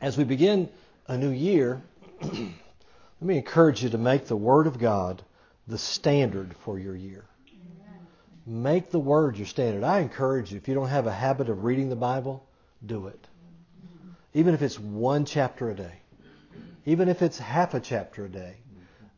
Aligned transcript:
as 0.00 0.16
we 0.16 0.24
begin 0.24 0.68
a 1.06 1.16
new 1.16 1.30
year, 1.30 1.82
let 2.22 2.32
me 3.20 3.36
encourage 3.36 3.82
you 3.82 3.90
to 3.90 3.98
make 3.98 4.26
the 4.26 4.36
Word 4.36 4.66
of 4.66 4.78
God 4.78 5.22
the 5.66 5.78
standard 5.78 6.54
for 6.64 6.78
your 6.78 6.96
year. 6.96 7.24
Make 8.46 8.90
the 8.90 8.98
Word 8.98 9.36
your 9.36 9.46
standard. 9.46 9.84
I 9.84 10.00
encourage 10.00 10.50
you, 10.50 10.56
if 10.56 10.66
you 10.66 10.74
don't 10.74 10.88
have 10.88 11.06
a 11.06 11.12
habit 11.12 11.48
of 11.48 11.64
reading 11.64 11.88
the 11.88 11.96
Bible, 11.96 12.44
do 12.84 13.08
it. 13.08 13.26
Even 14.32 14.54
if 14.54 14.62
it's 14.62 14.78
one 14.78 15.24
chapter 15.24 15.70
a 15.70 15.74
day, 15.74 16.00
even 16.86 17.08
if 17.08 17.20
it's 17.20 17.38
half 17.38 17.74
a 17.74 17.80
chapter 17.80 18.24
a 18.24 18.28
day, 18.28 18.56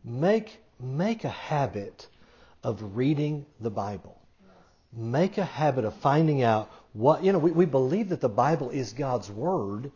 make, 0.04 0.60
make 0.80 1.24
a 1.24 1.28
habit 1.28 2.08
of 2.64 2.96
reading 2.96 3.46
the 3.60 3.70
Bible. 3.70 4.18
Make 4.92 5.38
a 5.38 5.44
habit 5.44 5.84
of 5.84 5.94
finding 5.94 6.42
out 6.42 6.70
what, 6.92 7.24
you 7.24 7.32
know, 7.32 7.38
we, 7.38 7.50
we 7.52 7.64
believe 7.64 8.10
that 8.10 8.20
the 8.20 8.28
Bible 8.28 8.70
is 8.70 8.92
God's 8.92 9.30
Word, 9.30 9.90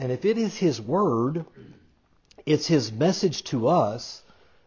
and 0.00 0.10
if 0.10 0.24
it 0.24 0.38
is 0.38 0.56
His 0.56 0.80
Word, 0.80 1.44
it's 2.46 2.66
His 2.66 2.90
message 2.90 3.44
to 3.44 3.68
us. 3.68 4.22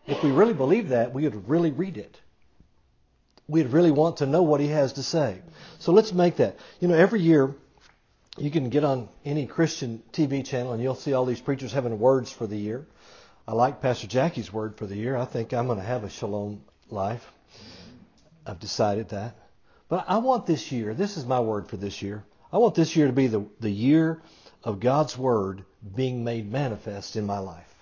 If 0.06 0.24
we 0.24 0.32
really 0.32 0.54
believe 0.54 0.90
that, 0.90 1.12
we 1.12 1.24
would 1.24 1.50
really 1.50 1.72
read 1.72 1.98
it. 1.98 2.22
We'd 3.48 3.70
really 3.70 3.90
want 3.90 4.18
to 4.18 4.28
know 4.28 4.44
what 4.44 4.62
He 4.62 4.68
has 4.68 4.94
to 4.94 5.04
say. 5.04 5.42
So 5.80 5.92
let's 5.92 6.14
make 6.14 6.36
that. 6.36 6.58
You 6.80 6.88
know, 6.88 6.94
every 6.94 7.20
year, 7.20 7.56
you 8.38 8.52
can 8.52 8.70
get 8.70 8.84
on 8.84 9.10
any 9.26 9.48
Christian 9.48 10.04
TV 10.12 10.46
channel 10.46 10.74
and 10.74 10.84
you'll 10.84 10.94
see 10.94 11.14
all 11.14 11.26
these 11.26 11.42
preachers 11.42 11.74
having 11.74 11.98
words 11.98 12.32
for 12.32 12.46
the 12.46 12.58
year. 12.58 12.86
I 13.48 13.54
like 13.54 13.82
Pastor 13.82 14.06
Jackie's 14.06 14.54
word 14.54 14.78
for 14.78 14.86
the 14.86 14.96
year. 14.96 15.18
I 15.18 15.26
think 15.26 15.52
I'm 15.52 15.66
going 15.66 15.80
to 15.80 15.84
have 15.84 16.04
a 16.04 16.10
shalom 16.10 16.62
life. 16.92 17.26
I've 18.46 18.60
decided 18.60 19.10
that. 19.10 19.36
But 19.90 20.06
I 20.08 20.20
want 20.20 20.46
this 20.46 20.72
year, 20.72 20.94
this 20.94 21.18
is 21.18 21.26
my 21.26 21.40
word 21.40 21.68
for 21.68 21.78
this 21.78 22.04
year. 22.04 22.24
I 22.52 22.60
want 22.60 22.76
this 22.76 22.96
year 22.96 23.08
to 23.08 23.14
be 23.14 23.28
the, 23.28 23.46
the 23.60 23.72
year 23.72 24.22
of 24.64 24.80
God's 24.80 25.18
Word 25.18 25.64
being 25.96 26.24
made 26.24 26.52
manifest 26.52 27.16
in 27.16 27.26
my 27.26 27.40
life. 27.40 27.76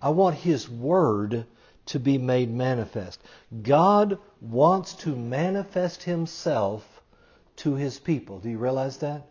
I 0.00 0.10
want 0.10 0.36
His 0.36 0.68
Word 0.68 1.46
to 1.86 1.98
be 1.98 2.18
made 2.18 2.52
manifest. 2.52 3.20
God 3.62 4.18
wants 4.40 4.94
to 4.94 5.16
manifest 5.16 6.02
Himself 6.02 6.84
to 7.56 7.74
His 7.74 7.98
people. 7.98 8.38
Do 8.38 8.48
you 8.48 8.58
realize 8.58 8.98
that? 8.98 9.26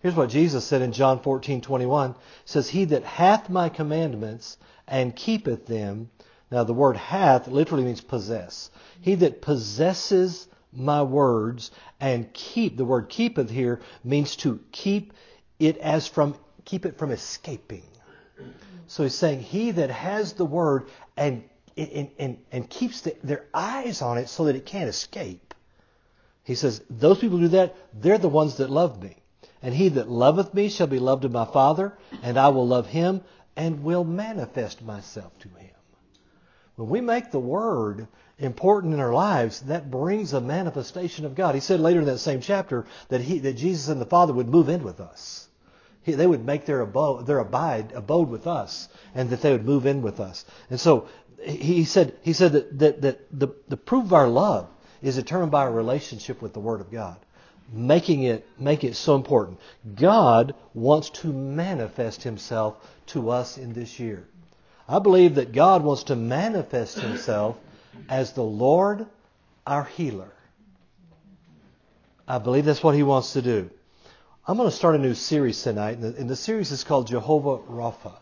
Here's 0.00 0.14
what 0.14 0.30
Jesus 0.30 0.64
said 0.64 0.82
in 0.82 0.92
John 0.92 1.18
14:21. 1.18 2.14
says, 2.44 2.68
"He 2.68 2.84
that 2.84 3.02
hath 3.02 3.48
my 3.48 3.68
commandments 3.68 4.58
and 4.86 5.16
keepeth 5.16 5.66
them." 5.66 6.10
Now 6.50 6.62
the 6.62 6.74
word 6.74 6.96
hath 6.96 7.48
literally 7.48 7.82
means 7.82 8.00
possess. 8.00 8.70
He 9.00 9.16
that 9.16 9.42
possesses 9.42 10.46
my 10.72 11.02
words 11.02 11.70
and 11.98 12.32
keep. 12.32 12.76
The 12.76 12.84
word 12.84 13.08
keepeth 13.08 13.50
here 13.50 13.80
means 14.04 14.36
to 14.36 14.60
keep 14.70 15.12
it 15.58 15.76
as 15.78 16.06
from 16.06 16.36
keep 16.64 16.86
it 16.86 16.98
from 16.98 17.10
escaping. 17.10 17.84
So 18.86 19.02
he's 19.02 19.14
saying 19.14 19.40
he 19.40 19.72
that 19.72 19.90
has 19.90 20.34
the 20.34 20.44
word 20.44 20.88
and 21.16 21.44
and, 21.76 22.10
and, 22.18 22.38
and 22.52 22.70
keeps 22.70 23.02
the, 23.02 23.16
their 23.22 23.44
eyes 23.52 24.00
on 24.00 24.18
it 24.18 24.28
so 24.28 24.44
that 24.44 24.56
it 24.56 24.64
can't 24.64 24.88
escape. 24.88 25.54
He 26.42 26.54
says, 26.54 26.82
those 26.88 27.18
people 27.18 27.38
who 27.38 27.44
do 27.44 27.48
that, 27.48 27.76
they're 27.92 28.18
the 28.18 28.28
ones 28.28 28.56
that 28.56 28.70
love 28.70 29.02
me. 29.02 29.16
And 29.62 29.74
he 29.74 29.88
that 29.90 30.08
loveth 30.08 30.54
me 30.54 30.68
shall 30.68 30.86
be 30.86 30.98
loved 30.98 31.24
of 31.24 31.32
my 31.32 31.44
Father, 31.44 31.98
and 32.22 32.38
I 32.38 32.48
will 32.48 32.66
love 32.66 32.86
him 32.86 33.20
and 33.56 33.82
will 33.82 34.04
manifest 34.04 34.82
myself 34.82 35.38
to 35.40 35.48
him. 35.48 35.74
When 36.76 36.88
we 36.88 37.00
make 37.00 37.30
the 37.30 37.40
word 37.40 38.06
important 38.38 38.92
in 38.92 39.00
our 39.00 39.14
lives, 39.14 39.60
that 39.62 39.90
brings 39.90 40.32
a 40.32 40.40
manifestation 40.40 41.24
of 41.24 41.34
God. 41.34 41.54
He 41.54 41.60
said 41.60 41.80
later 41.80 42.00
in 42.00 42.06
that 42.06 42.18
same 42.18 42.40
chapter 42.40 42.86
that 43.08 43.20
he, 43.20 43.38
that 43.40 43.54
Jesus 43.54 43.88
and 43.88 44.00
the 44.00 44.06
Father 44.06 44.32
would 44.32 44.48
move 44.48 44.68
in 44.68 44.82
with 44.82 45.00
us. 45.00 45.48
He, 46.02 46.12
they 46.12 46.26
would 46.26 46.44
make 46.44 46.66
their 46.66 46.82
abode, 46.82 47.26
their 47.26 47.38
abide, 47.38 47.92
abode 47.92 48.28
with 48.28 48.46
us, 48.46 48.88
and 49.14 49.30
that 49.30 49.40
they 49.40 49.52
would 49.52 49.64
move 49.64 49.86
in 49.86 50.02
with 50.02 50.20
us. 50.20 50.44
And 50.70 50.78
so 50.78 51.08
he 51.42 51.84
said, 51.84 52.16
he 52.22 52.32
said 52.32 52.52
that, 52.52 52.78
that, 52.78 53.02
that 53.02 53.38
the, 53.38 53.48
the 53.68 53.76
proof 53.76 54.04
of 54.04 54.12
our 54.12 54.28
love 54.28 54.68
is 55.02 55.16
determined 55.16 55.50
by 55.50 55.62
our 55.62 55.72
relationship 55.72 56.42
with 56.42 56.52
the 56.52 56.60
Word 56.60 56.80
of 56.80 56.90
God. 56.90 57.16
Making 57.72 58.22
it, 58.22 58.46
make 58.58 58.84
it 58.84 58.94
so 58.94 59.16
important. 59.16 59.58
God 59.94 60.54
wants 60.72 61.10
to 61.10 61.28
manifest 61.32 62.22
Himself 62.22 62.76
to 63.06 63.30
us 63.30 63.58
in 63.58 63.72
this 63.72 63.98
year. 63.98 64.28
I 64.88 65.00
believe 65.00 65.34
that 65.34 65.52
God 65.52 65.82
wants 65.82 66.04
to 66.04 66.16
manifest 66.16 67.00
Himself 67.00 67.56
as 68.08 68.32
the 68.32 68.42
Lord 68.42 69.06
our 69.66 69.84
healer. 69.84 70.32
I 72.28 72.38
believe 72.38 72.64
that's 72.64 72.82
what 72.82 72.94
He 72.94 73.02
wants 73.02 73.34
to 73.34 73.42
do. 73.42 73.70
I'm 74.46 74.56
going 74.56 74.70
to 74.70 74.76
start 74.76 74.94
a 74.94 74.98
new 74.98 75.14
series 75.14 75.62
tonight, 75.62 75.98
and 75.98 76.30
the, 76.30 76.36
series 76.36 76.70
is 76.70 76.84
called 76.84 77.08
Jehovah 77.08 77.58
Rapha. 77.58 78.12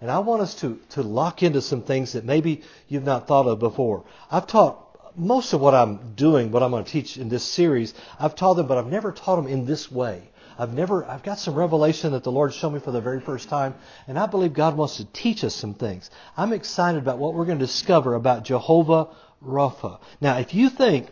And 0.00 0.10
I 0.10 0.18
want 0.18 0.42
us 0.42 0.54
to, 0.56 0.78
to 0.90 1.02
lock 1.02 1.42
into 1.42 1.62
some 1.62 1.82
things 1.82 2.12
that 2.12 2.24
maybe 2.24 2.62
you've 2.88 3.04
not 3.04 3.26
thought 3.26 3.46
of 3.46 3.58
before. 3.58 4.04
I've 4.30 4.46
taught 4.46 4.84
most 5.16 5.52
of 5.52 5.60
what 5.60 5.74
I'm 5.74 6.14
doing, 6.14 6.50
what 6.50 6.62
I'm 6.62 6.70
going 6.70 6.84
to 6.84 6.90
teach 6.90 7.16
in 7.16 7.28
this 7.28 7.44
series, 7.44 7.94
I've 8.18 8.34
taught 8.34 8.54
them, 8.54 8.66
but 8.66 8.76
I've 8.76 8.88
never 8.90 9.12
taught 9.12 9.36
them 9.36 9.46
in 9.46 9.64
this 9.64 9.90
way. 9.90 10.28
I've 10.58 10.72
never, 10.72 11.04
I've 11.04 11.22
got 11.22 11.38
some 11.38 11.54
revelation 11.54 12.12
that 12.12 12.24
the 12.24 12.32
Lord 12.32 12.54
showed 12.54 12.70
me 12.70 12.80
for 12.80 12.90
the 12.90 13.00
very 13.00 13.20
first 13.20 13.48
time, 13.48 13.74
and 14.06 14.18
I 14.18 14.26
believe 14.26 14.52
God 14.52 14.76
wants 14.76 14.98
to 14.98 15.04
teach 15.04 15.42
us 15.44 15.54
some 15.54 15.74
things. 15.74 16.10
I'm 16.36 16.52
excited 16.52 16.98
about 16.98 17.18
what 17.18 17.34
we're 17.34 17.44
going 17.44 17.58
to 17.58 17.66
discover 17.66 18.14
about 18.14 18.44
Jehovah 18.44 19.08
Rapha. 19.44 20.00
Now, 20.20 20.38
if 20.38 20.54
you 20.54 20.70
think 20.70 21.08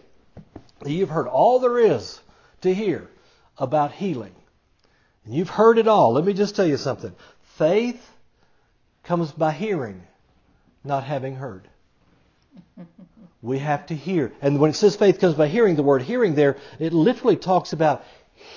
that 0.80 0.90
you've 0.90 1.10
heard 1.10 1.26
all 1.26 1.58
there 1.58 1.78
is 1.78 2.20
to 2.62 2.72
hear 2.72 3.08
about 3.58 3.92
healing, 3.92 4.34
and 5.24 5.34
you've 5.34 5.50
heard 5.50 5.78
it 5.78 5.88
all, 5.88 6.12
let 6.12 6.24
me 6.24 6.34
just 6.34 6.54
tell 6.54 6.66
you 6.66 6.76
something. 6.76 7.14
Faith 7.56 8.00
comes 9.04 9.32
by 9.32 9.52
hearing, 9.52 10.02
not 10.84 11.04
having 11.04 11.36
heard. 11.36 11.68
We 13.42 13.58
have 13.58 13.86
to 13.86 13.94
hear. 13.96 14.32
And 14.40 14.60
when 14.60 14.70
it 14.70 14.74
says 14.74 14.94
faith 14.94 15.18
comes 15.18 15.34
by 15.34 15.48
hearing, 15.48 15.74
the 15.74 15.82
word 15.82 16.02
hearing 16.02 16.36
there, 16.36 16.58
it 16.78 16.92
literally 16.92 17.34
talks 17.34 17.72
about 17.72 18.04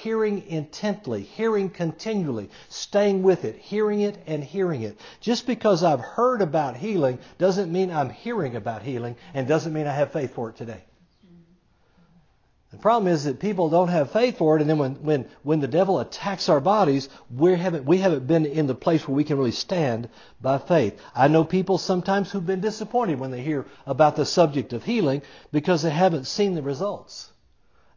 hearing 0.02 0.48
intently, 0.48 1.22
hearing 1.24 1.70
continually, 1.70 2.50
staying 2.70 3.24
with 3.24 3.46
it, 3.46 3.58
hearing 3.58 4.02
it 4.02 4.18
and 4.28 4.44
hearing 4.44 4.82
it. 4.82 5.00
Just 5.22 5.48
because 5.48 5.84
I've 5.84 6.00
heard 6.00 6.42
about 6.42 6.78
healing 6.78 7.20
doesn't 7.38 7.72
mean 7.72 7.92
I'm 7.92 8.10
hearing 8.10 8.56
about 8.56 8.84
healing 8.84 9.16
and 9.34 9.48
doesn't 9.48 9.74
mean 9.74 9.88
I 9.88 9.94
have 9.94 10.12
faith 10.12 10.34
for 10.34 10.50
it 10.50 10.58
today. 10.58 10.84
The 12.76 12.82
problem 12.82 13.14
is 13.14 13.24
that 13.24 13.40
people 13.40 13.70
don't 13.70 13.88
have 13.88 14.12
faith 14.12 14.38
for 14.38 14.58
it, 14.58 14.62
and 14.62 14.70
then 14.70 14.78
when, 14.78 14.96
when, 14.96 15.30
when 15.44 15.62
the 15.62 15.68
devil 15.68 16.02
attacks 16.02 16.50
our 16.50 16.60
bodies, 16.60 17.08
we 17.34 17.56
haven't, 17.56 17.86
we 17.86 18.00
haven't 18.00 18.28
been 18.28 18.46
in 18.46 18.68
the 18.68 18.76
place 18.76 19.08
where 19.08 19.16
we 19.16 19.24
can 19.24 19.38
really 19.38 19.52
stand 19.52 20.10
by 20.42 20.58
faith. 20.58 21.00
I 21.16 21.30
know 21.30 21.46
people 21.46 21.78
sometimes 21.78 22.30
who've 22.30 22.46
been 22.46 22.60
disappointed 22.60 23.18
when 23.18 23.32
they 23.32 23.42
hear 23.42 23.66
about 23.86 24.18
the 24.18 24.26
subject 24.26 24.74
of 24.74 24.84
healing 24.84 25.22
because 25.54 25.84
they 25.84 25.90
haven't 25.90 26.28
seen 26.28 26.54
the 26.54 26.62
results. 26.62 27.32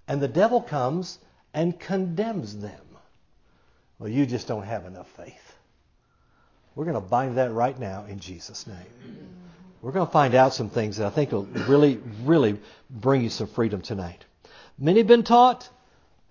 And 0.06 0.20
the 0.22 0.28
devil 0.28 0.62
comes 0.62 1.18
and 1.58 1.76
condemns 1.76 2.56
them. 2.56 2.86
Well, 3.98 4.08
you 4.08 4.26
just 4.26 4.46
don't 4.46 4.62
have 4.62 4.86
enough 4.86 5.08
faith. 5.16 5.56
We're 6.76 6.84
going 6.84 6.94
to 6.94 7.00
bind 7.00 7.36
that 7.36 7.50
right 7.50 7.76
now 7.76 8.04
in 8.04 8.20
Jesus' 8.20 8.64
name. 8.68 8.76
We're 9.82 9.90
going 9.90 10.06
to 10.06 10.12
find 10.12 10.36
out 10.36 10.54
some 10.54 10.70
things 10.70 10.98
that 10.98 11.08
I 11.08 11.10
think 11.10 11.32
will 11.32 11.48
really, 11.66 12.00
really 12.22 12.60
bring 12.88 13.22
you 13.22 13.28
some 13.28 13.48
freedom 13.48 13.80
tonight. 13.80 14.24
Many 14.78 15.00
have 15.00 15.08
been 15.08 15.24
taught 15.24 15.68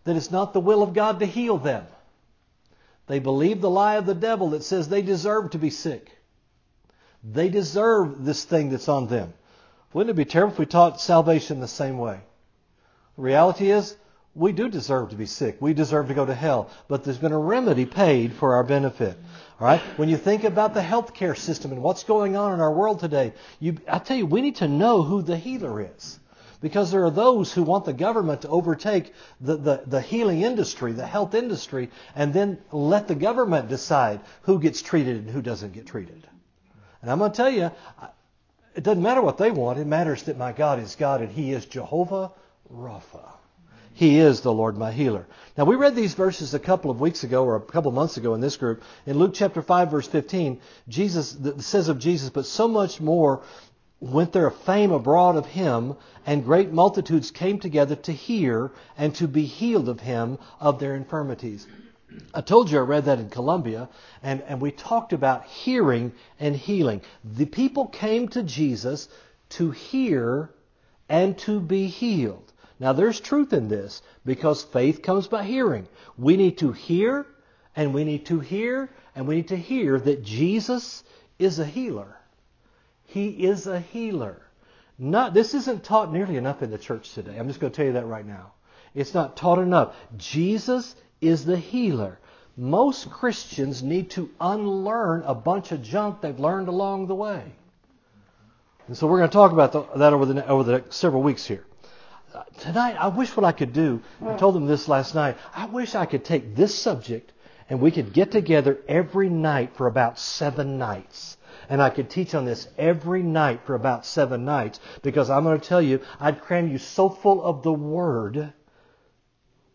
that 0.05 0.15
it's 0.15 0.31
not 0.31 0.53
the 0.53 0.61
will 0.61 0.81
of 0.81 0.93
God 0.93 1.19
to 1.19 1.25
heal 1.25 1.57
them. 1.57 1.85
They 3.07 3.19
believe 3.19 3.59
the 3.59 3.69
lie 3.69 3.95
of 3.95 4.05
the 4.05 4.15
devil 4.15 4.51
that 4.51 4.63
says 4.63 4.87
they 4.87 5.01
deserve 5.01 5.51
to 5.51 5.57
be 5.57 5.71
sick. 5.71 6.09
They 7.21 7.49
deserve 7.49 8.23
this 8.23 8.45
thing 8.45 8.69
that's 8.69 8.87
on 8.87 9.07
them. 9.07 9.33
Wouldn't 9.91 10.11
it 10.11 10.15
be 10.15 10.23
terrible 10.23 10.53
if 10.53 10.59
we 10.59 10.65
taught 10.67 11.01
salvation 11.01 11.59
the 11.59 11.67
same 11.67 11.97
way? 11.97 12.21
The 13.17 13.23
reality 13.23 13.71
is, 13.71 13.97
we 14.37 14.51
do 14.51 14.69
deserve 14.69 15.09
to 15.09 15.15
be 15.15 15.25
sick. 15.25 15.57
We 15.59 15.73
deserve 15.73 16.09
to 16.09 16.13
go 16.13 16.25
to 16.25 16.33
hell. 16.33 16.69
But 16.87 17.03
there's 17.03 17.17
been 17.17 17.31
a 17.31 17.39
remedy 17.39 17.85
paid 17.85 18.33
for 18.33 18.55
our 18.55 18.63
benefit. 18.63 19.17
All 19.59 19.67
right? 19.67 19.81
When 19.97 20.09
you 20.09 20.17
think 20.17 20.43
about 20.43 20.75
the 20.75 20.81
healthcare 20.81 21.35
system 21.35 21.71
and 21.71 21.81
what's 21.81 22.03
going 22.03 22.35
on 22.35 22.53
in 22.53 22.61
our 22.61 22.71
world 22.71 22.99
today, 22.99 23.33
you, 23.59 23.77
I 23.87 23.97
tell 23.99 24.15
you, 24.15 24.27
we 24.27 24.41
need 24.41 24.57
to 24.57 24.67
know 24.67 25.01
who 25.01 25.23
the 25.23 25.37
healer 25.37 25.89
is. 25.95 26.19
Because 26.61 26.91
there 26.91 27.03
are 27.05 27.11
those 27.11 27.51
who 27.51 27.63
want 27.63 27.85
the 27.85 27.93
government 27.93 28.41
to 28.41 28.49
overtake 28.49 29.13
the, 29.41 29.57
the, 29.57 29.83
the 29.85 30.01
healing 30.01 30.41
industry, 30.41 30.91
the 30.91 31.05
health 31.05 31.35
industry, 31.35 31.89
and 32.15 32.33
then 32.33 32.59
let 32.71 33.07
the 33.07 33.15
government 33.15 33.69
decide 33.69 34.21
who 34.43 34.59
gets 34.59 34.81
treated 34.81 35.17
and 35.17 35.29
who 35.29 35.41
doesn't 35.41 35.73
get 35.73 35.85
treated. 35.85 36.27
And 37.01 37.11
I'm 37.11 37.19
going 37.19 37.31
to 37.31 37.37
tell 37.37 37.49
you, 37.49 37.71
it 38.75 38.83
doesn't 38.83 39.03
matter 39.03 39.21
what 39.21 39.37
they 39.37 39.51
want. 39.51 39.79
It 39.79 39.85
matters 39.85 40.23
that 40.23 40.37
my 40.37 40.51
God 40.51 40.79
is 40.79 40.95
God 40.95 41.21
and 41.21 41.31
He 41.31 41.51
is 41.51 41.65
Jehovah 41.65 42.31
Rapha. 42.71 43.36
He 43.97 44.19
is 44.19 44.41
the 44.41 44.53
Lord 44.53 44.77
my 44.77 44.91
healer. 44.91 45.25
Now 45.57 45.63
we 45.63 45.75
read 45.75 45.95
these 45.95 46.13
verses 46.13 46.53
a 46.53 46.59
couple 46.59 46.91
of 46.91 47.01
weeks 47.01 47.23
ago 47.23 47.43
or 47.43 47.55
a 47.55 47.61
couple 47.61 47.89
of 47.89 47.95
months 47.95 48.15
ago 48.15 48.35
in 48.35 48.41
this 48.41 48.55
group. 48.55 48.83
In 49.07 49.17
Luke 49.17 49.31
chapter 49.33 49.63
5 49.63 49.89
verse 49.89 50.07
15, 50.07 50.61
Jesus 50.87 51.35
says 51.61 51.89
of 51.89 51.97
Jesus, 51.97 52.29
but 52.29 52.45
so 52.45 52.67
much 52.67 53.01
more 53.01 53.41
went 53.99 54.33
there 54.33 54.45
a 54.45 54.51
fame 54.51 54.91
abroad 54.91 55.35
of 55.35 55.47
him, 55.47 55.95
and 56.27 56.45
great 56.45 56.71
multitudes 56.71 57.31
came 57.31 57.57
together 57.57 57.95
to 57.95 58.11
hear 58.11 58.71
and 58.99 59.15
to 59.15 59.27
be 59.27 59.45
healed 59.45 59.89
of 59.89 59.99
him 59.99 60.37
of 60.59 60.79
their 60.79 60.93
infirmities. 60.93 61.65
I 62.35 62.41
told 62.41 62.69
you 62.69 62.77
I 62.77 62.81
read 62.81 63.05
that 63.05 63.17
in 63.17 63.31
Columbia, 63.31 63.89
and, 64.21 64.43
and 64.43 64.61
we 64.61 64.69
talked 64.69 65.11
about 65.11 65.45
hearing 65.45 66.11
and 66.39 66.55
healing. 66.55 67.01
The 67.23 67.47
people 67.47 67.87
came 67.87 68.27
to 68.27 68.43
Jesus 68.43 69.09
to 69.57 69.71
hear 69.71 70.51
and 71.09 71.35
to 71.39 71.59
be 71.59 71.87
healed. 71.87 72.53
Now, 72.79 72.93
there's 72.93 73.19
truth 73.19 73.53
in 73.53 73.67
this 73.67 74.01
because 74.25 74.63
faith 74.63 75.01
comes 75.01 75.27
by 75.27 75.43
hearing. 75.43 75.87
We 76.17 76.37
need 76.37 76.59
to 76.59 76.71
hear, 76.71 77.25
and 77.75 77.93
we 77.93 78.03
need 78.03 78.27
to 78.27 78.39
hear, 78.39 78.89
and 79.15 79.27
we 79.27 79.37
need 79.37 79.47
to 79.47 79.57
hear 79.57 79.99
that 79.99 80.23
Jesus 80.23 81.03
is 81.39 81.59
a 81.59 81.65
healer. 81.65 82.17
He 83.05 83.29
is 83.29 83.67
a 83.67 83.79
healer. 83.79 84.41
Not, 84.99 85.33
this 85.33 85.53
isn't 85.53 85.83
taught 85.83 86.11
nearly 86.11 86.37
enough 86.37 86.61
in 86.61 86.71
the 86.71 86.77
church 86.77 87.13
today. 87.13 87.37
I'm 87.37 87.47
just 87.47 87.59
going 87.59 87.71
to 87.71 87.77
tell 87.77 87.85
you 87.85 87.93
that 87.93 88.05
right 88.05 88.25
now. 88.25 88.53
It's 88.95 89.13
not 89.13 89.37
taught 89.37 89.59
enough. 89.59 89.95
Jesus 90.17 90.95
is 91.21 91.45
the 91.45 91.57
healer. 91.57 92.19
Most 92.55 93.11
Christians 93.11 93.83
need 93.83 94.09
to 94.11 94.31
unlearn 94.41 95.21
a 95.23 95.35
bunch 95.35 95.71
of 95.71 95.83
junk 95.83 96.21
they've 96.21 96.39
learned 96.39 96.67
along 96.67 97.05
the 97.05 97.15
way. 97.15 97.43
And 98.87 98.97
so 98.97 99.05
we're 99.05 99.19
going 99.19 99.29
to 99.29 99.33
talk 99.33 99.51
about 99.51 99.97
that 99.97 100.13
over 100.13 100.25
the, 100.25 100.47
over 100.47 100.63
the 100.63 100.71
next 100.73 100.95
several 100.95 101.21
weeks 101.21 101.45
here. 101.45 101.66
Tonight, 102.59 102.97
I 102.99 103.07
wish 103.07 103.35
what 103.35 103.45
I 103.45 103.51
could 103.51 103.73
do, 103.73 104.01
I 104.25 104.35
told 104.35 104.55
them 104.55 104.65
this 104.65 104.87
last 104.87 105.15
night, 105.15 105.37
I 105.55 105.65
wish 105.67 105.95
I 105.95 106.05
could 106.05 106.25
take 106.25 106.55
this 106.55 106.75
subject 106.75 107.31
and 107.69 107.81
we 107.81 107.91
could 107.91 108.13
get 108.13 108.31
together 108.31 108.77
every 108.87 109.29
night 109.29 109.75
for 109.75 109.87
about 109.87 110.19
seven 110.19 110.77
nights. 110.77 111.37
And 111.69 111.81
I 111.81 111.89
could 111.89 112.09
teach 112.09 112.33
on 112.33 112.45
this 112.45 112.67
every 112.77 113.23
night 113.23 113.61
for 113.65 113.75
about 113.75 114.05
seven 114.05 114.45
nights 114.45 114.79
because 115.01 115.29
I'm 115.29 115.43
going 115.43 115.59
to 115.59 115.67
tell 115.67 115.81
you, 115.81 116.01
I'd 116.19 116.41
cram 116.41 116.69
you 116.69 116.77
so 116.77 117.09
full 117.09 117.43
of 117.43 117.63
the 117.63 117.73
Word 117.73 118.53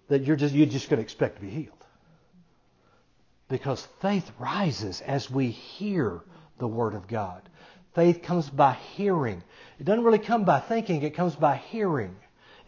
that 0.09 0.23
you're 0.23 0.37
just, 0.37 0.55
you're 0.55 0.67
just 0.67 0.89
going 0.89 0.99
to 0.99 1.03
expect 1.03 1.37
to 1.37 1.43
be 1.43 1.51
healed. 1.51 1.87
Because 3.49 3.87
faith 4.01 4.31
rises 4.39 5.03
as 5.03 5.31
we 5.31 5.51
hear 5.51 6.21
the 6.59 6.69
Word 6.69 6.95
of 6.95 7.09
God. 7.09 7.43
Faith 7.95 8.23
comes 8.23 8.49
by 8.49 8.73
hearing. 8.73 9.43
It 9.79 9.85
doesn't 9.85 10.05
really 10.05 10.19
come 10.19 10.45
by 10.45 10.61
thinking, 10.61 11.03
it 11.03 11.15
comes 11.15 11.35
by 11.35 11.57
hearing. 11.57 12.17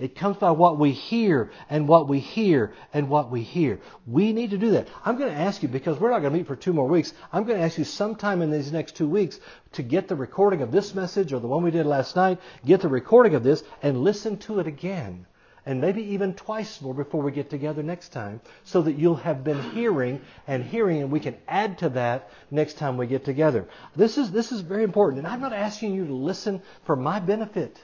It 0.05 0.15
comes 0.15 0.37
by 0.37 0.51
what 0.51 0.79
we 0.79 0.93
hear 0.93 1.51
and 1.71 1.89
what 1.89 2.09
we 2.09 2.21
hear 2.21 2.75
and 2.93 3.09
what 3.09 3.31
we 3.31 3.41
hear. 3.41 3.81
We 4.07 4.35
need 4.35 4.51
to 4.51 4.59
do 4.59 4.73
that. 4.73 4.89
I'm 5.03 5.17
going 5.17 5.33
to 5.33 5.41
ask 5.41 5.63
you, 5.63 5.69
because 5.71 5.99
we're 5.99 6.11
not 6.11 6.19
going 6.19 6.35
to 6.35 6.39
meet 6.39 6.47
for 6.47 6.57
two 6.57 6.75
more 6.75 6.87
weeks, 6.87 7.15
I'm 7.33 7.45
going 7.45 7.59
to 7.59 7.65
ask 7.65 7.79
you 7.79 7.85
sometime 7.85 8.43
in 8.43 8.51
these 8.51 8.71
next 8.71 8.97
two 8.97 9.09
weeks 9.09 9.41
to 9.73 9.83
get 9.83 10.07
the 10.07 10.15
recording 10.15 10.61
of 10.61 10.71
this 10.71 10.95
message 10.95 11.33
or 11.33 11.41
the 11.41 11.47
one 11.47 11.63
we 11.63 11.71
did 11.71 11.87
last 11.87 12.17
night, 12.17 12.39
get 12.67 12.83
the 12.83 12.89
recording 12.89 13.35
of 13.35 13.43
this 13.43 13.65
and 13.83 14.05
listen 14.05 14.37
to 14.41 14.61
it 14.61 14.67
again. 14.67 15.25
And 15.65 15.81
maybe 15.81 16.03
even 16.03 16.35
twice 16.35 16.83
more 16.83 16.93
before 16.93 17.23
we 17.23 17.33
get 17.33 17.49
together 17.49 17.83
next 17.83 18.11
time, 18.11 18.43
so 18.65 18.83
that 18.83 18.99
you'll 18.99 19.17
have 19.17 19.43
been 19.43 19.71
hearing 19.71 20.21
and 20.47 20.63
hearing, 20.63 21.01
and 21.01 21.11
we 21.11 21.21
can 21.21 21.39
add 21.49 21.79
to 21.79 21.89
that 21.89 22.29
next 22.51 22.75
time 22.77 22.99
we 22.99 23.07
get 23.07 23.25
together. 23.25 23.67
This 23.97 24.19
is, 24.19 24.31
this 24.31 24.53
is 24.53 24.61
very 24.61 24.83
important. 24.83 25.21
And 25.21 25.27
I'm 25.27 25.41
not 25.41 25.55
asking 25.55 25.95
you 25.95 26.07
to 26.09 26.15
listen 26.15 26.61
for 26.85 26.95
my 26.95 27.21
benefit. 27.21 27.83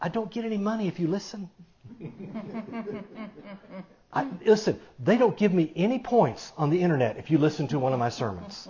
I 0.00 0.08
don't 0.08 0.30
get 0.30 0.44
any 0.44 0.58
money 0.58 0.88
if 0.88 1.00
you 1.00 1.08
listen. 1.08 1.50
I, 4.12 4.26
listen, 4.44 4.80
they 4.98 5.16
don't 5.16 5.36
give 5.36 5.52
me 5.52 5.72
any 5.76 5.98
points 5.98 6.52
on 6.56 6.70
the 6.70 6.80
internet 6.80 7.18
if 7.18 7.30
you 7.30 7.38
listen 7.38 7.68
to 7.68 7.78
one 7.78 7.92
of 7.92 7.98
my 7.98 8.08
sermons. 8.08 8.68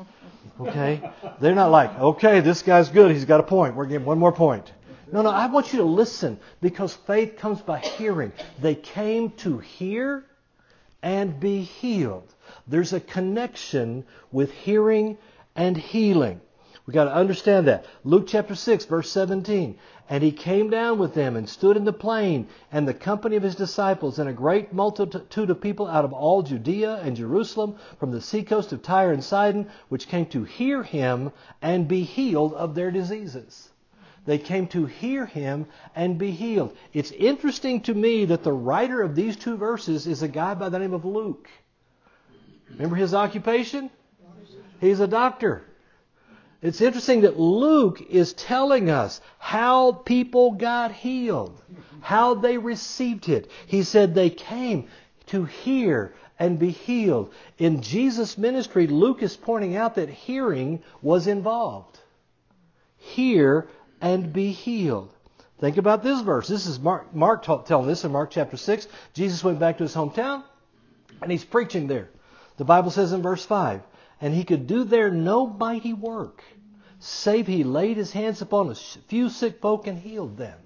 Okay? 0.60 1.10
They're 1.40 1.54
not 1.54 1.70
like, 1.70 1.96
okay, 1.98 2.40
this 2.40 2.62
guy's 2.62 2.88
good. 2.88 3.12
He's 3.12 3.24
got 3.24 3.40
a 3.40 3.44
point. 3.44 3.76
We're 3.76 3.86
getting 3.86 4.06
one 4.06 4.18
more 4.18 4.32
point. 4.32 4.72
No, 5.12 5.22
no, 5.22 5.30
I 5.30 5.46
want 5.46 5.72
you 5.72 5.78
to 5.78 5.84
listen 5.84 6.38
because 6.60 6.94
faith 6.94 7.38
comes 7.38 7.60
by 7.62 7.78
hearing. 7.78 8.32
They 8.60 8.74
came 8.74 9.30
to 9.38 9.58
hear 9.58 10.24
and 11.02 11.38
be 11.38 11.62
healed. 11.62 12.34
There's 12.66 12.92
a 12.92 13.00
connection 13.00 14.04
with 14.32 14.50
hearing 14.52 15.16
and 15.54 15.76
healing. 15.76 16.40
We've 16.86 16.94
got 16.94 17.04
to 17.04 17.14
understand 17.14 17.68
that. 17.68 17.84
Luke 18.04 18.26
chapter 18.26 18.54
6, 18.54 18.86
verse 18.86 19.10
17. 19.10 19.78
And 20.10 20.22
he 20.22 20.32
came 20.32 20.70
down 20.70 20.98
with 20.98 21.12
them 21.14 21.36
and 21.36 21.48
stood 21.48 21.76
in 21.76 21.84
the 21.84 21.92
plain, 21.92 22.46
and 22.72 22.88
the 22.88 22.94
company 22.94 23.36
of 23.36 23.42
his 23.42 23.54
disciples, 23.54 24.18
and 24.18 24.28
a 24.28 24.32
great 24.32 24.72
multitude 24.72 25.50
of 25.50 25.60
people 25.60 25.86
out 25.86 26.04
of 26.04 26.14
all 26.14 26.42
Judea 26.42 26.96
and 27.02 27.14
Jerusalem, 27.14 27.76
from 28.00 28.10
the 28.10 28.20
seacoast 28.22 28.72
of 28.72 28.82
Tyre 28.82 29.12
and 29.12 29.22
Sidon, 29.22 29.68
which 29.88 30.08
came 30.08 30.26
to 30.26 30.44
hear 30.44 30.82
him 30.82 31.30
and 31.60 31.86
be 31.86 32.04
healed 32.04 32.54
of 32.54 32.74
their 32.74 32.90
diseases. 32.90 33.70
They 34.24 34.38
came 34.38 34.66
to 34.68 34.86
hear 34.86 35.24
him 35.26 35.66
and 35.94 36.18
be 36.18 36.30
healed. 36.30 36.76
It's 36.92 37.12
interesting 37.12 37.80
to 37.82 37.94
me 37.94 38.26
that 38.26 38.42
the 38.42 38.52
writer 38.52 39.00
of 39.02 39.14
these 39.14 39.36
two 39.36 39.56
verses 39.56 40.06
is 40.06 40.22
a 40.22 40.28
guy 40.28 40.54
by 40.54 40.68
the 40.68 40.78
name 40.78 40.92
of 40.92 41.04
Luke. 41.04 41.48
Remember 42.70 42.96
his 42.96 43.14
occupation? 43.14 43.90
He's 44.80 45.00
a 45.00 45.06
doctor. 45.06 45.64
It's 46.60 46.80
interesting 46.80 47.20
that 47.20 47.38
Luke 47.38 48.02
is 48.10 48.32
telling 48.32 48.90
us 48.90 49.20
how 49.38 49.92
people 49.92 50.52
got 50.52 50.90
healed, 50.90 51.60
how 52.00 52.34
they 52.34 52.58
received 52.58 53.28
it. 53.28 53.50
He 53.66 53.84
said 53.84 54.14
they 54.14 54.30
came 54.30 54.88
to 55.26 55.44
hear 55.44 56.14
and 56.38 56.58
be 56.58 56.70
healed. 56.70 57.32
In 57.58 57.80
Jesus' 57.80 58.36
ministry, 58.36 58.88
Luke 58.88 59.22
is 59.22 59.36
pointing 59.36 59.76
out 59.76 59.94
that 59.94 60.08
hearing 60.08 60.82
was 61.00 61.28
involved. 61.28 62.00
Hear 62.96 63.68
and 64.00 64.32
be 64.32 64.50
healed. 64.50 65.12
Think 65.60 65.76
about 65.76 66.02
this 66.02 66.20
verse. 66.20 66.48
This 66.48 66.66
is 66.66 66.80
Mark, 66.80 67.14
Mark 67.14 67.42
telling 67.42 67.86
this 67.86 68.04
in 68.04 68.12
Mark 68.12 68.30
chapter 68.30 68.56
6. 68.56 68.88
Jesus 69.14 69.44
went 69.44 69.58
back 69.60 69.78
to 69.78 69.84
his 69.84 69.94
hometown 69.94 70.42
and 71.22 71.30
he's 71.30 71.44
preaching 71.44 71.86
there. 71.86 72.08
The 72.56 72.64
Bible 72.64 72.90
says 72.90 73.12
in 73.12 73.22
verse 73.22 73.44
5 73.44 73.82
and 74.20 74.34
he 74.34 74.44
could 74.44 74.66
do 74.66 74.84
there 74.84 75.10
no 75.10 75.46
mighty 75.46 75.92
work, 75.92 76.42
save 76.98 77.46
he 77.46 77.64
laid 77.64 77.96
his 77.96 78.12
hands 78.12 78.42
upon 78.42 78.70
a 78.70 78.74
few 78.74 79.28
sick 79.28 79.60
folk 79.60 79.86
and 79.86 79.98
healed 79.98 80.36
them. 80.36 80.58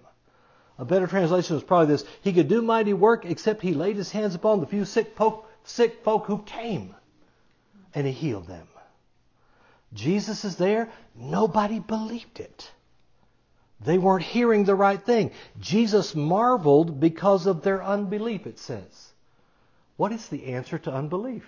A 0.79 0.85
better 0.85 1.07
translation 1.07 1.55
was 1.55 1.63
probably 1.63 1.87
this 1.87 2.05
He 2.23 2.33
could 2.33 2.49
do 2.49 2.63
mighty 2.63 2.93
work, 2.93 3.25
except 3.25 3.63
he 3.63 3.75
laid 3.75 3.97
his 3.97 4.11
hands 4.11 4.35
upon 4.35 4.61
the 4.61 4.67
few 4.67 4.85
sick 4.85 5.17
folk, 5.17 5.49
sick 5.65 6.03
folk 6.03 6.27
who 6.27 6.39
came, 6.39 6.95
and 7.95 8.07
he 8.07 8.13
healed 8.13 8.47
them. 8.47 8.67
Jesus 9.95 10.45
is 10.45 10.57
there. 10.57 10.91
Nobody 11.15 11.79
believed 11.79 12.41
it. 12.41 12.71
They 13.85 13.99
weren't 13.99 14.25
hearing 14.25 14.65
the 14.65 14.75
right 14.75 15.03
thing. 15.03 15.33
Jesus 15.61 16.15
marveled 16.15 17.01
because 17.01 17.47
of 17.47 17.63
their 17.63 17.83
unbelief, 17.83 18.47
it 18.47 18.59
says. 18.59 19.13
What 19.97 20.13
is 20.13 20.29
the 20.29 20.47
answer 20.47 20.79
to 20.79 20.93
unbelief? 20.93 21.45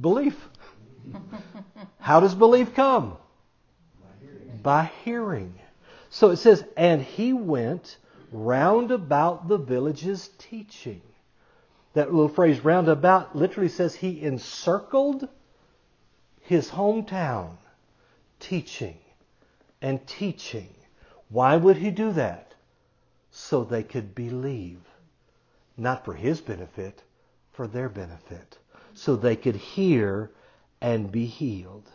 Belief. 0.00 0.48
How 1.98 2.20
does 2.20 2.34
belief 2.34 2.74
come? 2.74 3.16
By 4.00 4.08
hearing. 4.20 4.60
By 4.62 4.90
hearing. 5.04 5.54
So 6.10 6.30
it 6.30 6.36
says, 6.36 6.64
and 6.76 7.02
he 7.02 7.32
went 7.32 7.96
round 8.30 8.90
about 8.90 9.48
the 9.48 9.58
villages 9.58 10.30
teaching. 10.38 11.02
That 11.94 12.12
little 12.12 12.28
phrase, 12.28 12.64
round 12.64 12.88
about, 12.88 13.34
literally 13.34 13.68
says 13.68 13.94
he 13.94 14.22
encircled 14.22 15.28
his 16.42 16.70
hometown 16.70 17.56
teaching 18.38 18.98
and 19.82 20.06
teaching. 20.06 20.68
Why 21.28 21.56
would 21.56 21.76
he 21.76 21.90
do 21.90 22.12
that? 22.12 22.54
So 23.30 23.64
they 23.64 23.82
could 23.82 24.14
believe. 24.14 24.80
Not 25.76 26.04
for 26.04 26.14
his 26.14 26.40
benefit, 26.40 27.02
for 27.52 27.66
their 27.66 27.88
benefit 27.88 28.58
so 28.98 29.16
they 29.16 29.36
could 29.36 29.56
hear 29.56 30.30
and 30.80 31.10
be 31.10 31.26
healed. 31.26 31.88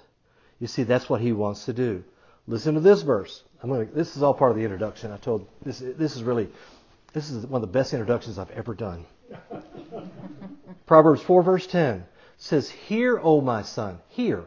You 0.60 0.68
see, 0.68 0.84
that's 0.84 1.10
what 1.10 1.22
he 1.22 1.34
wants 1.34 1.66
to 1.66 1.74
do. 1.74 2.04
Listen 2.48 2.76
to 2.76 2.80
this 2.80 3.02
verse. 3.02 3.44
To, 3.62 3.86
this 3.94 4.16
is 4.16 4.24
all 4.24 4.34
part 4.34 4.52
of 4.52 4.58
the 4.58 4.64
introduction. 4.64 5.12
I 5.12 5.18
told 5.18 5.48
this. 5.64 5.80
This 5.80 6.16
is 6.16 6.24
really, 6.24 6.50
this 7.14 7.30
is 7.30 7.46
one 7.46 7.62
of 7.62 7.68
the 7.68 7.74
best 7.74 7.94
introductions 7.94 8.38
I've 8.38 8.52
ever 8.52 8.74
done. 8.74 9.06
Proverbs 10.86 11.22
4 11.22 11.44
verse 11.44 11.68
10 11.68 12.06
says, 12.38 12.70
"Hear, 12.70 13.20
O 13.20 13.40
my 13.42 13.62
son, 13.62 14.00
hear, 14.10 14.46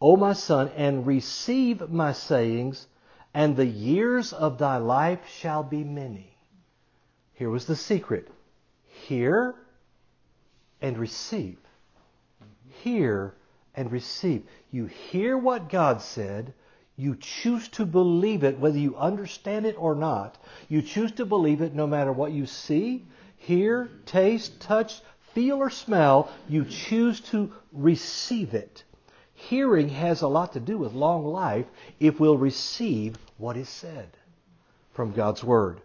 O 0.00 0.16
my 0.16 0.32
son, 0.32 0.70
and 0.76 1.06
receive 1.06 1.90
my 1.90 2.12
sayings, 2.12 2.86
and 3.34 3.56
the 3.56 3.66
years 3.66 4.32
of 4.32 4.58
thy 4.58 4.78
life 4.78 5.26
shall 5.28 5.62
be 5.62 5.84
many." 5.84 6.36
Here 7.34 7.50
was 7.50 7.66
the 7.66 7.76
secret: 7.76 8.28
hear 8.86 9.54
and 10.80 10.98
receive. 10.98 11.58
Hear 12.82 13.34
and 13.74 13.90
receive. 13.90 14.42
You 14.70 14.86
hear 14.86 15.36
what 15.36 15.68
God 15.68 16.00
said. 16.00 16.52
You 16.96 17.16
choose 17.20 17.68
to 17.68 17.84
believe 17.84 18.42
it 18.42 18.58
whether 18.58 18.78
you 18.78 18.96
understand 18.96 19.66
it 19.66 19.76
or 19.78 19.94
not. 19.94 20.38
You 20.68 20.82
choose 20.82 21.12
to 21.12 21.26
believe 21.26 21.60
it 21.60 21.74
no 21.74 21.86
matter 21.86 22.12
what 22.12 22.32
you 22.32 22.46
see, 22.46 23.04
hear, 23.36 23.90
taste, 24.06 24.60
touch, 24.60 25.02
feel, 25.34 25.58
or 25.58 25.70
smell. 25.70 26.30
You 26.48 26.64
choose 26.64 27.20
to 27.32 27.52
receive 27.72 28.54
it. 28.54 28.84
Hearing 29.34 29.90
has 29.90 30.22
a 30.22 30.28
lot 30.28 30.54
to 30.54 30.60
do 30.60 30.78
with 30.78 30.94
long 30.94 31.26
life 31.26 31.66
if 32.00 32.18
we'll 32.18 32.38
receive 32.38 33.18
what 33.36 33.58
is 33.58 33.68
said 33.68 34.08
from 34.94 35.12
God's 35.12 35.44
Word. 35.44 35.82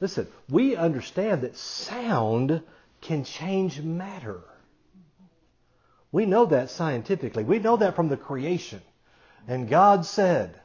Listen, 0.00 0.26
we 0.48 0.74
understand 0.74 1.42
that 1.42 1.56
sound 1.56 2.62
can 3.00 3.24
change 3.24 3.80
matter. 3.80 4.42
We 6.12 6.26
know 6.26 6.46
that 6.46 6.70
scientifically. 6.70 7.44
We 7.44 7.58
know 7.58 7.76
that 7.76 7.96
from 7.96 8.08
the 8.08 8.16
creation. 8.16 8.82
And 9.46 9.68
God 9.68 10.04
said, 10.04 10.60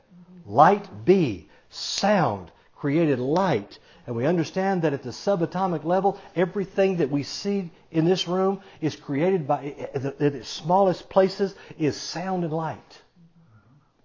Light 0.45 1.05
be. 1.05 1.49
Sound 1.69 2.51
created 2.75 3.19
light. 3.19 3.79
And 4.07 4.15
we 4.15 4.25
understand 4.25 4.83
that 4.83 4.93
at 4.93 5.01
the 5.01 5.09
subatomic 5.09 5.83
level, 5.83 6.19
everything 6.35 6.97
that 6.97 7.09
we 7.09 7.23
see 7.23 7.71
in 7.91 8.05
this 8.05 8.27
room 8.27 8.61
is 8.79 8.95
created 8.95 9.47
by, 9.47 9.89
at 9.93 10.19
the 10.19 10.43
smallest 10.43 11.09
places, 11.09 11.55
is 11.79 11.99
sound 11.99 12.43
and 12.43 12.53
light 12.53 13.01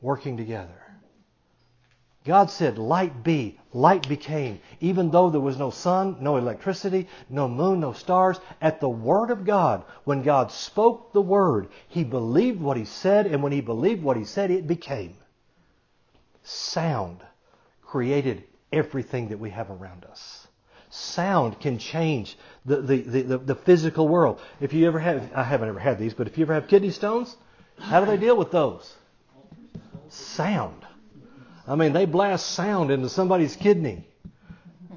working 0.00 0.37
together. 0.37 0.89
God 2.25 2.50
said, 2.50 2.77
Light 2.79 3.23
be. 3.23 3.59
Light 3.73 4.09
became. 4.09 4.61
Even 4.81 5.11
though 5.11 5.31
there 5.31 5.41
was 5.41 5.57
no 5.57 5.71
sun, 5.71 6.17
no 6.21 6.37
electricity, 6.37 7.09
no 7.31 7.49
moon, 7.49 7.81
no 7.81 7.93
stars, 7.93 8.39
at 8.61 8.81
the 8.81 8.89
Word 8.89 9.31
of 9.31 9.45
God, 9.45 9.85
when 10.05 10.23
God 10.23 10.53
spoke 10.53 11.12
the 11.12 11.23
Word, 11.23 11.69
He 11.89 12.05
believed 12.05 12.61
what 12.61 12.77
He 12.77 12.85
said, 12.85 13.27
and 13.27 13.43
when 13.43 13.53
He 13.53 13.61
believed 13.61 14.03
what 14.03 14.17
He 14.17 14.25
said, 14.25 14.50
it 14.50 14.67
became. 14.67 15.17
Sound 16.43 17.23
created 17.83 18.45
everything 18.73 19.29
that 19.29 19.39
we 19.39 19.50
have 19.50 19.71
around 19.71 20.05
us. 20.05 20.47
Sound 20.91 21.61
can 21.61 21.79
change 21.79 22.37
the, 22.67 22.81
the, 22.83 23.03
the, 23.03 23.39
the, 23.39 23.55
physical 23.55 24.09
world. 24.09 24.41
If 24.61 24.73
you 24.73 24.87
ever 24.89 24.99
have, 24.99 25.31
I 25.35 25.45
haven't 25.45 25.69
ever 25.69 25.79
had 25.79 25.99
these, 25.99 26.15
but 26.15 26.27
if 26.27 26.37
you 26.37 26.45
ever 26.45 26.55
have 26.55 26.67
kidney 26.67 26.91
stones, 26.91 27.37
how 27.79 28.00
do 28.00 28.07
they 28.07 28.17
deal 28.17 28.37
with 28.37 28.50
those? 28.50 28.93
Sound. 30.09 30.85
I 31.71 31.77
mean, 31.77 31.93
they 31.93 32.05
blast 32.05 32.50
sound 32.50 32.91
into 32.91 33.09
somebody's 33.09 33.55
kidney. 33.55 34.05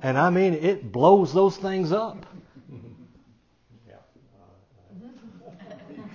And 0.01 0.18
I 0.18 0.32
mean, 0.32 0.56
it 0.56 0.92
blows 0.92 1.32
those 1.32 1.56
things 1.56 1.92
up. 1.92 2.25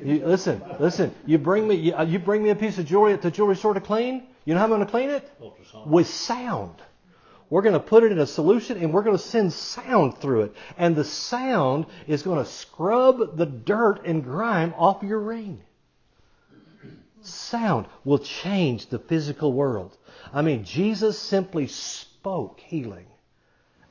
You, 0.05 0.27
listen, 0.27 0.61
listen. 0.81 1.15
You 1.27 1.39
bring 1.39 1.69
me, 1.69 1.77
you, 1.77 1.95
uh, 1.95 2.03
you, 2.03 2.19
bring 2.19 2.43
me 2.43 2.51
a 2.51 2.57
piece 2.57 2.77
of 2.79 2.87
jewelry 2.87 3.13
at 3.13 3.23
the 3.23 3.31
jewelry 3.31 3.55
store 3.55 3.75
to 3.75 3.81
clean. 3.81 4.27
You 4.45 4.55
know 4.55 4.59
how 4.59 4.65
I'm 4.65 4.71
going 4.71 4.85
to 4.85 4.91
clean 4.91 5.11
it? 5.11 5.31
With 5.87 6.09
sound. 6.09 6.75
We're 7.51 7.63
going 7.63 7.75
to 7.75 7.81
put 7.81 8.03
it 8.03 8.11
in 8.11 8.19
a 8.19 8.27
solution 8.27 8.79
and 8.79 8.93
we're 8.93 9.05
going 9.05 9.17
to 9.17 9.23
send 9.23 9.53
sound 9.53 10.19
through 10.19 10.43
it. 10.43 10.57
And 10.77 10.97
the 10.97 11.05
sound 11.05 11.87
is 12.09 12.25
going 12.25 12.45
to 12.45 12.51
scrub 12.51 13.37
the 13.37 13.47
dirt 13.47 14.07
and 14.07 14.25
grime 14.25 14.75
off 14.77 15.05
your 15.05 15.21
ring. 15.21 15.61
Sound 17.23 17.87
will 18.05 18.19
change 18.19 18.89
the 18.89 18.99
physical 18.99 19.53
world. 19.53 19.97
I 20.33 20.43
mean, 20.43 20.65
Jesus 20.65 21.19
simply 21.19 21.67
spoke 21.67 22.61
healing 22.61 23.07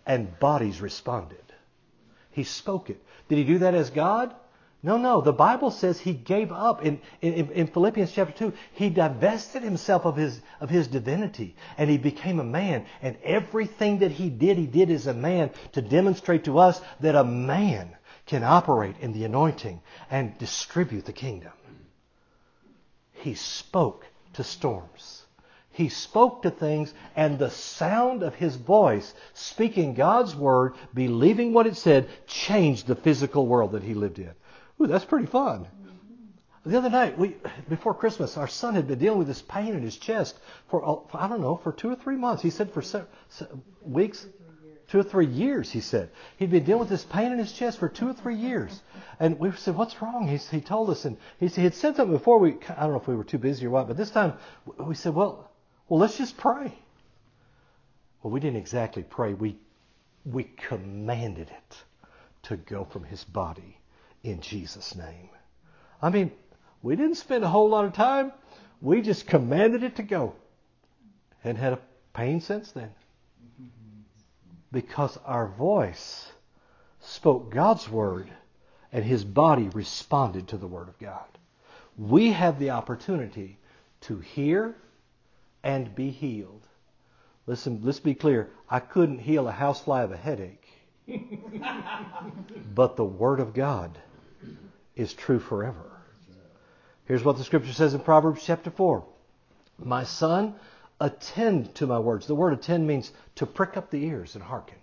and 0.05 0.39
bodies 0.39 0.81
responded. 0.81 1.43
He 2.31 2.43
spoke 2.43 2.89
it. 2.89 3.03
Did 3.29 3.39
he 3.39 3.43
do 3.43 3.59
that 3.59 3.75
as 3.75 3.89
God? 3.89 4.33
No, 4.83 4.97
no. 4.97 5.21
The 5.21 5.33
Bible 5.33 5.71
says 5.71 5.99
he 5.99 6.13
gave 6.13 6.51
up. 6.51 6.85
In, 6.85 7.01
in, 7.21 7.51
in, 7.51 7.67
Philippians 7.67 8.11
chapter 8.11 8.33
2, 8.33 8.53
he 8.73 8.89
divested 8.89 9.63
himself 9.63 10.05
of 10.05 10.15
his, 10.15 10.39
of 10.61 10.69
his 10.69 10.87
divinity 10.87 11.55
and 11.77 11.89
he 11.89 11.97
became 11.97 12.39
a 12.39 12.43
man. 12.43 12.85
And 13.01 13.17
everything 13.23 13.99
that 13.99 14.11
he 14.11 14.29
did, 14.29 14.57
he 14.57 14.67
did 14.67 14.89
as 14.91 15.07
a 15.07 15.13
man 15.13 15.51
to 15.73 15.81
demonstrate 15.81 16.45
to 16.45 16.59
us 16.59 16.79
that 16.99 17.15
a 17.15 17.23
man 17.23 17.95
can 18.27 18.43
operate 18.43 18.95
in 18.99 19.13
the 19.13 19.23
anointing 19.25 19.81
and 20.11 20.37
distribute 20.37 21.05
the 21.05 21.13
kingdom. 21.13 21.53
He 23.13 23.33
spoke 23.33 24.05
to 24.33 24.43
storms. 24.43 25.23
He 25.77 25.89
spoke 25.89 26.41
to 26.41 26.49
things, 26.49 26.91
and 27.15 27.37
the 27.37 27.51
sound 27.51 28.23
of 28.23 28.33
his 28.33 28.55
voice, 28.55 29.13
speaking 29.35 29.93
God's 29.93 30.35
word, 30.35 30.73
believing 30.91 31.53
what 31.53 31.67
it 31.67 31.77
said, 31.77 32.09
changed 32.25 32.87
the 32.87 32.95
physical 32.95 33.45
world 33.45 33.73
that 33.73 33.83
he 33.83 33.93
lived 33.93 34.17
in. 34.17 34.31
Ooh, 34.81 34.87
that's 34.87 35.05
pretty 35.05 35.27
fun. 35.27 35.67
The 36.65 36.79
other 36.79 36.89
night, 36.89 37.15
we 37.15 37.35
before 37.69 37.93
Christmas, 37.93 38.37
our 38.37 38.47
son 38.47 38.73
had 38.73 38.87
been 38.87 38.97
dealing 38.97 39.19
with 39.19 39.27
this 39.27 39.43
pain 39.43 39.75
in 39.75 39.83
his 39.83 39.97
chest 39.97 40.39
for 40.67 40.83
uh, 40.83 40.95
I 41.15 41.27
don't 41.27 41.41
know 41.41 41.57
for 41.57 41.71
two 41.71 41.91
or 41.91 41.95
three 41.95 42.15
months. 42.15 42.41
He 42.41 42.49
said 42.49 42.71
for 42.71 42.81
se- 42.81 43.03
se- 43.29 43.45
weeks, 43.83 44.25
two 44.89 44.97
or 44.97 45.03
three 45.03 45.27
years. 45.27 45.69
He 45.69 45.79
said 45.79 46.09
he'd 46.37 46.49
been 46.49 46.63
dealing 46.63 46.79
with 46.79 46.89
this 46.89 47.05
pain 47.05 47.31
in 47.31 47.37
his 47.37 47.53
chest 47.53 47.77
for 47.77 47.87
two 47.87 48.09
or 48.09 48.13
three 48.13 48.35
years. 48.35 48.81
And 49.19 49.37
we 49.37 49.51
said, 49.51 49.75
"What's 49.75 50.01
wrong?" 50.01 50.27
He, 50.27 50.37
he 50.37 50.59
told 50.59 50.89
us, 50.89 51.05
and 51.05 51.17
he, 51.39 51.45
he 51.45 51.63
had 51.63 51.75
said 51.75 51.95
something 51.95 52.17
before. 52.17 52.39
We 52.39 52.57
I 52.67 52.81
don't 52.81 52.93
know 52.93 52.99
if 52.99 53.07
we 53.07 53.15
were 53.15 53.23
too 53.23 53.37
busy 53.37 53.67
or 53.67 53.69
what, 53.69 53.87
but 53.87 53.95
this 53.95 54.09
time 54.09 54.33
we 54.79 54.95
said, 54.95 55.13
"Well, 55.13 55.46
well, 55.87 55.99
let's 55.99 56.17
just 56.17 56.37
pray." 56.37 56.73
Well, 58.21 58.31
we 58.31 58.39
didn't 58.39 58.57
exactly 58.57 59.03
pray. 59.03 59.33
We 59.33 59.57
we 60.25 60.43
commanded 60.43 61.49
it 61.49 61.83
to 62.43 62.57
go 62.57 62.83
from 62.83 63.03
his 63.03 63.23
body 63.23 63.77
in 64.23 64.41
Jesus' 64.41 64.95
name. 64.95 65.29
I 66.01 66.09
mean, 66.09 66.31
we 66.81 66.95
didn't 66.95 67.15
spend 67.15 67.43
a 67.43 67.49
whole 67.49 67.69
lot 67.69 67.85
of 67.85 67.93
time. 67.93 68.31
We 68.81 69.01
just 69.01 69.27
commanded 69.27 69.83
it 69.83 69.95
to 69.95 70.03
go 70.03 70.35
and 71.43 71.57
had 71.57 71.73
a 71.73 71.79
pain 72.13 72.41
since 72.41 72.71
then. 72.71 72.91
Because 74.71 75.17
our 75.25 75.47
voice 75.47 76.31
spoke 76.99 77.51
God's 77.51 77.89
word 77.89 78.29
and 78.91 79.03
his 79.03 79.23
body 79.23 79.69
responded 79.69 80.47
to 80.49 80.57
the 80.57 80.67
word 80.67 80.89
of 80.89 80.99
God. 80.99 81.25
We 81.97 82.31
have 82.31 82.59
the 82.59 82.71
opportunity 82.71 83.57
to 84.01 84.19
hear 84.19 84.75
and 85.67 85.93
be 85.93 86.09
healed. 86.09 86.65
Listen, 87.45 87.81
let's 87.83 87.99
be 87.99 88.15
clear. 88.15 88.49
I 88.69 88.79
couldn't 88.79 89.19
heal 89.19 89.49
a 89.49 89.51
housefly 89.51 90.01
of 90.01 90.13
a 90.13 90.17
headache. 90.17 90.65
but 92.73 92.95
the 92.95 93.03
word 93.03 93.41
of 93.41 93.53
God 93.53 93.97
is 94.95 95.13
true 95.13 95.39
forever. 95.39 95.91
Here's 97.03 97.23
what 97.23 97.37
the 97.37 97.43
scripture 97.43 97.73
says 97.73 97.93
in 97.93 97.99
Proverbs 97.99 98.43
chapter 98.45 98.71
4. 98.71 99.05
My 99.79 100.05
son, 100.05 100.55
attend 101.01 101.75
to 101.75 101.85
my 101.85 101.99
words. 101.99 102.27
The 102.27 102.35
word 102.35 102.53
attend 102.53 102.87
means 102.87 103.11
to 103.35 103.45
prick 103.45 103.75
up 103.75 103.91
the 103.91 104.03
ears 104.05 104.35
and 104.35 104.43
hearken. 104.43 104.77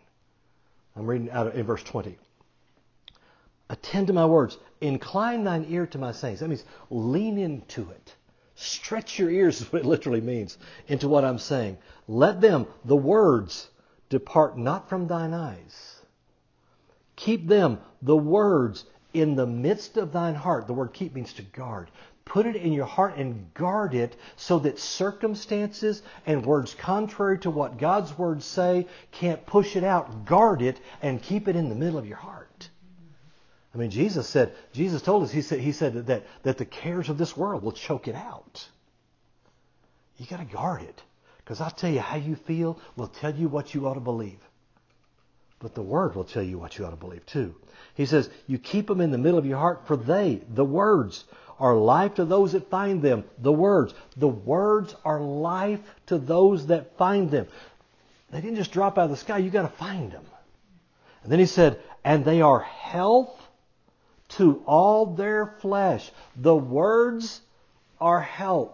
I'm 0.97 1.07
reading 1.07 1.31
out 1.31 1.47
of, 1.47 1.55
in 1.57 1.65
verse 1.65 1.83
20. 1.83 2.19
Attend 3.71 4.09
to 4.09 4.13
my 4.13 4.27
words. 4.27 4.59
Incline 4.83 5.45
thine 5.45 5.65
ear 5.71 5.87
to 5.87 5.99
my 5.99 6.13
sayings. 6.13 6.41
That 6.41 6.49
means 6.49 6.65
lean 6.91 7.39
into 7.39 7.91
it. 7.91 8.15
Stretch 8.57 9.19
your 9.19 9.31
ears 9.31 9.61
is 9.61 9.73
what 9.73 9.83
it 9.83 9.87
literally 9.87 10.21
means 10.21 10.59
into 10.87 11.09
what 11.09 11.25
I'm 11.25 11.39
saying. 11.39 11.79
Let 12.07 12.41
them, 12.41 12.67
the 12.85 12.97
words, 12.97 13.69
depart 14.09 14.57
not 14.59 14.89
from 14.89 15.07
thine 15.07 15.33
eyes. 15.33 16.01
Keep 17.17 17.47
them, 17.47 17.79
the 18.03 18.17
words, 18.17 18.85
in 19.13 19.37
the 19.37 19.47
midst 19.47 19.97
of 19.97 20.13
thine 20.13 20.35
heart. 20.35 20.67
The 20.67 20.75
word 20.75 20.93
keep 20.93 21.15
means 21.15 21.33
to 21.35 21.43
guard. 21.43 21.91
Put 22.25 22.47
it 22.47 22.57
in 22.57 22.73
your 22.73 22.87
heart 22.87 23.17
and 23.17 23.53
guard 23.55 23.95
it 23.95 24.17
so 24.37 24.59
that 24.61 24.79
circumstances 24.79 26.03
and 26.27 26.45
words 26.45 26.75
contrary 26.75 27.39
to 27.41 27.51
what 27.51 27.79
God's 27.79 28.17
words 28.17 28.45
say 28.45 28.87
can't 29.13 29.45
push 29.47 29.77
it 29.77 29.85
out. 29.85 30.25
Guard 30.25 30.63
it 30.63 30.81
and 31.03 31.23
keep 31.23 31.49
it 31.49 31.57
in 31.57 31.69
the 31.69 31.75
middle 31.75 31.99
of 31.99 32.09
your 32.09 32.17
heart. 32.17 32.71
I 33.75 33.79
mean, 33.79 33.91
Jesus 33.91 34.29
said, 34.29 34.55
Jesus 34.73 35.03
told 35.03 35.25
us, 35.25 35.33
he 35.33 35.43
said, 35.43 35.59
he 35.59 35.73
said 35.73 36.07
that, 36.07 36.23
that 36.45 36.59
the 36.59 36.65
cares 36.65 37.09
of 37.09 37.19
this 37.19 37.37
world 37.37 37.63
will 37.63 37.73
choke 37.73 38.07
it 38.07 38.15
out. 38.15 38.69
You 40.17 40.27
got 40.27 40.39
to 40.39 40.45
guard 40.45 40.83
it. 40.83 41.03
Because 41.39 41.61
I'll 41.61 41.71
tell 41.71 41.91
you 41.91 42.01
how 42.01 42.17
you 42.17 42.37
feel 42.37 42.79
will 42.97 43.09
tell 43.09 43.35
you 43.35 43.49
what 43.49 43.75
you 43.75 43.87
ought 43.87 43.95
to 43.95 44.01
believe. 44.01 44.39
But 45.59 45.75
the 45.75 45.83
Word 45.83 46.15
will 46.15 46.25
tell 46.25 46.43
you 46.43 46.59
what 46.59 46.79
you 46.79 46.87
ought 46.87 46.91
to 46.91 46.97
believe 46.97 47.27
too. 47.27 47.55
He 47.95 48.07
says, 48.07 48.31
You 48.47 48.59
keep 48.59 48.87
them 48.87 49.01
in 49.01 49.11
the 49.11 49.19
middle 49.19 49.39
of 49.39 49.47
your 49.47 49.59
heart, 49.59 49.87
for 49.87 49.97
they, 49.97 50.41
the 50.49 50.65
words, 50.65 51.25
are 51.59 51.75
life 51.75 52.15
to 52.15 52.25
those 52.25 52.53
that 52.53 52.71
find 52.71 53.03
them. 53.03 53.25
The 53.39 53.53
words. 53.53 53.95
The 54.17 54.29
words 54.29 54.95
are 55.05 55.21
life 55.21 55.81
to 56.07 56.19
those 56.19 56.69
that 56.69 56.97
find 56.97 57.31
them. 57.31 57.47
They 58.31 58.41
didn't 58.41 58.57
just 58.57 58.73
drop 58.73 58.99
out 58.99 59.05
of 59.05 59.11
the 59.11 59.17
sky, 59.17 59.39
you 59.39 59.51
got 59.51 59.63
to 59.63 59.77
find 59.77 60.11
them. 60.11 60.25
And 61.23 61.31
then 61.31 61.39
he 61.39 61.47
said, 61.47 61.81
And 62.05 62.25
they 62.25 62.41
are 62.41 62.61
health 62.61 63.44
to 64.37 64.63
all 64.67 65.07
their 65.07 65.47
flesh. 65.47 66.11
The 66.37 66.55
words 66.55 67.41
are 68.01 68.21
health 68.21 68.71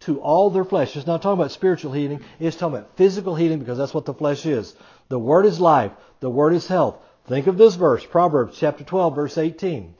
to 0.00 0.20
all 0.20 0.50
their 0.50 0.64
flesh. 0.64 0.96
It's 0.96 1.06
not 1.06 1.22
talking 1.22 1.40
about 1.40 1.52
spiritual 1.52 1.92
healing, 1.92 2.22
it's 2.38 2.56
talking 2.56 2.78
about 2.78 2.96
physical 2.96 3.34
healing 3.34 3.58
because 3.58 3.78
that's 3.78 3.94
what 3.94 4.04
the 4.04 4.14
flesh 4.14 4.46
is. 4.46 4.74
The 5.08 5.18
word 5.18 5.46
is 5.46 5.60
life, 5.60 5.92
the 6.20 6.30
word 6.30 6.54
is 6.54 6.66
health. 6.66 6.96
Think 7.26 7.46
of 7.46 7.56
this 7.56 7.74
verse, 7.74 8.04
Proverbs 8.04 8.58
chapter 8.58 8.84
12, 8.84 9.14
verse 9.14 9.38
18. 9.38 9.94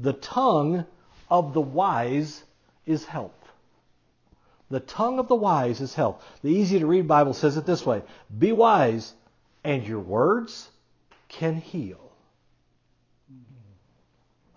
The 0.00 0.12
tongue 0.12 0.84
of 1.30 1.54
the 1.54 1.60
wise 1.60 2.42
is 2.84 3.04
health. 3.04 3.32
The 4.70 4.80
tongue 4.80 5.18
of 5.18 5.28
the 5.28 5.34
wise 5.34 5.80
is 5.80 5.94
health. 5.94 6.22
The 6.42 6.50
easy 6.50 6.80
to 6.80 6.86
read 6.86 7.08
Bible 7.08 7.32
says 7.32 7.56
it 7.56 7.64
this 7.64 7.86
way 7.86 8.02
Be 8.36 8.52
wise, 8.52 9.14
and 9.64 9.86
your 9.86 10.00
words 10.00 10.68
can 11.28 11.56
heal. 11.56 12.07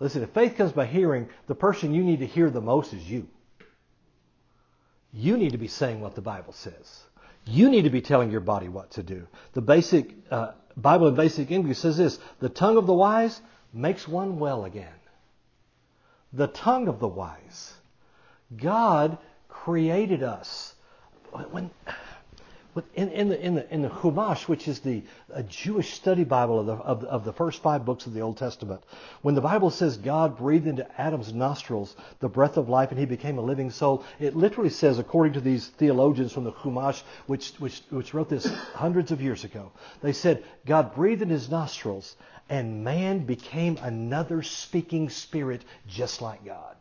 Listen, 0.02 0.22
if 0.22 0.30
faith 0.30 0.56
comes 0.56 0.72
by 0.72 0.86
hearing, 0.86 1.28
the 1.46 1.54
person 1.54 1.94
you 1.94 2.04
need 2.04 2.20
to 2.20 2.26
hear 2.26 2.50
the 2.50 2.60
most 2.60 2.92
is 2.92 3.10
you. 3.10 3.28
You 5.12 5.36
need 5.36 5.52
to 5.52 5.58
be 5.58 5.68
saying 5.68 6.00
what 6.00 6.14
the 6.14 6.22
Bible 6.22 6.52
says. 6.52 7.02
You 7.46 7.70
need 7.70 7.82
to 7.84 7.90
be 7.90 8.02
telling 8.02 8.30
your 8.30 8.40
body 8.40 8.68
what 8.68 8.92
to 8.92 9.02
do. 9.02 9.26
The 9.52 9.62
basic 9.62 10.14
uh, 10.30 10.52
Bible 10.76 11.08
in 11.08 11.14
basic 11.14 11.50
English 11.50 11.78
says 11.78 11.96
this: 11.96 12.18
the 12.40 12.48
tongue 12.48 12.76
of 12.78 12.86
the 12.86 12.94
wise 12.94 13.40
makes 13.72 14.08
one 14.08 14.38
well 14.38 14.64
again. 14.64 14.94
the 16.32 16.48
tongue 16.48 16.88
of 16.88 16.98
the 17.00 17.08
wise. 17.08 17.74
God 18.56 19.18
created 19.48 20.22
us. 20.22 20.74
When, 21.50 21.70
in, 22.94 23.10
in, 23.10 23.28
the, 23.28 23.40
in, 23.40 23.54
the, 23.54 23.74
in 23.74 23.82
the 23.82 23.90
Chumash, 23.90 24.48
which 24.48 24.66
is 24.66 24.80
the 24.80 25.02
Jewish 25.48 25.92
study 25.92 26.24
Bible 26.24 26.60
of 26.60 26.66
the, 26.66 26.74
of, 26.74 27.04
of 27.04 27.24
the 27.24 27.32
first 27.32 27.62
five 27.62 27.84
books 27.84 28.06
of 28.06 28.14
the 28.14 28.20
Old 28.20 28.38
Testament, 28.38 28.82
when 29.20 29.34
the 29.34 29.42
Bible 29.42 29.70
says 29.70 29.98
God 29.98 30.38
breathed 30.38 30.66
into 30.66 30.86
Adam's 31.00 31.34
nostrils 31.34 31.94
the 32.20 32.28
breath 32.28 32.56
of 32.56 32.70
life 32.70 32.90
and 32.90 32.98
he 32.98 33.04
became 33.04 33.36
a 33.36 33.42
living 33.42 33.70
soul, 33.70 34.04
it 34.18 34.34
literally 34.34 34.70
says, 34.70 34.98
according 34.98 35.34
to 35.34 35.40
these 35.40 35.68
theologians 35.68 36.32
from 36.32 36.44
the 36.44 36.52
Chumash, 36.52 37.02
which, 37.26 37.50
which, 37.58 37.82
which 37.90 38.14
wrote 38.14 38.30
this 38.30 38.46
hundreds 38.74 39.10
of 39.10 39.20
years 39.20 39.44
ago, 39.44 39.70
they 40.00 40.12
said 40.12 40.42
God 40.64 40.94
breathed 40.94 41.22
in 41.22 41.28
his 41.28 41.50
nostrils 41.50 42.16
and 42.48 42.84
man 42.84 43.26
became 43.26 43.78
another 43.82 44.42
speaking 44.42 45.10
spirit 45.10 45.62
just 45.86 46.22
like 46.22 46.44
God. 46.44 46.76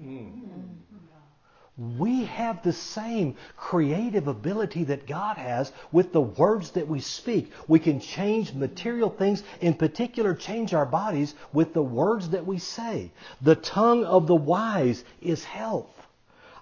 Mm. 0.00 0.32
We 1.78 2.24
have 2.24 2.62
the 2.62 2.72
same 2.74 3.36
creative 3.56 4.28
ability 4.28 4.84
that 4.84 5.06
God 5.06 5.38
has 5.38 5.72
with 5.90 6.12
the 6.12 6.20
words 6.20 6.72
that 6.72 6.86
we 6.86 7.00
speak. 7.00 7.50
We 7.66 7.78
can 7.78 7.98
change 7.98 8.52
material 8.52 9.08
things, 9.08 9.42
in 9.62 9.74
particular, 9.74 10.34
change 10.34 10.74
our 10.74 10.84
bodies 10.84 11.34
with 11.52 11.72
the 11.72 11.82
words 11.82 12.28
that 12.30 12.46
we 12.46 12.58
say. 12.58 13.10
The 13.40 13.54
tongue 13.54 14.04
of 14.04 14.26
the 14.26 14.34
wise 14.34 15.02
is 15.22 15.44
health. 15.44 15.90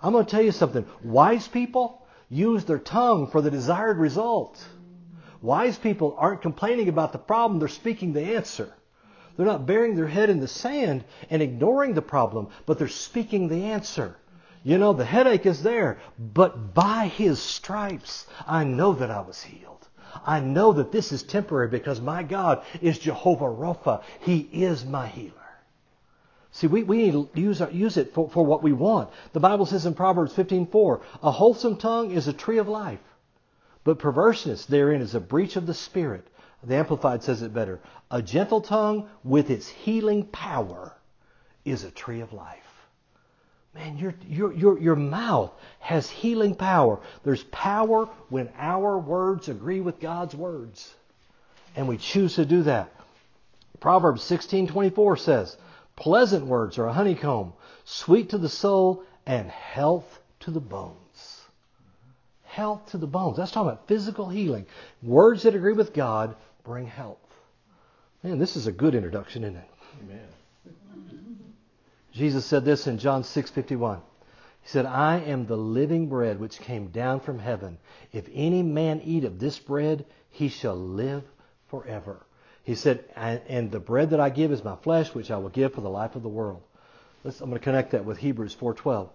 I'm 0.01 0.13
going 0.13 0.25
to 0.25 0.31
tell 0.31 0.43
you 0.43 0.53
something. 0.53 0.87
Wise 1.03 1.49
people 1.49 2.07
use 2.29 2.65
their 2.65 2.79
tongue 2.79 3.27
for 3.27 3.43
the 3.43 3.51
desired 3.51 3.99
result. 3.99 4.65
Wise 5.43 5.77
people 5.77 6.15
aren't 6.19 6.43
complaining 6.43 6.89
about 6.89 7.11
the 7.13 7.19
problem, 7.19 7.59
they're 7.59 7.69
speaking 7.69 8.13
the 8.13 8.37
answer. 8.37 8.73
They're 9.37 9.47
not 9.47 9.67
burying 9.67 9.97
their 9.97 10.07
head 10.07 10.31
in 10.31 10.39
the 10.39 10.49
sand 10.49 11.03
and 11.31 11.43
ignoring 11.43 11.95
the 11.95 12.03
problem, 12.03 12.49
but 12.65 12.79
they're 12.79 12.89
speaking 12.89 13.49
the 13.49 13.65
answer. 13.65 14.17
You 14.63 14.77
know, 14.77 14.93
the 14.93 15.05
headache 15.05 15.47
is 15.47 15.63
there, 15.63 15.99
but 16.19 16.75
by 16.75 17.07
his 17.07 17.41
stripes, 17.41 18.27
I 18.47 18.65
know 18.65 18.93
that 18.93 19.11
I 19.11 19.21
was 19.21 19.43
healed. 19.43 19.89
I 20.27 20.41
know 20.41 20.73
that 20.73 20.93
this 20.93 21.13
is 21.13 21.23
temporary 21.23 21.69
because 21.69 22.01
my 22.01 22.23
God 22.23 22.63
is 22.83 22.99
Jehovah 22.99 23.45
Rapha. 23.45 24.03
He 24.21 24.49
is 24.53 24.85
my 24.85 25.07
healer. 25.07 25.35
See, 26.53 26.67
we, 26.67 26.83
we 26.83 26.99
need 26.99 27.13
to 27.13 27.29
use, 27.41 27.61
our, 27.61 27.71
use 27.71 27.97
it 27.97 28.13
for, 28.13 28.29
for 28.29 28.45
what 28.45 28.63
we 28.63 28.73
want. 28.73 29.11
The 29.33 29.41
Bible 29.41 29.67
says 29.67 29.87
in 29.87 29.95
Proverbs 29.95 30.35
15:4, 30.35 31.01
a 31.23 31.31
wholesome 31.31 31.77
tongue 31.77 32.11
is 32.11 32.27
a 32.29 32.33
tree 32.33 32.59
of 32.59 32.69
life, 32.69 33.01
but 33.85 33.99
perverseness 33.99 34.67
therein 34.67 35.01
is 35.01 35.15
a 35.15 35.21
breach 35.21 35.57
of 35.57 35.67
the 35.67 35.75
spirit. 35.75 36.27
The 36.63 36.75
Amplified 36.75 37.23
says 37.23 37.41
it 37.41 37.55
better. 37.55 37.81
A 38.11 38.21
gentle 38.21 38.61
tongue 38.61 39.09
with 39.25 39.49
its 39.49 39.69
healing 39.69 40.25
power 40.25 40.97
is 41.65 41.85
a 41.85 41.91
tree 41.91 42.21
of 42.21 42.33
life. 42.33 42.70
Man, 43.75 43.99
your, 43.99 44.15
your, 44.29 44.53
your, 44.53 44.79
your 44.81 44.97
mouth 44.97 45.53
has 45.79 46.11
healing 46.11 46.55
power. 46.55 47.01
There's 47.23 47.45
power 47.45 48.07
when 48.29 48.51
our 48.59 48.99
words 48.99 49.49
agree 49.49 49.81
with 49.81 50.01
God's 50.01 50.35
words. 50.35 50.93
And 51.77 51.87
we 51.87 51.97
choose 51.97 52.35
to 52.35 52.45
do 52.45 52.65
that. 52.65 52.93
Proverbs 53.79 54.23
16:24 54.23 55.19
says, 55.19 55.57
"Pleasant 55.97 56.47
words 56.47 56.79
are 56.79 56.87
a 56.87 56.93
honeycomb, 56.93 57.55
sweet 57.85 58.31
to 58.31 58.39
the 58.39 58.49
soul 58.49 59.05
and 59.25 59.49
health 59.49 60.21
to 60.41 60.51
the 60.51 60.61
bones." 60.61 60.97
Health 62.43 62.91
to 62.91 62.99
the 62.99 63.07
bones. 63.07 63.37
That's 63.37 63.53
talking 63.53 63.71
about 63.71 63.87
physical 63.87 64.29
healing. 64.29 64.67
Words 65.03 65.45
that 65.45 65.55
agree 65.55 65.73
with 65.73 65.95
God 65.95 66.35
bring 66.65 66.87
health. 66.87 67.19
Man, 68.25 68.39
this 68.39 68.57
is 68.57 68.67
a 68.67 68.73
good 68.73 68.97
introduction, 68.97 69.45
isn't 69.45 69.57
it? 69.57 69.71
Amen. 70.03 70.29
Jesus 72.21 72.45
said 72.45 72.67
this 72.67 72.87
in 72.87 72.99
John 72.99 73.23
6:51. 73.23 74.03
He 74.61 74.69
said, 74.69 74.85
"I 74.85 75.21
am 75.21 75.47
the 75.47 75.57
living 75.57 76.11
bread 76.11 76.39
which 76.39 76.61
came 76.61 76.89
down 76.89 77.21
from 77.21 77.39
heaven. 77.39 77.79
If 78.13 78.29
any 78.35 78.63
man 78.63 79.01
eat 79.03 79.25
of 79.25 79.39
this 79.39 79.59
bread, 79.59 80.05
he 80.29 80.49
shall 80.49 80.77
live 80.77 81.25
forever." 81.69 82.27
He 82.63 82.75
said, 82.75 83.07
"And 83.17 83.71
the 83.71 83.81
bread 83.81 84.11
that 84.11 84.21
I 84.21 84.29
give 84.29 84.53
is 84.53 84.63
my 84.63 84.77
flesh, 84.77 85.15
which 85.15 85.31
I 85.31 85.39
will 85.39 85.49
give 85.49 85.73
for 85.73 85.81
the 85.81 85.89
life 85.89 86.15
of 86.15 86.23
the 86.23 86.29
world." 86.29 86.61
Let's, 87.25 87.41
I'm 87.41 87.49
going 87.49 87.59
to 87.59 87.65
connect 87.65 87.93
that 87.93 88.05
with 88.05 88.19
Hebrews 88.19 88.55
4:12. 88.55 89.09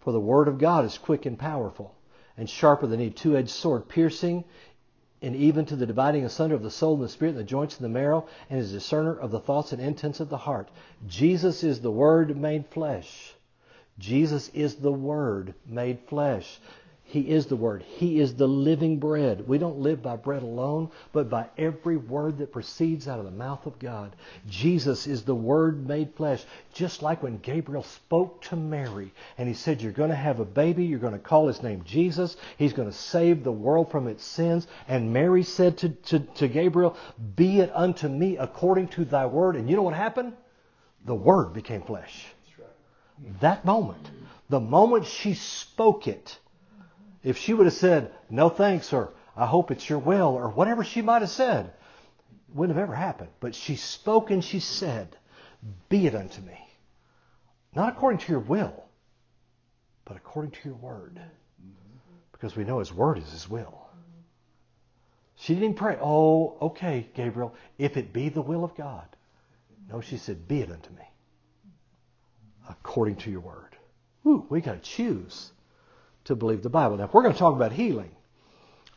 For 0.00 0.12
the 0.12 0.18
word 0.18 0.48
of 0.48 0.56
God 0.56 0.86
is 0.86 0.96
quick 0.96 1.26
and 1.26 1.38
powerful, 1.38 1.94
and 2.38 2.48
sharper 2.48 2.86
than 2.86 2.98
any 2.98 3.10
two-edged 3.10 3.50
sword, 3.50 3.88
piercing 3.88 4.44
and 5.22 5.34
even 5.34 5.64
to 5.66 5.76
the 5.76 5.86
dividing 5.86 6.24
asunder 6.24 6.54
of 6.54 6.62
the 6.62 6.70
soul 6.70 6.94
and 6.94 7.04
the 7.04 7.08
spirit 7.08 7.30
and 7.30 7.38
the 7.38 7.44
joints 7.44 7.76
and 7.76 7.84
the 7.84 7.88
marrow, 7.88 8.26
and 8.48 8.60
is 8.60 8.72
discerner 8.72 9.18
of 9.18 9.30
the 9.30 9.40
thoughts 9.40 9.72
and 9.72 9.82
intents 9.82 10.20
of 10.20 10.28
the 10.28 10.36
heart. 10.36 10.68
Jesus 11.06 11.64
is 11.64 11.80
the 11.80 11.90
Word 11.90 12.36
made 12.36 12.66
flesh. 12.66 13.34
Jesus 13.98 14.48
is 14.54 14.76
the 14.76 14.92
Word 14.92 15.54
made 15.66 15.98
flesh. 16.08 16.60
He 17.10 17.30
is 17.30 17.46
the 17.46 17.56
Word. 17.56 17.82
He 17.82 18.20
is 18.20 18.34
the 18.34 18.46
living 18.46 18.98
bread. 18.98 19.48
We 19.48 19.56
don't 19.56 19.78
live 19.78 20.02
by 20.02 20.16
bread 20.16 20.42
alone, 20.42 20.90
but 21.10 21.30
by 21.30 21.46
every 21.56 21.96
word 21.96 22.36
that 22.36 22.52
proceeds 22.52 23.08
out 23.08 23.18
of 23.18 23.24
the 23.24 23.30
mouth 23.30 23.64
of 23.64 23.78
God. 23.78 24.14
Jesus 24.46 25.06
is 25.06 25.22
the 25.22 25.34
Word 25.34 25.88
made 25.88 26.14
flesh. 26.16 26.44
Just 26.74 27.00
like 27.00 27.22
when 27.22 27.38
Gabriel 27.38 27.82
spoke 27.82 28.42
to 28.42 28.56
Mary 28.56 29.10
and 29.38 29.48
he 29.48 29.54
said, 29.54 29.80
You're 29.80 29.92
going 29.92 30.10
to 30.10 30.14
have 30.14 30.38
a 30.38 30.44
baby, 30.44 30.84
you're 30.84 30.98
going 30.98 31.14
to 31.14 31.18
call 31.18 31.46
his 31.46 31.62
name 31.62 31.82
Jesus, 31.82 32.36
he's 32.58 32.74
going 32.74 32.90
to 32.90 32.94
save 32.94 33.42
the 33.42 33.50
world 33.50 33.90
from 33.90 34.06
its 34.06 34.22
sins. 34.22 34.66
And 34.86 35.10
Mary 35.10 35.44
said 35.44 35.78
to, 35.78 35.88
to, 35.88 36.18
to 36.18 36.46
Gabriel, 36.46 36.94
Be 37.36 37.60
it 37.60 37.72
unto 37.74 38.06
me 38.06 38.36
according 38.36 38.88
to 38.88 39.06
thy 39.06 39.24
word. 39.24 39.56
And 39.56 39.70
you 39.70 39.76
know 39.76 39.82
what 39.82 39.94
happened? 39.94 40.34
The 41.06 41.14
Word 41.14 41.54
became 41.54 41.80
flesh. 41.80 42.26
That 43.40 43.64
moment, 43.64 44.10
the 44.50 44.60
moment 44.60 45.06
she 45.06 45.32
spoke 45.32 46.06
it, 46.06 46.38
if 47.28 47.36
she 47.36 47.52
would 47.52 47.66
have 47.66 47.74
said, 47.74 48.10
no 48.30 48.48
thanks, 48.48 48.90
or 48.90 49.12
I 49.36 49.44
hope 49.44 49.70
it's 49.70 49.88
your 49.88 49.98
will, 49.98 50.28
or 50.28 50.48
whatever 50.48 50.82
she 50.82 51.02
might 51.02 51.20
have 51.20 51.30
said, 51.30 51.74
wouldn't 52.54 52.74
have 52.74 52.82
ever 52.82 52.94
happened. 52.94 53.28
But 53.38 53.54
she 53.54 53.76
spoke 53.76 54.30
and 54.30 54.42
she 54.42 54.60
said, 54.60 55.14
Be 55.90 56.06
it 56.06 56.14
unto 56.14 56.40
me. 56.40 56.58
Not 57.74 57.90
according 57.90 58.20
to 58.20 58.32
your 58.32 58.40
will, 58.40 58.82
but 60.06 60.16
according 60.16 60.52
to 60.52 60.58
your 60.64 60.78
word. 60.78 61.20
Because 62.32 62.56
we 62.56 62.64
know 62.64 62.78
his 62.78 62.94
word 62.94 63.18
is 63.18 63.30
his 63.30 63.46
will. 63.46 63.86
She 65.36 65.54
didn't 65.54 65.74
pray, 65.74 65.98
Oh, 66.00 66.56
okay, 66.62 67.10
Gabriel, 67.12 67.54
if 67.76 67.98
it 67.98 68.14
be 68.14 68.30
the 68.30 68.40
will 68.40 68.64
of 68.64 68.74
God. 68.74 69.06
No, 69.92 70.00
she 70.00 70.16
said, 70.16 70.48
Be 70.48 70.62
it 70.62 70.70
unto 70.70 70.90
me. 70.94 71.04
According 72.70 73.16
to 73.16 73.30
your 73.30 73.40
word. 73.40 73.76
Ooh, 74.24 74.46
we 74.48 74.62
got 74.62 74.82
to 74.82 74.90
choose 74.90 75.52
to 76.28 76.36
believe 76.36 76.62
the 76.62 76.70
Bible. 76.70 76.96
Now, 76.96 77.04
if 77.04 77.14
we're 77.14 77.22
going 77.22 77.34
to 77.34 77.38
talk 77.38 77.54
about 77.54 77.72
healing, 77.72 78.10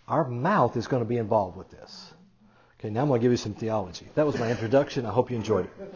our 0.08 0.28
mouth 0.28 0.78
is 0.78 0.88
going 0.88 1.02
to 1.02 1.08
be 1.08 1.18
involved 1.18 1.58
with 1.58 1.70
this. 1.72 2.14
Okay, 2.80 2.90
now 2.90 3.02
I'm 3.02 3.08
going 3.08 3.20
to 3.20 3.24
give 3.24 3.32
you 3.32 3.38
some 3.38 3.54
theology. 3.54 4.08
That 4.16 4.26
was 4.26 4.38
my 4.38 4.50
introduction. 4.50 5.06
I 5.06 5.12
hope 5.12 5.32
you 5.32 5.38
enjoyed 5.38 5.66
it. 5.66 5.96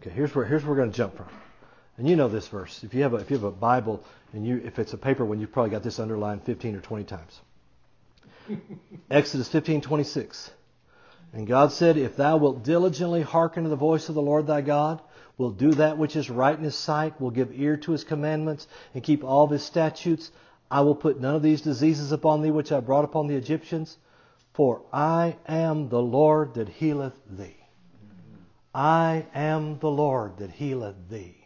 Okay, 0.00 0.10
here's 0.10 0.34
where 0.34 0.44
here's 0.44 0.62
where 0.62 0.70
we're 0.70 0.76
going 0.76 0.90
to 0.90 0.96
jump 0.96 1.16
from. 1.16 1.28
And 1.96 2.08
you 2.08 2.16
know 2.16 2.28
this 2.28 2.46
verse. 2.48 2.84
If 2.84 2.92
you 2.92 3.02
have 3.02 3.14
a 3.14 3.16
if 3.16 3.30
you 3.30 3.36
have 3.36 3.44
a 3.44 3.50
Bible 3.50 4.04
and 4.32 4.46
you 4.46 4.60
if 4.64 4.78
it's 4.78 4.92
a 4.92 4.98
paper 4.98 5.24
one, 5.24 5.40
you've 5.40 5.52
probably 5.52 5.70
got 5.70 5.82
this 5.82 5.98
underlined 5.98 6.44
15 6.44 6.76
or 6.76 6.80
20 6.80 7.04
times. 7.04 7.40
Exodus 9.10 9.48
15:26. 9.48 10.50
And 11.32 11.46
God 11.46 11.72
said, 11.72 11.96
If 11.96 12.16
thou 12.16 12.36
wilt 12.36 12.62
diligently 12.62 13.22
hearken 13.22 13.64
to 13.64 13.68
the 13.68 13.76
voice 13.76 14.08
of 14.08 14.14
the 14.14 14.22
Lord 14.22 14.46
thy 14.46 14.60
God, 14.60 15.00
will 15.38 15.50
do 15.50 15.72
that 15.72 15.98
which 15.98 16.16
is 16.16 16.30
right 16.30 16.56
in 16.56 16.64
his 16.64 16.74
sight, 16.74 17.20
will 17.20 17.30
give 17.30 17.50
ear 17.52 17.76
to 17.76 17.92
his 17.92 18.04
commandments, 18.04 18.66
and 18.94 19.02
keep 19.02 19.22
all 19.22 19.44
of 19.44 19.50
his 19.50 19.62
statutes. 19.62 20.30
I 20.70 20.80
will 20.80 20.94
put 20.94 21.20
none 21.20 21.34
of 21.34 21.42
these 21.42 21.60
diseases 21.60 22.12
upon 22.12 22.42
thee 22.42 22.50
which 22.50 22.72
I 22.72 22.80
brought 22.80 23.04
upon 23.04 23.26
the 23.26 23.36
Egyptians, 23.36 23.96
for 24.54 24.82
I 24.92 25.36
am 25.46 25.88
the 25.88 26.02
Lord 26.02 26.54
that 26.54 26.68
healeth 26.68 27.18
thee. 27.28 27.56
I 28.74 29.26
am 29.34 29.78
the 29.78 29.90
Lord 29.90 30.38
that 30.38 30.50
healeth 30.50 30.96
thee. 31.08 31.36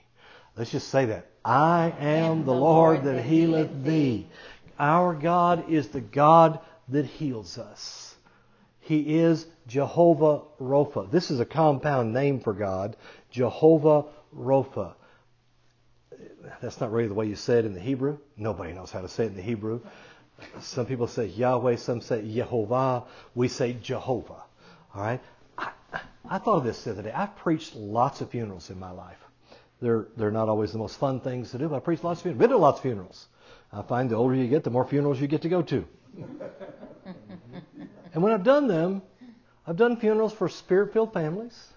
Let's 0.56 0.70
just 0.72 0.88
say 0.88 1.06
that. 1.06 1.26
I 1.44 1.92
am 1.98 2.44
the 2.44 2.54
Lord 2.54 3.04
that 3.04 3.24
healeth 3.24 3.84
thee. 3.84 4.26
Our 4.78 5.14
God 5.14 5.70
is 5.70 5.88
the 5.88 6.00
God 6.00 6.60
that 6.88 7.06
heals 7.06 7.58
us. 7.58 8.14
He 8.80 9.18
is 9.18 9.46
Jehovah 9.68 10.42
Rapha. 10.60 11.10
This 11.10 11.30
is 11.30 11.38
a 11.38 11.44
compound 11.44 12.12
name 12.12 12.40
for 12.40 12.52
God. 12.52 12.96
Jehovah 13.30 14.04
Rapha. 14.36 14.94
That's 16.60 16.80
not 16.80 16.92
really 16.92 17.08
the 17.08 17.14
way 17.14 17.26
you 17.26 17.36
say 17.36 17.58
it 17.58 17.64
in 17.64 17.74
the 17.74 17.80
Hebrew. 17.80 18.18
Nobody 18.36 18.72
knows 18.72 18.90
how 18.90 19.00
to 19.00 19.08
say 19.08 19.24
it 19.24 19.28
in 19.28 19.36
the 19.36 19.42
Hebrew. 19.42 19.80
Some 20.60 20.86
people 20.86 21.06
say 21.06 21.26
Yahweh, 21.26 21.76
some 21.76 22.00
say 22.00 22.26
Jehovah. 22.26 23.04
We 23.34 23.48
say 23.48 23.76
Jehovah. 23.80 24.42
All 24.94 25.02
right? 25.02 25.20
I, 25.58 25.70
I 26.28 26.38
thought 26.38 26.58
of 26.58 26.64
this 26.64 26.84
the 26.84 26.92
other 26.92 27.02
day. 27.02 27.12
I've 27.12 27.36
preached 27.36 27.76
lots 27.76 28.20
of 28.20 28.30
funerals 28.30 28.70
in 28.70 28.78
my 28.78 28.90
life. 28.90 29.18
They're, 29.80 30.08
they're 30.16 30.30
not 30.30 30.48
always 30.48 30.72
the 30.72 30.78
most 30.78 30.98
fun 30.98 31.20
things 31.20 31.52
to 31.52 31.58
do, 31.58 31.68
but 31.68 31.76
I 31.76 31.80
preached 31.80 32.04
lots 32.04 32.20
of 32.20 32.22
funerals. 32.22 32.42
I've 32.42 32.48
Been 32.48 32.56
to 32.56 32.62
lots 32.62 32.78
of 32.78 32.82
funerals. 32.82 33.26
I 33.72 33.82
find 33.82 34.10
the 34.10 34.16
older 34.16 34.34
you 34.34 34.48
get, 34.48 34.64
the 34.64 34.70
more 34.70 34.84
funerals 34.84 35.20
you 35.20 35.26
get 35.26 35.42
to 35.42 35.48
go 35.48 35.62
to. 35.62 35.86
and 38.14 38.22
when 38.22 38.32
I've 38.32 38.44
done 38.44 38.66
them, 38.66 39.02
I've 39.66 39.76
done 39.76 39.96
funerals 39.96 40.32
for 40.32 40.48
spirit 40.48 40.92
filled 40.92 41.12
families. 41.12 41.68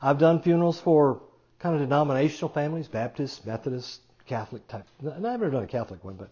I've 0.00 0.18
done 0.18 0.42
funerals 0.42 0.80
for 0.80 1.22
kind 1.58 1.74
of 1.74 1.80
denominational 1.80 2.50
families, 2.50 2.88
Baptist, 2.88 3.46
Methodist, 3.46 4.00
Catholic 4.26 4.66
type—and 4.68 5.10
I've 5.10 5.20
never 5.20 5.50
done 5.50 5.62
a 5.62 5.66
Catholic 5.66 6.04
one, 6.04 6.14
but 6.14 6.30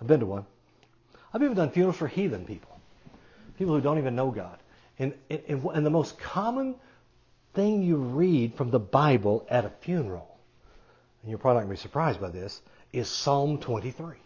I've 0.00 0.06
been 0.06 0.20
to 0.20 0.26
one. 0.26 0.46
I've 1.32 1.42
even 1.42 1.56
done 1.56 1.70
funerals 1.70 1.96
for 1.96 2.08
heathen 2.08 2.44
people, 2.46 2.80
people 3.58 3.74
who 3.74 3.80
don't 3.80 3.98
even 3.98 4.16
know 4.16 4.30
God. 4.30 4.58
And, 4.98 5.14
and, 5.30 5.64
and 5.64 5.86
the 5.86 5.90
most 5.90 6.18
common 6.18 6.74
thing 7.54 7.82
you 7.82 7.96
read 7.96 8.54
from 8.54 8.70
the 8.70 8.80
Bible 8.80 9.46
at 9.48 9.64
a 9.64 9.70
funeral, 9.80 10.38
and 11.22 11.30
you're 11.30 11.38
probably 11.38 11.60
not 11.60 11.66
going 11.66 11.76
to 11.76 11.80
be 11.80 11.82
surprised 11.82 12.20
by 12.20 12.30
this, 12.30 12.60
is 12.92 13.08
Psalm 13.08 13.58
23. 13.58 14.16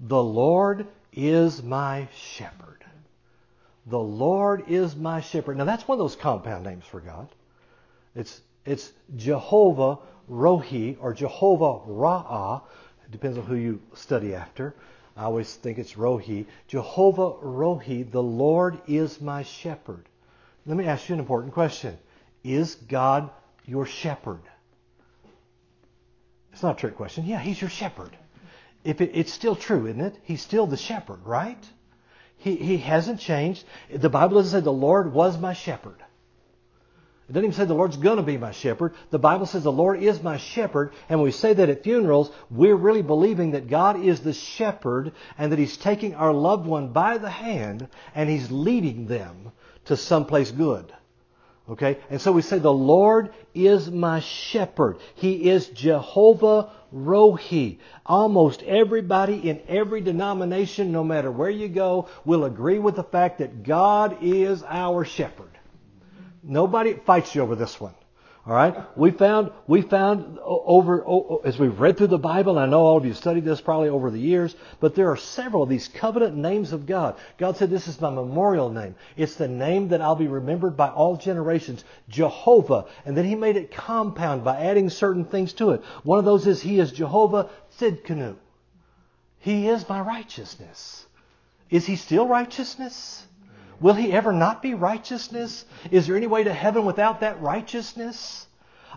The 0.00 0.22
Lord 0.22 0.86
is 1.12 1.62
my 1.62 2.08
shepherd. 2.14 2.75
The 3.86 3.98
Lord 3.98 4.64
is 4.68 4.96
my 4.96 5.20
shepherd. 5.20 5.56
Now 5.56 5.64
that's 5.64 5.86
one 5.86 5.96
of 5.96 6.00
those 6.00 6.16
compound 6.16 6.64
names 6.64 6.84
for 6.84 7.00
God. 7.00 7.28
It's 8.14 8.40
it's 8.64 8.92
Jehovah 9.14 9.98
Rohi 10.28 10.96
or 11.00 11.14
Jehovah 11.14 11.80
Ra'ah. 11.88 12.62
It 13.04 13.12
depends 13.12 13.38
on 13.38 13.44
who 13.44 13.54
you 13.54 13.80
study 13.94 14.34
after. 14.34 14.74
I 15.16 15.24
always 15.24 15.54
think 15.54 15.78
it's 15.78 15.94
Rohi. 15.94 16.46
Jehovah 16.66 17.32
Rohi, 17.34 18.10
the 18.10 18.22
Lord 18.22 18.78
is 18.88 19.20
my 19.20 19.44
shepherd. 19.44 20.04
Let 20.66 20.76
me 20.76 20.86
ask 20.86 21.08
you 21.08 21.14
an 21.14 21.20
important 21.20 21.54
question. 21.54 21.96
Is 22.42 22.74
God 22.74 23.30
your 23.64 23.86
shepherd? 23.86 24.42
It's 26.52 26.62
not 26.62 26.76
a 26.76 26.80
trick 26.80 26.96
question. 26.96 27.24
Yeah, 27.24 27.38
he's 27.38 27.60
your 27.60 27.70
shepherd. 27.70 28.16
If 28.82 29.00
it, 29.00 29.12
it's 29.14 29.32
still 29.32 29.54
true, 29.54 29.86
isn't 29.86 30.00
it? 30.00 30.16
He's 30.24 30.42
still 30.42 30.66
the 30.66 30.76
shepherd, 30.76 31.24
right? 31.24 31.62
He, 32.38 32.56
he 32.56 32.78
hasn't 32.78 33.20
changed. 33.20 33.64
The 33.92 34.10
Bible 34.10 34.36
doesn't 34.36 34.60
say 34.60 34.64
the 34.64 34.72
Lord 34.72 35.12
was 35.12 35.38
my 35.38 35.52
shepherd. 35.52 36.02
It 37.28 37.32
doesn't 37.32 37.44
even 37.44 37.56
say 37.56 37.64
the 37.64 37.74
Lord's 37.74 37.96
going 37.96 38.18
to 38.18 38.22
be 38.22 38.38
my 38.38 38.52
shepherd. 38.52 38.94
The 39.10 39.18
Bible 39.18 39.46
says 39.46 39.64
the 39.64 39.72
Lord 39.72 40.00
is 40.00 40.22
my 40.22 40.36
shepherd. 40.36 40.92
And 41.08 41.18
when 41.18 41.24
we 41.24 41.32
say 41.32 41.54
that 41.54 41.68
at 41.68 41.82
funerals, 41.82 42.30
we're 42.50 42.76
really 42.76 43.02
believing 43.02 43.50
that 43.52 43.68
God 43.68 44.00
is 44.00 44.20
the 44.20 44.32
shepherd 44.32 45.12
and 45.36 45.50
that 45.50 45.58
He's 45.58 45.76
taking 45.76 46.14
our 46.14 46.32
loved 46.32 46.66
one 46.66 46.92
by 46.92 47.18
the 47.18 47.30
hand 47.30 47.88
and 48.14 48.30
He's 48.30 48.52
leading 48.52 49.06
them 49.06 49.50
to 49.86 49.96
someplace 49.96 50.52
good. 50.52 50.92
Okay? 51.68 51.98
And 52.10 52.20
so 52.20 52.32
we 52.32 52.42
say 52.42 52.58
the 52.58 52.72
Lord 52.72 53.32
is 53.54 53.90
my 53.90 54.20
shepherd. 54.20 54.98
He 55.16 55.50
is 55.50 55.66
Jehovah 55.68 56.70
Rohi. 56.94 57.78
Almost 58.04 58.62
everybody 58.62 59.48
in 59.48 59.60
every 59.68 60.00
denomination, 60.00 60.92
no 60.92 61.02
matter 61.02 61.30
where 61.30 61.50
you 61.50 61.68
go, 61.68 62.08
will 62.24 62.44
agree 62.44 62.78
with 62.78 62.96
the 62.96 63.02
fact 63.02 63.38
that 63.38 63.64
God 63.64 64.18
is 64.22 64.62
our 64.62 65.04
shepherd. 65.04 65.50
Nobody 66.42 66.94
fights 66.94 67.34
you 67.34 67.42
over 67.42 67.56
this 67.56 67.80
one. 67.80 67.94
All 68.46 68.54
right. 68.54 68.76
We 68.96 69.10
found 69.10 69.50
we 69.66 69.82
found 69.82 70.38
over 70.38 71.04
as 71.44 71.58
we've 71.58 71.80
read 71.80 71.98
through 71.98 72.06
the 72.06 72.18
Bible. 72.18 72.56
And 72.56 72.60
I 72.60 72.70
know 72.70 72.82
all 72.82 72.96
of 72.96 73.04
you 73.04 73.12
studied 73.12 73.44
this 73.44 73.60
probably 73.60 73.88
over 73.88 74.08
the 74.08 74.20
years, 74.20 74.54
but 74.78 74.94
there 74.94 75.10
are 75.10 75.16
several 75.16 75.64
of 75.64 75.68
these 75.68 75.88
covenant 75.88 76.36
names 76.36 76.72
of 76.72 76.86
God. 76.86 77.16
God 77.38 77.56
said, 77.56 77.70
"This 77.70 77.88
is 77.88 78.00
my 78.00 78.08
memorial 78.08 78.70
name. 78.70 78.94
It's 79.16 79.34
the 79.34 79.48
name 79.48 79.88
that 79.88 80.00
I'll 80.00 80.14
be 80.14 80.28
remembered 80.28 80.76
by 80.76 80.90
all 80.90 81.16
generations, 81.16 81.84
Jehovah." 82.08 82.84
And 83.04 83.16
then 83.16 83.24
He 83.24 83.34
made 83.34 83.56
it 83.56 83.72
compound 83.72 84.44
by 84.44 84.60
adding 84.60 84.90
certain 84.90 85.24
things 85.24 85.52
to 85.54 85.70
it. 85.70 85.82
One 86.04 86.20
of 86.20 86.24
those 86.24 86.46
is 86.46 86.62
He 86.62 86.78
is 86.78 86.92
Jehovah 86.92 87.50
Tsidkenu. 87.78 88.36
He 89.40 89.68
is 89.68 89.88
my 89.88 90.00
righteousness. 90.00 91.04
Is 91.68 91.84
He 91.84 91.96
still 91.96 92.28
righteousness? 92.28 93.26
Will 93.80 93.94
he 93.94 94.12
ever 94.12 94.32
not 94.32 94.62
be 94.62 94.74
righteousness? 94.74 95.64
Is 95.90 96.06
there 96.06 96.16
any 96.16 96.26
way 96.26 96.44
to 96.44 96.52
heaven 96.52 96.84
without 96.84 97.20
that 97.20 97.40
righteousness? 97.40 98.46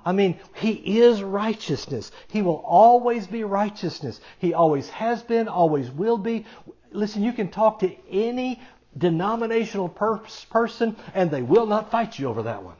I 0.06 0.14
mean, 0.14 0.40
he 0.56 1.00
is 1.00 1.22
righteousness. 1.22 2.12
He 2.30 2.42
will 2.42 2.64
always 2.66 3.28
be 3.28 3.44
righteousness. 3.44 4.20
He 4.40 4.54
always 4.54 4.90
has 4.90 5.22
been, 5.24 5.48
always 5.48 5.92
will 5.92 6.18
be. 6.18 6.46
Listen, 6.92 7.24
you 7.24 7.34
can 7.34 7.50
talk 7.50 7.80
to 7.80 7.94
any 8.10 8.62
denominational 8.98 9.90
person 9.90 10.96
and 11.14 11.30
they 11.30 11.42
will 11.42 11.66
not 11.66 11.92
fight 11.92 12.18
you 12.18 12.28
over 12.28 12.44
that 12.44 12.64
one. 12.64 12.78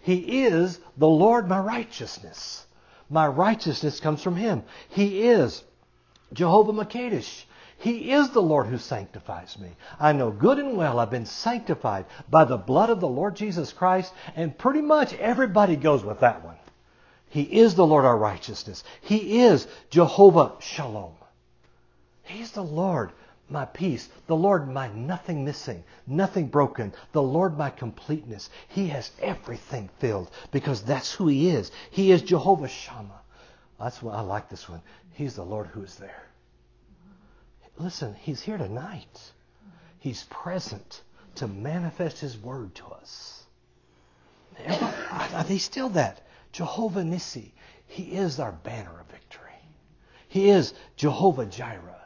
He 0.00 0.44
is 0.44 0.78
the 0.96 1.08
Lord 1.08 1.48
my 1.48 1.58
righteousness. 1.58 2.64
My 3.10 3.26
righteousness 3.26 4.00
comes 4.00 4.22
from 4.22 4.36
him. 4.36 4.62
He 4.88 5.22
is 5.28 5.62
Jehovah 6.32 6.72
Makadish. 6.72 7.44
He 7.78 8.10
is 8.10 8.30
the 8.30 8.42
Lord 8.42 8.66
who 8.66 8.78
sanctifies 8.78 9.56
me. 9.56 9.70
I 10.00 10.12
know 10.12 10.30
good 10.32 10.58
and 10.58 10.76
well 10.76 10.98
I've 10.98 11.10
been 11.10 11.26
sanctified 11.26 12.06
by 12.28 12.44
the 12.44 12.56
blood 12.56 12.90
of 12.90 13.00
the 13.00 13.08
Lord 13.08 13.36
Jesus 13.36 13.72
Christ, 13.72 14.12
and 14.34 14.58
pretty 14.58 14.80
much 14.80 15.14
everybody 15.14 15.76
goes 15.76 16.04
with 16.04 16.20
that 16.20 16.44
one. 16.44 16.56
He 17.28 17.42
is 17.42 17.76
the 17.76 17.86
Lord 17.86 18.04
our 18.04 18.16
righteousness. 18.16 18.82
He 19.00 19.42
is 19.42 19.68
Jehovah 19.90 20.54
Shalom. 20.58 21.14
He's 22.24 22.50
the 22.50 22.64
Lord 22.64 23.12
my 23.50 23.64
peace, 23.64 24.08
the 24.26 24.36
Lord 24.36 24.68
my 24.68 24.88
nothing 24.88 25.44
missing, 25.44 25.84
nothing 26.06 26.48
broken, 26.48 26.92
the 27.12 27.22
Lord 27.22 27.56
my 27.56 27.70
completeness. 27.70 28.50
He 28.68 28.88
has 28.88 29.10
everything 29.20 29.88
filled 29.98 30.30
because 30.50 30.82
that's 30.82 31.12
who 31.12 31.28
He 31.28 31.48
is. 31.48 31.70
He 31.90 32.10
is 32.10 32.22
Jehovah 32.22 32.68
Shammah. 32.68 33.22
That's 33.80 34.02
why 34.02 34.14
I 34.14 34.20
like 34.20 34.48
this 34.48 34.68
one. 34.68 34.82
He's 35.12 35.36
the 35.36 35.44
Lord 35.44 35.68
who 35.68 35.82
is 35.82 35.94
there. 35.94 36.27
Listen, 37.78 38.14
He's 38.14 38.42
here 38.42 38.58
tonight. 38.58 39.32
He's 39.98 40.24
present 40.24 41.02
to 41.36 41.46
manifest 41.46 42.18
His 42.18 42.36
word 42.36 42.74
to 42.76 42.86
us. 42.86 43.44
Are 45.32 45.44
they 45.44 45.58
still 45.58 45.90
that. 45.90 46.26
Jehovah 46.52 47.02
Nissi. 47.02 47.52
He 47.86 48.12
is 48.12 48.40
our 48.40 48.52
banner 48.52 49.00
of 49.00 49.06
victory. 49.06 49.44
He 50.28 50.50
is 50.50 50.74
Jehovah 50.96 51.46
Jireh. 51.46 52.04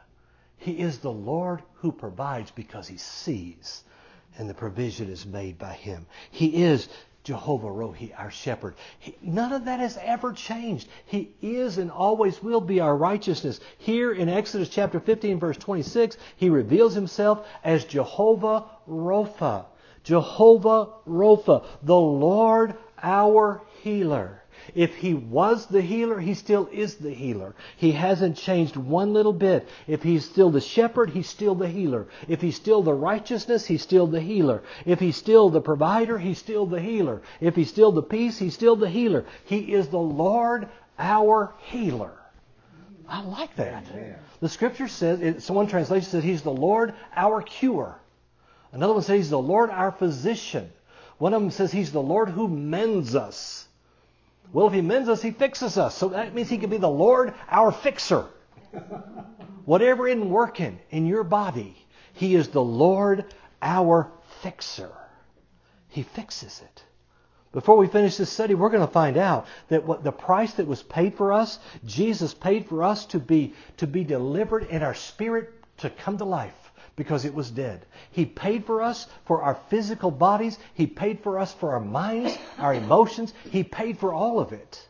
He 0.57 0.79
is 0.79 0.99
the 0.99 1.11
Lord 1.11 1.61
who 1.75 1.91
provides 1.91 2.51
because 2.51 2.87
He 2.87 2.97
sees 2.97 3.83
and 4.37 4.49
the 4.49 4.53
provision 4.53 5.09
is 5.09 5.25
made 5.25 5.57
by 5.57 5.73
Him. 5.73 6.05
He 6.31 6.63
is 6.63 6.87
Jehovah 7.23 7.67
Rohi, 7.67 8.11
our 8.17 8.29
shepherd. 8.29 8.75
He, 8.99 9.15
none 9.21 9.53
of 9.53 9.65
that 9.65 9.79
has 9.79 9.97
ever 10.01 10.33
changed. 10.33 10.89
He 11.05 11.33
is 11.41 11.77
and 11.77 11.89
always 11.89 12.43
will 12.43 12.61
be 12.61 12.79
our 12.79 12.95
righteousness. 12.95 13.59
Here 13.77 14.11
in 14.11 14.27
Exodus 14.27 14.69
chapter 14.69 14.99
15, 14.99 15.39
verse 15.39 15.57
26, 15.57 16.17
he 16.35 16.49
reveals 16.49 16.93
himself 16.93 17.47
as 17.63 17.85
Jehovah 17.85 18.65
Rapha. 18.89 19.65
Jehovah 20.03 20.89
Rapha, 21.07 21.65
the 21.81 21.95
Lord 21.95 22.75
our 23.01 23.61
healer. 23.81 24.42
If 24.75 24.95
he 24.95 25.13
was 25.13 25.65
the 25.67 25.81
healer, 25.81 26.19
he 26.19 26.33
still 26.33 26.69
is 26.71 26.95
the 26.95 27.13
healer. 27.13 27.55
He 27.77 27.91
hasn't 27.91 28.37
changed 28.37 28.75
one 28.75 29.13
little 29.13 29.33
bit. 29.33 29.67
If 29.87 30.03
he's 30.03 30.25
still 30.25 30.49
the 30.49 30.61
shepherd, 30.61 31.09
he's 31.09 31.29
still 31.29 31.55
the 31.55 31.67
healer. 31.67 32.07
If 32.27 32.41
he's 32.41 32.55
still 32.55 32.81
the 32.81 32.93
righteousness, 32.93 33.65
he's 33.65 33.81
still 33.81 34.07
the 34.07 34.21
healer. 34.21 34.63
If 34.85 34.99
he's 34.99 35.17
still 35.17 35.49
the 35.49 35.61
provider, 35.61 36.17
he's 36.17 36.37
still 36.37 36.65
the 36.65 36.81
healer. 36.81 37.21
If 37.41 37.55
he's 37.55 37.69
still 37.69 37.91
the 37.91 38.03
peace, 38.03 38.37
he's 38.37 38.53
still 38.53 38.75
the 38.75 38.89
healer. 38.89 39.25
He 39.45 39.73
is 39.73 39.89
the 39.89 39.97
Lord 39.97 40.69
our 40.97 41.53
healer. 41.65 42.13
I 43.07 43.21
like 43.21 43.55
that. 43.57 43.85
The 44.39 44.49
scripture 44.49 44.87
says, 44.87 45.49
one 45.49 45.67
translation 45.67 46.09
says, 46.09 46.23
He's 46.23 46.41
the 46.41 46.51
Lord 46.51 46.93
our 47.15 47.41
cure. 47.41 47.99
Another 48.71 48.93
one 48.93 49.03
says, 49.03 49.17
He's 49.17 49.29
the 49.29 49.39
Lord 49.39 49.69
our 49.69 49.91
physician. 49.91 50.71
One 51.17 51.33
of 51.33 51.41
them 51.41 51.51
says, 51.51 51.71
He's 51.71 51.91
the 51.91 52.01
Lord 52.01 52.29
who 52.29 52.47
mends 52.47 53.15
us. 53.15 53.67
Well, 54.53 54.67
if 54.67 54.73
he 54.73 54.81
mends 54.81 55.09
us, 55.09 55.21
he 55.21 55.31
fixes 55.31 55.77
us. 55.77 55.97
So 55.97 56.09
that 56.09 56.33
means 56.33 56.47
he 56.47 56.59
can 56.59 56.69
be 56.69 56.77
the 56.77 56.87
Lord, 56.87 57.33
our 57.49 57.71
fixer. 57.71 58.27
Whatever 59.65 60.07
isn't 60.07 60.29
working 60.29 60.79
in 60.91 61.07
your 61.07 61.23
body, 61.23 61.75
he 62.13 62.35
is 62.35 62.49
the 62.49 62.61
Lord, 62.61 63.25
our 63.61 64.11
fixer. 64.41 64.91
He 65.89 66.03
fixes 66.03 66.61
it. 66.63 66.83
Before 67.51 67.77
we 67.77 67.87
finish 67.87 68.17
this 68.17 68.31
study, 68.31 68.55
we're 68.55 68.69
going 68.69 68.85
to 68.85 68.91
find 68.91 69.17
out 69.17 69.47
that 69.69 69.85
what 69.85 70.03
the 70.03 70.11
price 70.11 70.53
that 70.55 70.67
was 70.67 70.81
paid 70.83 71.15
for 71.15 71.33
us, 71.33 71.59
Jesus 71.85 72.33
paid 72.33 72.67
for 72.67 72.83
us 72.83 73.05
to 73.07 73.19
be 73.19 73.53
to 73.77 73.87
be 73.87 74.03
delivered 74.03 74.63
in 74.63 74.81
our 74.81 74.95
spirit 74.95 75.53
to 75.77 75.89
come 75.89 76.17
to 76.17 76.25
life 76.25 76.62
because 76.95 77.25
it 77.25 77.33
was 77.33 77.49
dead. 77.49 77.85
He 78.11 78.25
paid 78.25 78.65
for 78.65 78.81
us 78.81 79.07
for 79.25 79.41
our 79.41 79.55
physical 79.69 80.11
bodies. 80.11 80.59
He 80.73 80.87
paid 80.87 81.21
for 81.21 81.39
us 81.39 81.53
for 81.53 81.71
our 81.71 81.79
minds, 81.79 82.37
our 82.57 82.73
emotions. 82.73 83.33
He 83.49 83.63
paid 83.63 83.97
for 83.97 84.13
all 84.13 84.39
of 84.39 84.53
it. 84.53 84.87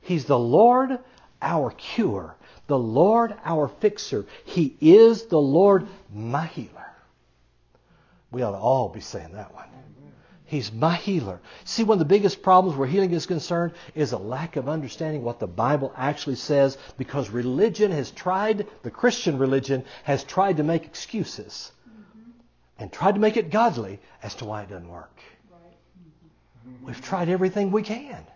He's 0.00 0.24
the 0.24 0.38
Lord, 0.38 0.98
our 1.42 1.70
cure, 1.72 2.36
the 2.66 2.78
Lord, 2.78 3.34
our 3.44 3.68
fixer. 3.68 4.26
He 4.44 4.76
is 4.80 5.24
the 5.24 5.40
Lord, 5.40 5.86
my 6.12 6.46
healer. 6.46 6.86
We 8.30 8.42
ought 8.42 8.52
to 8.52 8.58
all 8.58 8.88
be 8.88 9.00
saying 9.00 9.32
that 9.32 9.52
one. 9.52 9.66
He's 10.50 10.72
my 10.72 10.96
healer. 10.96 11.40
See, 11.64 11.84
one 11.84 11.94
of 11.94 11.98
the 12.00 12.12
biggest 12.12 12.42
problems 12.42 12.76
where 12.76 12.88
healing 12.88 13.12
is 13.12 13.24
concerned 13.24 13.72
is 13.94 14.10
a 14.10 14.18
lack 14.18 14.56
of 14.56 14.68
understanding 14.68 15.22
what 15.22 15.38
the 15.38 15.46
Bible 15.46 15.92
actually 15.96 16.34
says 16.34 16.76
because 16.98 17.30
religion 17.30 17.92
has 17.92 18.10
tried, 18.10 18.66
the 18.82 18.90
Christian 18.90 19.38
religion 19.38 19.84
has 20.02 20.24
tried 20.24 20.56
to 20.56 20.64
make 20.64 20.86
excuses 20.86 21.70
mm-hmm. 21.88 22.30
and 22.80 22.92
tried 22.92 23.14
to 23.14 23.20
make 23.20 23.36
it 23.36 23.52
godly 23.52 24.00
as 24.24 24.34
to 24.34 24.44
why 24.44 24.62
it 24.62 24.70
doesn't 24.70 24.88
work. 24.88 25.16
Right. 25.52 25.76
Mm-hmm. 26.68 26.86
We've 26.86 27.00
tried 27.00 27.28
everything 27.28 27.70
we 27.70 27.84
can. 27.84 28.26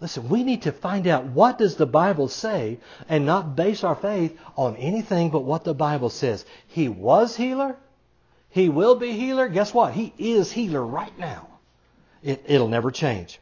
Listen, 0.00 0.30
we 0.30 0.42
need 0.42 0.62
to 0.62 0.72
find 0.72 1.06
out 1.06 1.26
what 1.26 1.58
does 1.58 1.76
the 1.76 1.84
Bible 1.84 2.28
say 2.28 2.78
and 3.10 3.26
not 3.26 3.54
base 3.56 3.84
our 3.84 3.94
faith 3.94 4.38
on 4.56 4.76
anything 4.76 5.28
but 5.28 5.44
what 5.44 5.64
the 5.64 5.74
Bible 5.74 6.08
says. 6.08 6.46
He 6.66 6.88
was 6.88 7.36
healer. 7.36 7.76
He 8.52 8.68
will 8.68 8.96
be 8.96 9.12
healer. 9.12 9.48
Guess 9.48 9.72
what? 9.72 9.94
He 9.94 10.12
is 10.18 10.52
healer 10.52 10.84
right 10.84 11.18
now. 11.18 11.48
It, 12.22 12.44
it'll 12.46 12.68
never 12.68 12.90
change. 12.90 13.40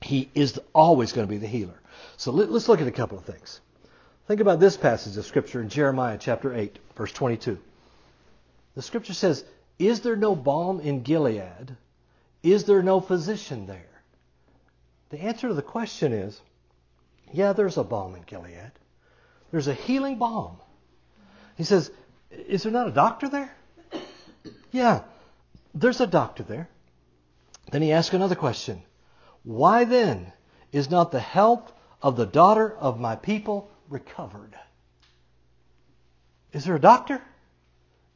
He 0.00 0.30
is 0.34 0.58
always 0.74 1.12
going 1.12 1.26
to 1.26 1.30
be 1.30 1.36
the 1.36 1.46
healer. 1.46 1.78
So 2.16 2.32
let, 2.32 2.48
us 2.48 2.66
look 2.66 2.80
at 2.80 2.86
a 2.86 2.92
couple 2.92 3.18
of 3.18 3.24
things. 3.24 3.60
Think 4.26 4.40
about 4.40 4.58
this 4.58 4.78
passage 4.78 5.18
of 5.18 5.26
Scripture 5.26 5.60
in 5.60 5.68
Jeremiah 5.68 6.16
chapter 6.18 6.54
8, 6.54 6.78
verse 6.96 7.12
22. 7.12 7.58
The 8.76 8.82
Scripture 8.82 9.12
says, 9.12 9.44
Is 9.78 10.00
there 10.00 10.16
no 10.16 10.34
balm 10.34 10.80
in 10.80 11.02
Gilead? 11.02 11.76
Is 12.42 12.64
there 12.64 12.82
no 12.82 13.00
physician 13.00 13.66
there? 13.66 13.90
The 15.10 15.20
answer 15.20 15.48
to 15.48 15.54
the 15.54 15.60
question 15.60 16.14
is, 16.14 16.40
yeah, 17.30 17.52
there's 17.52 17.76
a 17.76 17.84
balm 17.84 18.14
in 18.14 18.22
Gilead. 18.22 18.72
There's 19.50 19.68
a 19.68 19.74
healing 19.74 20.16
balm. 20.16 20.56
He 21.56 21.64
says, 21.64 21.90
Is 22.30 22.62
there 22.62 22.72
not 22.72 22.88
a 22.88 22.92
doctor 22.92 23.28
there? 23.28 23.54
Yeah, 24.70 25.02
there's 25.74 26.00
a 26.00 26.06
doctor 26.06 26.42
there. 26.42 26.68
Then 27.70 27.82
he 27.82 27.92
asks 27.92 28.14
another 28.14 28.34
question 28.34 28.82
Why 29.42 29.84
then 29.84 30.32
is 30.72 30.90
not 30.90 31.12
the 31.12 31.20
health 31.20 31.72
of 32.02 32.16
the 32.16 32.26
daughter 32.26 32.76
of 32.76 33.00
my 33.00 33.16
people 33.16 33.70
recovered? 33.88 34.54
Is 36.52 36.64
there 36.64 36.76
a 36.76 36.80
doctor? 36.80 37.20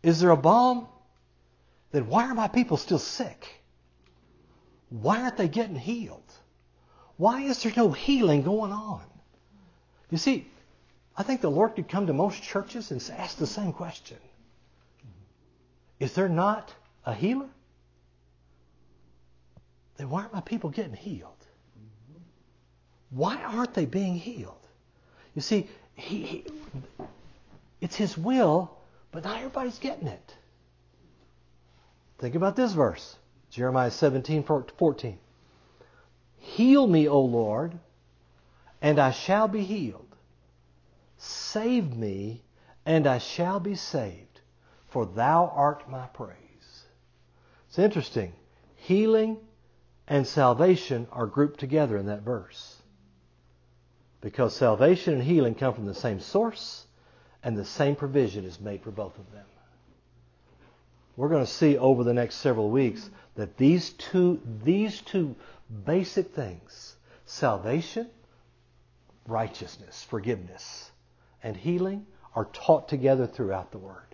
Is 0.03 0.21
there 0.21 0.31
a 0.31 0.37
balm? 0.37 0.89
Then 1.93 2.09
why 2.09 2.25
are 2.25 2.35
my 2.35 2.49
people 2.49 2.77
still 2.77 2.99
sick? 2.99 3.63
Why 4.91 5.23
aren't 5.23 5.37
they 5.37 5.49
getting 5.49 5.77
healed? 5.77 6.21
Why 7.17 7.43
is 7.43 7.63
there 7.63 7.73
no 7.77 7.93
healing 7.93 8.43
going 8.43 8.73
on? 8.73 9.03
You 10.11 10.19
see, 10.19 10.49
I 11.17 11.23
think 11.23 11.41
the 11.41 11.51
Lord 11.51 11.77
could 11.77 11.89
come 11.89 12.09
to 12.09 12.13
most 12.13 12.43
churches 12.43 12.91
and 12.91 13.03
ask 13.17 13.37
the 13.39 13.47
same 13.47 13.73
question 13.73 14.19
Is 16.05 16.13
there 16.13 16.29
not 16.29 16.71
a 17.07 17.15
healer? 17.15 17.49
Then 19.97 20.11
why 20.11 20.21
aren't 20.21 20.35
my 20.35 20.43
people 20.43 20.69
getting 20.69 20.93
healed? 20.93 21.47
Why 23.09 23.43
aren't 23.43 23.73
they 23.73 23.87
being 23.87 24.15
healed? 24.15 24.67
You 25.35 25.41
see, 25.41 25.67
he, 25.95 26.27
he, 26.27 26.45
it's 27.81 27.97
His 27.97 28.19
will, 28.19 28.77
but 29.13 29.25
not 29.25 29.39
everybody's 29.39 29.79
getting 29.79 30.07
it. 30.07 30.35
Think 32.19 32.35
about 32.35 32.55
this 32.55 32.75
verse 32.75 33.17
Jeremiah 33.49 33.91
17 33.91 34.43
14. 34.43 35.19
Heal 36.37 36.87
me, 36.87 37.09
O 37.09 37.21
Lord, 37.23 37.79
and 38.83 38.99
I 38.99 39.11
shall 39.11 39.49
be 39.49 39.65
healed. 39.65 40.15
Save 41.17 41.97
me, 41.97 42.43
and 42.85 43.07
I 43.07 43.17
shall 43.17 43.59
be 43.59 43.75
saved, 43.75 44.34
for 44.95 45.07
thou 45.07 45.53
art 45.53 45.91
my 45.91 46.07
praise. 46.07 46.85
It's 47.69 47.81
interesting. 47.81 48.33
Healing 48.77 49.39
and 50.07 50.25
salvation 50.25 51.09
are 51.11 51.27
grouped 51.27 51.59
together 51.59 51.97
in 51.97 52.07
that 52.07 52.23
verse. 52.23 52.77
Because 54.21 54.55
salvation 54.55 55.15
and 55.15 55.23
healing 55.25 55.57
come 55.57 55.75
from 55.75 55.87
the 55.87 55.97
same 55.97 56.21
source, 56.21 56.87
and 57.43 57.57
the 57.57 57.65
same 57.65 57.97
provision 57.97 58.45
is 58.45 58.61
made 58.61 58.85
for 58.85 58.93
both 58.93 59.19
of 59.19 59.33
them. 59.33 59.47
We're 61.17 61.29
going 61.29 61.45
to 61.45 61.51
see 61.51 61.77
over 61.77 62.05
the 62.05 62.15
next 62.15 62.37
several 62.37 62.71
weeks 62.71 63.11
that 63.35 63.57
these 63.57 63.91
two, 63.91 64.41
these 64.63 65.01
two 65.01 65.35
basic 65.85 66.33
things 66.37 66.95
salvation, 67.27 68.09
righteousness, 69.27 70.07
forgiveness, 70.09 70.93
and 71.43 71.57
healing 71.57 72.07
are 72.37 72.45
taught 72.53 72.89
together 72.89 73.27
throughout 73.27 73.73
the 73.73 73.79
Word. 73.79 74.14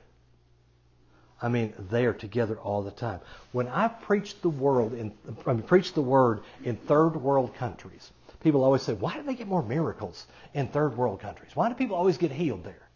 I 1.43 1.49
mean, 1.49 1.73
they 1.91 2.05
are 2.05 2.13
together 2.13 2.59
all 2.59 2.83
the 2.83 2.91
time. 2.91 3.21
When 3.53 3.69
I 3.69 3.89
preach 3.89 4.41
the 4.41 4.51
world 4.51 4.93
in, 4.93 5.13
I 5.47 5.55
mean, 5.55 5.63
preach 5.63 5.95
the 5.95 6.03
word 6.03 6.43
in 6.65 6.77
third 6.77 7.17
world 7.17 7.55
countries, 7.55 8.11
people 8.41 8.63
always 8.63 8.83
say, 8.83 8.93
"Why 8.93 9.17
do 9.17 9.23
they 9.23 9.35
get 9.35 9.49
more 9.49 9.63
miracles 9.63 10.27
in 10.55 10.69
third 10.69 10.97
world 10.97 11.21
countries? 11.21 11.57
Why 11.57 11.69
do 11.69 11.75
people 11.75 11.97
always 11.97 12.19
get 12.19 12.31
healed 12.31 12.65
there?" 12.65 12.89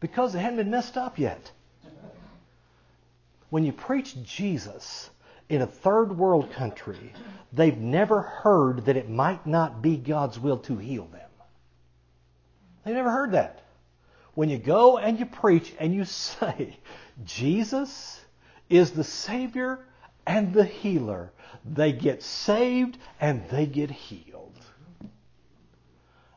Because 0.00 0.32
they 0.32 0.40
hadn't 0.40 0.58
been 0.58 0.70
messed 0.70 0.96
up 0.96 1.18
yet. 1.18 1.50
When 3.50 3.64
you 3.64 3.72
preach 3.72 4.22
Jesus, 4.22 5.10
in 5.48 5.60
a 5.60 5.66
third 5.66 6.16
world 6.16 6.50
country, 6.52 7.12
they've 7.52 7.76
never 7.76 8.22
heard 8.22 8.86
that 8.86 8.96
it 8.96 9.10
might 9.10 9.46
not 9.46 9.82
be 9.82 9.96
God's 9.96 10.38
will 10.38 10.58
to 10.58 10.78
heal 10.78 11.06
them. 11.06 11.28
They've 12.84 12.94
never 12.94 13.10
heard 13.10 13.32
that. 13.32 13.61
When 14.34 14.48
you 14.48 14.58
go 14.58 14.98
and 14.98 15.18
you 15.18 15.26
preach 15.26 15.72
and 15.78 15.94
you 15.94 16.04
say, 16.06 16.76
Jesus 17.24 18.20
is 18.70 18.92
the 18.92 19.04
Savior 19.04 19.80
and 20.26 20.52
the 20.54 20.64
healer, 20.64 21.32
they 21.64 21.92
get 21.92 22.22
saved 22.22 22.98
and 23.20 23.48
they 23.50 23.66
get 23.66 23.90
healed. 23.90 24.58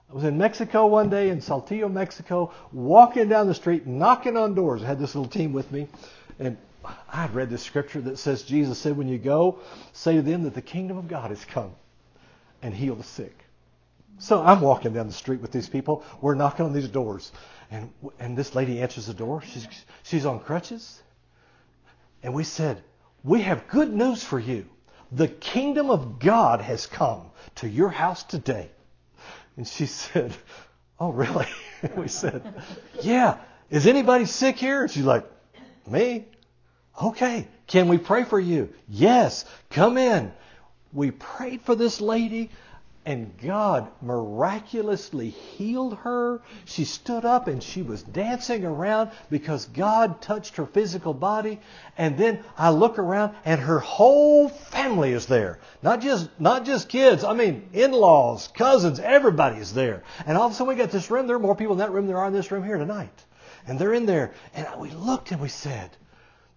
I 0.10 0.13
was 0.13 0.23
in 0.23 0.38
Mexico 0.38 0.88
one 0.88 1.10
day 1.10 1.29
in 1.29 1.41
Saltillo, 1.41 1.91
Mexico, 1.91 2.53
walking 2.71 3.27
down 3.27 3.47
the 3.47 3.55
street, 3.55 3.88
knocking 3.88 4.38
on 4.38 4.53
doors. 4.53 4.84
I 4.84 4.88
had 4.88 4.99
this 4.99 5.15
little 5.15 5.29
team 5.29 5.51
with 5.51 5.71
me, 5.71 5.88
and 6.39 6.58
I 6.86 7.21
had 7.21 7.34
read 7.34 7.49
this 7.49 7.63
scripture 7.63 8.01
that 8.01 8.19
says 8.19 8.43
Jesus 8.43 8.77
said, 8.77 8.95
when 8.95 9.08
you 9.08 9.17
go, 9.17 9.60
say 9.93 10.15
to 10.15 10.21
them 10.21 10.43
that 10.43 10.53
the 10.53 10.62
kingdom 10.62 10.97
of 10.97 11.08
God 11.08 11.31
has 11.31 11.43
come 11.43 11.71
and 12.62 12.73
heal 12.73 12.95
the 12.95 13.03
sick. 13.03 13.44
So 14.19 14.41
I'm 14.41 14.62
walking 14.62 14.93
down 14.93 15.08
the 15.08 15.13
street 15.13 15.41
with 15.41 15.51
these 15.51 15.67
people. 15.67 16.04
We're 16.21 16.36
knocking 16.36 16.65
on 16.65 16.73
these 16.73 16.88
doors. 16.88 17.32
And, 17.71 17.91
and 18.19 18.38
this 18.38 18.56
lady 18.56 18.82
answers 18.82 19.08
the 19.08 19.13
door. 19.13 19.41
She's, 19.41 19.67
she's 20.04 20.25
on 20.25 20.39
crutches. 20.39 21.01
And 22.23 22.34
we 22.34 22.43
said, 22.43 22.84
We 23.23 23.41
have 23.41 23.67
good 23.67 23.93
news 23.93 24.23
for 24.23 24.39
you. 24.39 24.65
The 25.12 25.28
kingdom 25.28 25.89
of 25.89 26.19
God 26.19 26.62
has 26.62 26.88
come 26.88 27.32
to 27.56 27.67
your 27.67 27.89
house 27.89 28.23
today. 28.23 28.69
And 29.58 29.67
she 29.67 29.86
said, 29.86 30.36
Oh, 30.99 31.12
really? 31.12 31.47
we 31.95 32.08
said, 32.08 32.41
Yeah. 33.01 33.38
Is 33.69 33.88
anybody 33.88 34.25
sick 34.25 34.58
here? 34.58 34.84
And 34.84 34.91
she's 34.91 35.04
like, 35.04 35.25
Me? 35.88 36.25
Okay, 37.01 37.47
can 37.67 37.89
we 37.89 37.97
pray 37.97 38.23
for 38.23 38.39
you? 38.39 38.69
Yes, 38.88 39.43
come 39.69 39.97
in. 39.97 40.32
We 40.93 41.12
prayed 41.12 41.62
for 41.63 41.75
this 41.75 41.99
lady, 41.99 42.51
and 43.06 43.38
God 43.38 43.88
miraculously 44.02 45.30
healed 45.30 45.96
her. 45.98 46.41
She 46.65 46.86
stood 46.86 47.24
up 47.24 47.48
and 47.48 47.62
she 47.62 47.82
was 47.82 48.02
dancing 48.02 48.65
around 48.65 49.12
because 49.30 49.65
God 49.65 50.22
touched 50.22 50.56
her 50.56 50.65
physical 50.65 51.13
body. 51.13 51.60
And 51.98 52.18
then 52.18 52.44
I 52.58 52.72
look 52.72 52.98
around 52.98 53.36
and 53.46 53.62
her 53.62 53.80
whole 53.80 54.50
family 54.50 55.12
is 55.13 55.28
there. 55.28 55.60
Not 55.84 56.02
just, 56.02 56.30
not 56.39 56.65
just 56.65 56.89
kids. 56.89 57.24
I 57.24 57.34
mean, 57.34 57.70
in-laws, 57.74 58.50
cousins, 58.50 59.00
everybody 59.00 59.58
is 59.58 59.74
there. 59.74 60.04
And 60.26 60.38
all 60.38 60.48
of 60.48 60.52
a 60.52 60.56
sudden 60.56 60.70
we 60.70 60.76
got 60.76 60.91
this 60.91 61.12
room. 61.12 61.28
There 61.28 61.36
are 61.36 61.39
more 61.39 61.56
people 61.56 61.74
in 61.74 61.80
that 61.80 61.91
room 61.91 62.06
than 62.06 62.13
there 62.13 62.22
are 62.22 62.28
in 62.28 62.34
this 62.34 62.52
room 62.52 62.63
here 62.63 62.78
tonight. 62.78 63.26
And 63.68 63.80
they're 63.80 63.94
in 63.94 64.06
there. 64.06 64.34
And 64.54 64.68
we 64.80 64.89
looked 64.91 65.32
and 65.32 65.41
we 65.41 65.50
said, 65.50 65.91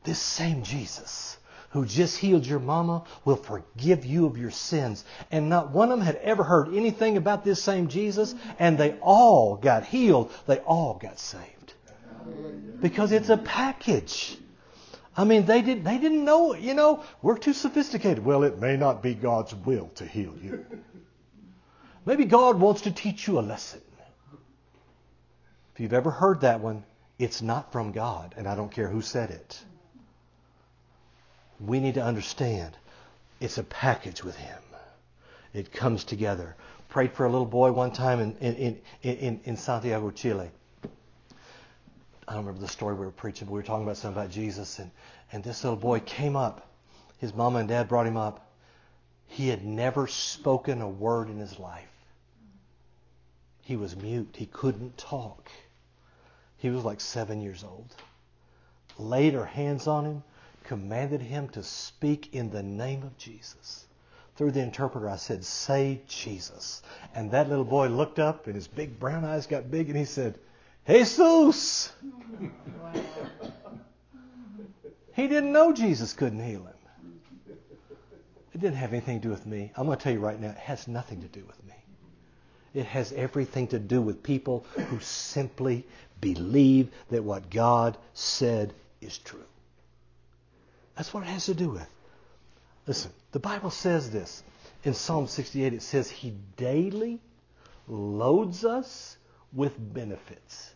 this 0.05 0.19
same 0.19 0.63
Jesus 0.63 1.38
who 1.71 1.85
just 1.85 2.17
healed 2.17 2.47
your 2.47 2.61
mama 2.61 3.05
will 3.25 3.37
forgive 3.37 4.05
you 4.05 4.27
of 4.27 4.39
your 4.39 4.51
sins. 4.51 5.05
And 5.31 5.49
not 5.49 5.71
one 5.71 5.91
of 5.91 5.99
them 5.99 6.07
had 6.07 6.17
ever 6.17 6.43
heard 6.43 6.75
anything 6.75 7.17
about 7.17 7.45
this 7.45 7.63
same 7.63 7.89
Jesus, 7.89 8.35
and 8.59 8.79
they 8.79 8.93
all 9.01 9.57
got 9.57 9.85
healed. 9.85 10.33
They 10.47 10.59
all 10.59 10.99
got 11.01 11.19
saved. 11.19 11.75
Because 12.81 13.13
it's 13.13 13.29
a 13.29 13.37
package. 13.37 14.39
I 15.17 15.25
mean, 15.25 15.47
they 15.47 15.63
didn't, 15.63 15.85
they 15.85 15.99
didn't 15.99 16.25
know, 16.25 16.55
you 16.55 16.75
know, 16.75 17.03
we're 17.23 17.39
too 17.39 17.53
sophisticated. 17.53 18.25
Well, 18.25 18.45
it 18.45 18.59
may 18.59 18.77
not 18.77 19.03
be 19.03 19.15
God's 19.15 19.55
will 19.55 19.89
to 19.97 20.07
heal 20.07 20.35
you. 20.43 20.65
Maybe 22.07 22.25
God 22.25 22.61
wants 22.61 22.83
to 22.83 22.91
teach 22.91 23.27
you 23.27 23.39
a 23.39 23.41
lesson. 23.41 23.81
If 25.75 25.81
you've 25.81 25.93
ever 25.93 26.11
heard 26.11 26.41
that 26.43 26.61
one, 26.61 26.85
it's 27.19 27.43
not 27.43 27.73
from 27.73 27.93
God, 27.93 28.35
and 28.39 28.49
I 28.49 28.55
don't 28.55 28.71
care 28.71 28.89
who 28.89 29.03
said 29.03 29.31
it 29.31 29.63
we 31.61 31.81
need 31.81 31.95
to 31.95 32.03
understand 32.03 32.77
it's 33.41 33.59
a 33.59 33.63
package 33.63 34.23
with 34.25 34.37
Him. 34.37 34.59
It 35.55 35.73
comes 35.73 36.05
together. 36.05 36.57
Prayed 36.89 37.13
for 37.13 37.27
a 37.27 37.31
little 37.31 37.47
boy 37.47 37.73
one 37.73 37.93
time 37.93 38.21
in, 38.21 38.37
in, 38.37 38.81
in, 39.03 39.41
in 39.45 39.57
Santiago, 39.57 40.11
Chile. 40.11 40.51
I 42.27 42.35
don't 42.35 42.45
remember 42.45 42.61
the 42.61 42.69
story 42.69 42.95
we 42.95 43.07
were 43.07 43.11
preaching, 43.11 43.47
but 43.47 43.53
we 43.53 43.59
were 43.59 43.65
talking 43.67 43.85
about 43.85 43.97
something 43.97 44.21
about 44.21 44.31
Jesus. 44.31 44.79
And, 44.79 44.91
and 45.33 45.43
this 45.43 45.65
little 45.65 45.79
boy 45.79 46.01
came 46.01 46.37
up. 46.37 46.67
His 47.19 47.35
mama 47.35 47.61
and 47.61 47.69
dad 47.69 47.89
brought 47.89 48.07
him 48.07 48.17
up. 48.17 48.51
He 49.27 49.49
had 49.49 49.65
never 49.65 50.07
spoken 50.07 50.81
a 50.81 50.89
word 50.89 51.29
in 51.29 51.39
his 51.39 51.59
life. 51.59 51.89
He 53.63 53.77
was 53.77 53.97
mute. 53.97 54.35
He 54.37 54.47
couldn't 54.47 54.97
talk. 54.97 55.51
He 56.57 56.71
was 56.71 56.85
like 56.85 57.01
seven 57.01 57.41
years 57.43 57.65
old. 57.65 57.95
Laid 58.99 59.35
her 59.35 59.45
hands 59.45 59.87
on 59.87 60.05
him, 60.05 60.23
commanded 60.69 61.23
him 61.23 61.49
to 61.49 61.63
speak 61.63 62.35
in 62.35 62.51
the 62.51 62.63
name 62.63 63.03
of 63.03 63.17
Jesus. 63.17 63.87
Through 64.37 64.51
the 64.51 64.61
interpreter, 64.61 65.09
I 65.09 65.17
said, 65.17 65.43
Say 65.43 66.03
Jesus. 66.07 66.83
And 67.15 67.31
that 67.31 67.49
little 67.49 67.65
boy 67.65 67.89
looked 67.89 68.19
up, 68.19 68.47
and 68.47 68.55
his 68.55 68.69
big 68.69 69.01
brown 69.01 69.25
eyes 69.25 69.47
got 69.47 69.71
big, 69.71 69.89
and 69.89 69.97
he 69.97 70.05
said, 70.05 70.39
Jesus. 70.87 71.93
Wow. 72.83 72.93
He 75.15 75.27
didn't 75.27 75.51
know 75.51 75.73
Jesus 75.73 76.13
couldn't 76.13 76.45
heal 76.45 76.63
him. 76.63 77.57
It 78.55 78.61
didn't 78.61 78.77
have 78.77 78.93
anything 78.93 79.21
to 79.21 79.27
do 79.27 79.31
with 79.31 79.47
me. 79.47 79.73
I'm 79.75 79.87
going 79.87 79.99
to 79.99 80.05
tell 80.05 80.13
you 80.13 80.21
right 80.21 80.41
now, 80.41 80.51
it 80.51 80.59
has 80.59 80.87
nothing 80.87 81.21
to 81.23 81.27
do 81.27 81.45
with 81.45 81.61
me. 81.67 81.75
It 82.73 82.87
has 82.87 83.13
everything 83.15 83.67
to 83.69 83.81
do 83.81 84.01
with 84.01 84.23
people 84.23 84.65
who 84.77 85.01
simply 85.01 85.85
believe 86.21 86.91
that 87.11 87.25
what 87.25 87.51
God 87.51 87.99
said 88.15 88.73
is 89.01 89.19
true. 89.19 89.43
That's 90.99 91.15
what 91.15 91.23
it 91.23 91.27
has 91.27 91.47
to 91.47 91.55
do 91.55 91.71
with. 91.71 91.89
Listen, 92.89 93.13
the 93.31 93.39
Bible 93.39 93.71
says 93.71 94.11
this. 94.11 94.43
In 94.83 94.95
Psalm 94.95 95.29
68, 95.29 95.73
it 95.73 95.83
says, 95.83 96.11
He 96.11 96.35
daily 96.57 97.21
loads 97.87 98.65
us 98.65 99.17
with 99.53 99.73
benefits. 99.95 100.75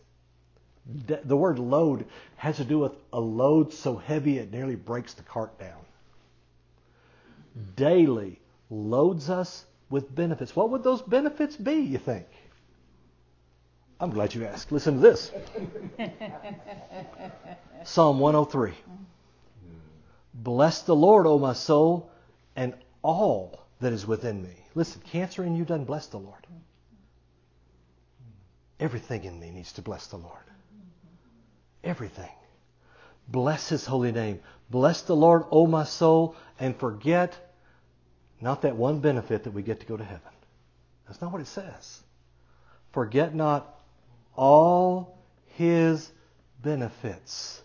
The 1.05 1.35
word 1.35 1.59
load 1.59 2.05
has 2.37 2.55
to 2.57 2.63
do 2.63 2.79
with 2.79 2.93
a 3.11 3.19
load 3.19 3.73
so 3.73 3.97
heavy 3.97 4.37
it 4.37 4.49
nearly 4.49 4.75
breaks 4.75 5.13
the 5.13 5.23
cart 5.23 5.59
down. 5.59 5.79
Daily 7.75 8.39
loads 8.69 9.29
us 9.29 9.65
with 9.89 10.13
benefits. 10.13 10.55
What 10.55 10.69
would 10.69 10.83
those 10.83 11.01
benefits 11.01 11.57
be, 11.57 11.75
you 11.75 11.97
think? 11.97 12.27
I'm 13.99 14.11
glad 14.11 14.33
you 14.33 14.45
asked. 14.45 14.71
Listen 14.71 14.95
to 14.95 14.99
this 15.01 15.31
Psalm 17.83 18.19
103. 18.19 18.73
Bless 20.33 20.81
the 20.81 20.95
Lord, 20.95 21.27
O 21.27 21.37
my 21.37 21.53
soul, 21.53 22.09
and 22.55 22.73
all 23.01 23.65
that 23.79 23.93
is 23.93 24.07
within 24.07 24.41
me. 24.41 24.55
Listen, 24.75 25.01
cancer 25.01 25.43
in 25.43 25.55
you 25.55 25.65
doesn't 25.65 25.85
bless 25.85 26.07
the 26.07 26.17
Lord. 26.17 26.47
Everything 28.79 29.23
in 29.23 29.39
me 29.39 29.51
needs 29.51 29.73
to 29.73 29.81
bless 29.81 30.07
the 30.07 30.17
Lord. 30.17 30.43
Everything. 31.83 32.31
Bless 33.27 33.69
his 33.69 33.85
holy 33.85 34.11
name. 34.11 34.39
Bless 34.69 35.03
the 35.03 35.15
Lord, 35.15 35.43
O 35.51 35.67
my 35.67 35.83
soul, 35.83 36.35
and 36.59 36.75
forget 36.75 37.35
not 38.41 38.63
that 38.63 38.75
one 38.75 38.99
benefit 38.99 39.43
that 39.43 39.51
we 39.51 39.61
get 39.61 39.79
to 39.79 39.85
go 39.85 39.95
to 39.95 40.03
heaven. 40.03 40.31
That's 41.07 41.21
not 41.21 41.31
what 41.31 41.41
it 41.41 41.47
says. 41.47 42.01
Forget 42.91 43.33
not 43.33 43.79
all 44.35 45.17
his 45.55 46.11
benefits. 46.61 47.62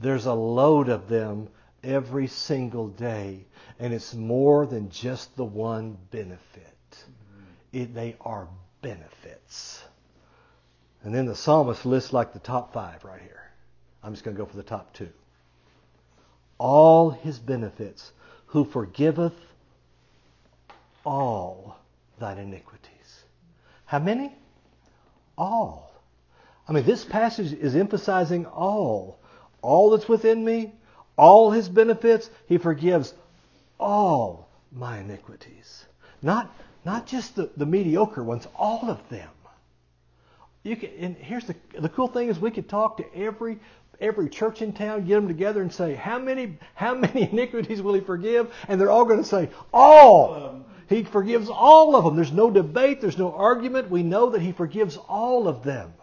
There's 0.00 0.26
a 0.26 0.34
load 0.34 0.88
of 0.88 1.08
them 1.08 1.48
every 1.82 2.26
single 2.26 2.88
day, 2.88 3.46
and 3.78 3.92
it's 3.92 4.14
more 4.14 4.66
than 4.66 4.90
just 4.90 5.36
the 5.36 5.44
one 5.44 5.96
benefit. 6.10 6.76
Mm-hmm. 6.90 7.78
It, 7.78 7.94
they 7.94 8.16
are 8.20 8.48
benefits. 8.82 9.82
And 11.02 11.14
then 11.14 11.26
the 11.26 11.36
psalmist 11.36 11.84
lists 11.84 12.12
like 12.12 12.32
the 12.32 12.38
top 12.38 12.72
five 12.72 13.04
right 13.04 13.20
here. 13.20 13.50
I'm 14.02 14.12
just 14.12 14.24
going 14.24 14.36
to 14.36 14.42
go 14.42 14.46
for 14.46 14.56
the 14.56 14.62
top 14.62 14.92
two. 14.94 15.10
All 16.58 17.10
his 17.10 17.38
benefits, 17.38 18.12
who 18.46 18.64
forgiveth 18.64 19.34
all 21.04 21.76
thine 22.18 22.38
iniquities. 22.38 23.24
How 23.84 23.98
many? 23.98 24.34
All. 25.36 25.92
I 26.68 26.72
mean, 26.72 26.84
this 26.84 27.04
passage 27.04 27.52
is 27.52 27.74
emphasizing 27.74 28.46
all. 28.46 29.18
All 29.64 29.90
that's 29.90 30.08
within 30.08 30.44
me, 30.44 30.72
all 31.16 31.50
his 31.50 31.68
benefits, 31.68 32.30
he 32.46 32.58
forgives 32.58 33.14
all 33.80 34.48
my 34.70 34.98
iniquities. 34.98 35.86
Not, 36.22 36.54
not 36.84 37.06
just 37.06 37.34
the, 37.34 37.50
the 37.56 37.66
mediocre 37.66 38.22
ones, 38.22 38.46
all 38.56 38.90
of 38.90 39.08
them. 39.08 39.28
You 40.62 40.76
can, 40.76 40.90
and 40.98 41.16
here's 41.16 41.44
the, 41.44 41.56
the 41.78 41.88
cool 41.88 42.08
thing 42.08 42.28
is 42.28 42.38
we 42.38 42.50
could 42.50 42.68
talk 42.68 42.96
to 42.98 43.14
every 43.14 43.58
every 44.00 44.28
church 44.28 44.60
in 44.60 44.72
town, 44.72 45.06
get 45.06 45.14
them 45.14 45.28
together 45.28 45.62
and 45.62 45.72
say, 45.72 45.94
how 45.94 46.18
many, 46.18 46.58
how 46.74 46.94
many 46.94 47.22
iniquities 47.32 47.80
will 47.80 47.94
he 47.94 48.00
forgive? 48.00 48.52
And 48.68 48.80
they're 48.80 48.90
all 48.90 49.04
going 49.04 49.22
to 49.22 49.28
say, 49.28 49.50
all. 49.72 50.64
He 50.88 51.04
forgives 51.04 51.48
all 51.48 51.96
of 51.96 52.04
them. 52.04 52.16
There's 52.16 52.32
no 52.32 52.50
debate. 52.50 53.00
There's 53.00 53.16
no 53.16 53.32
argument. 53.32 53.90
We 53.90 54.02
know 54.02 54.30
that 54.30 54.42
he 54.42 54.52
forgives 54.52 54.96
all 54.96 55.48
of 55.48 55.62
them. 55.62 55.94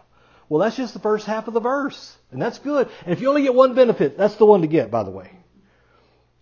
Well, 0.52 0.60
that's 0.60 0.76
just 0.76 0.94
the 0.94 1.00
first 1.00 1.26
half 1.26 1.48
of 1.48 1.54
the 1.54 1.62
verse. 1.62 2.14
And 2.30 2.42
that's 2.42 2.60
good. 2.60 2.90
And 3.06 3.14
if 3.14 3.22
you 3.22 3.30
only 3.30 3.44
get 3.44 3.56
one 3.56 3.74
benefit, 3.74 4.18
that's 4.18 4.36
the 4.36 4.46
one 4.46 4.64
to 4.64 4.68
get, 4.68 4.92
by 4.92 5.04
the 5.04 5.10
way. 5.10 5.32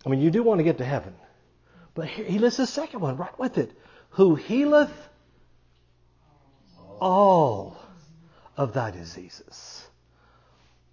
I 0.04 0.08
mean, 0.08 0.20
you 0.20 0.32
do 0.32 0.42
want 0.42 0.58
to 0.58 0.64
get 0.64 0.78
to 0.78 0.84
heaven. 0.84 1.14
But 1.94 2.08
he 2.08 2.40
lists 2.40 2.56
the 2.56 2.66
second 2.66 2.98
one 2.98 3.16
right 3.16 3.38
with 3.38 3.56
it. 3.56 3.70
Who 4.14 4.34
healeth 4.34 4.90
all 6.98 7.76
of 8.56 8.72
thy 8.72 8.90
diseases. 8.90 9.86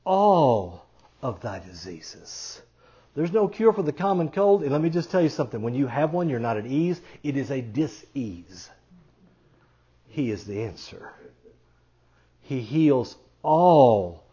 All 0.06 0.86
of 1.24 1.42
thy 1.42 1.58
diseases. 1.58 2.62
There's 3.16 3.32
no 3.32 3.48
cure 3.48 3.74
for 3.74 3.82
the 3.82 3.94
common 3.94 4.30
cold. 4.30 4.62
And 4.62 4.72
let 4.72 4.80
me 4.80 4.92
just 4.92 5.10
tell 5.10 5.24
you 5.24 5.30
something. 5.30 5.64
When 5.64 5.74
you 5.74 5.88
have 5.88 6.14
one, 6.14 6.30
you're 6.30 6.40
not 6.40 6.58
at 6.58 6.68
ease. 6.68 7.02
It 7.24 7.36
is 7.36 7.50
a 7.50 7.62
dis-ease. 7.62 8.70
He 10.10 10.30
is 10.30 10.44
the 10.44 10.66
answer. 10.66 11.14
He 12.48 12.62
heals 12.62 13.18
all 13.44 14.24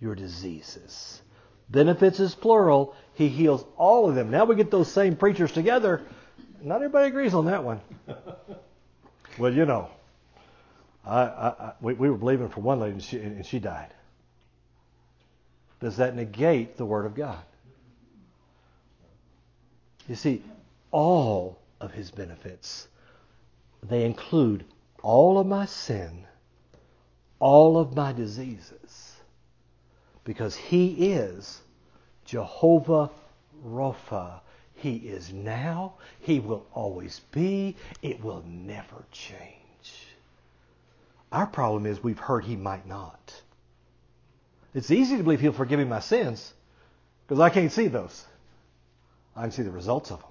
your 0.00 0.16
diseases. 0.16 1.22
Benefits 1.70 2.18
is 2.18 2.34
plural. 2.34 2.96
He 3.14 3.28
heals 3.28 3.64
all 3.76 4.08
of 4.08 4.16
them. 4.16 4.30
Now 4.32 4.44
we 4.44 4.56
get 4.56 4.72
those 4.72 4.90
same 4.90 5.14
preachers 5.14 5.52
together. 5.52 6.02
Not 6.60 6.76
everybody 6.76 7.06
agrees 7.06 7.34
on 7.34 7.46
that 7.46 7.62
one. 7.62 7.80
well, 9.38 9.54
you 9.54 9.64
know, 9.64 9.90
I, 11.06 11.20
I, 11.20 11.48
I, 11.48 11.72
we, 11.80 11.94
we, 11.94 12.10
were 12.10 12.16
believing 12.16 12.48
for 12.48 12.60
one 12.60 12.80
lady 12.80 12.94
and 12.94 13.02
she, 13.02 13.18
and 13.18 13.46
she 13.46 13.60
died. 13.60 13.94
Does 15.80 15.98
that 15.98 16.16
negate 16.16 16.76
the 16.76 16.84
Word 16.84 17.06
of 17.06 17.14
God? 17.14 17.42
You 20.08 20.16
see, 20.16 20.42
all 20.90 21.60
of 21.80 21.92
his 21.92 22.10
benefits, 22.10 22.88
they 23.84 24.04
include 24.04 24.64
all 25.00 25.38
of 25.38 25.46
my 25.46 25.66
sin, 25.66 26.26
all 27.42 27.76
of 27.76 27.96
my 27.96 28.12
diseases, 28.12 29.16
because 30.22 30.54
he 30.54 31.12
is 31.12 31.60
Jehovah 32.24 33.10
Rapha. 33.66 34.38
He 34.76 34.94
is 34.94 35.32
now, 35.32 35.94
he 36.20 36.38
will 36.38 36.64
always 36.72 37.20
be, 37.32 37.74
it 38.00 38.22
will 38.22 38.44
never 38.46 39.04
change. 39.10 40.06
Our 41.32 41.48
problem 41.48 41.84
is 41.84 42.00
we've 42.00 42.16
heard 42.16 42.44
he 42.44 42.54
might 42.54 42.86
not. 42.86 43.42
It's 44.72 44.92
easy 44.92 45.16
to 45.16 45.24
believe 45.24 45.40
he'll 45.40 45.52
forgive 45.52 45.80
me 45.80 45.84
my 45.84 45.98
sins 45.98 46.54
because 47.26 47.40
I 47.40 47.50
can't 47.50 47.72
see 47.72 47.88
those. 47.88 48.24
I 49.34 49.42
can 49.42 49.50
see 49.50 49.62
the 49.62 49.72
results 49.72 50.12
of 50.12 50.20
them. 50.20 50.30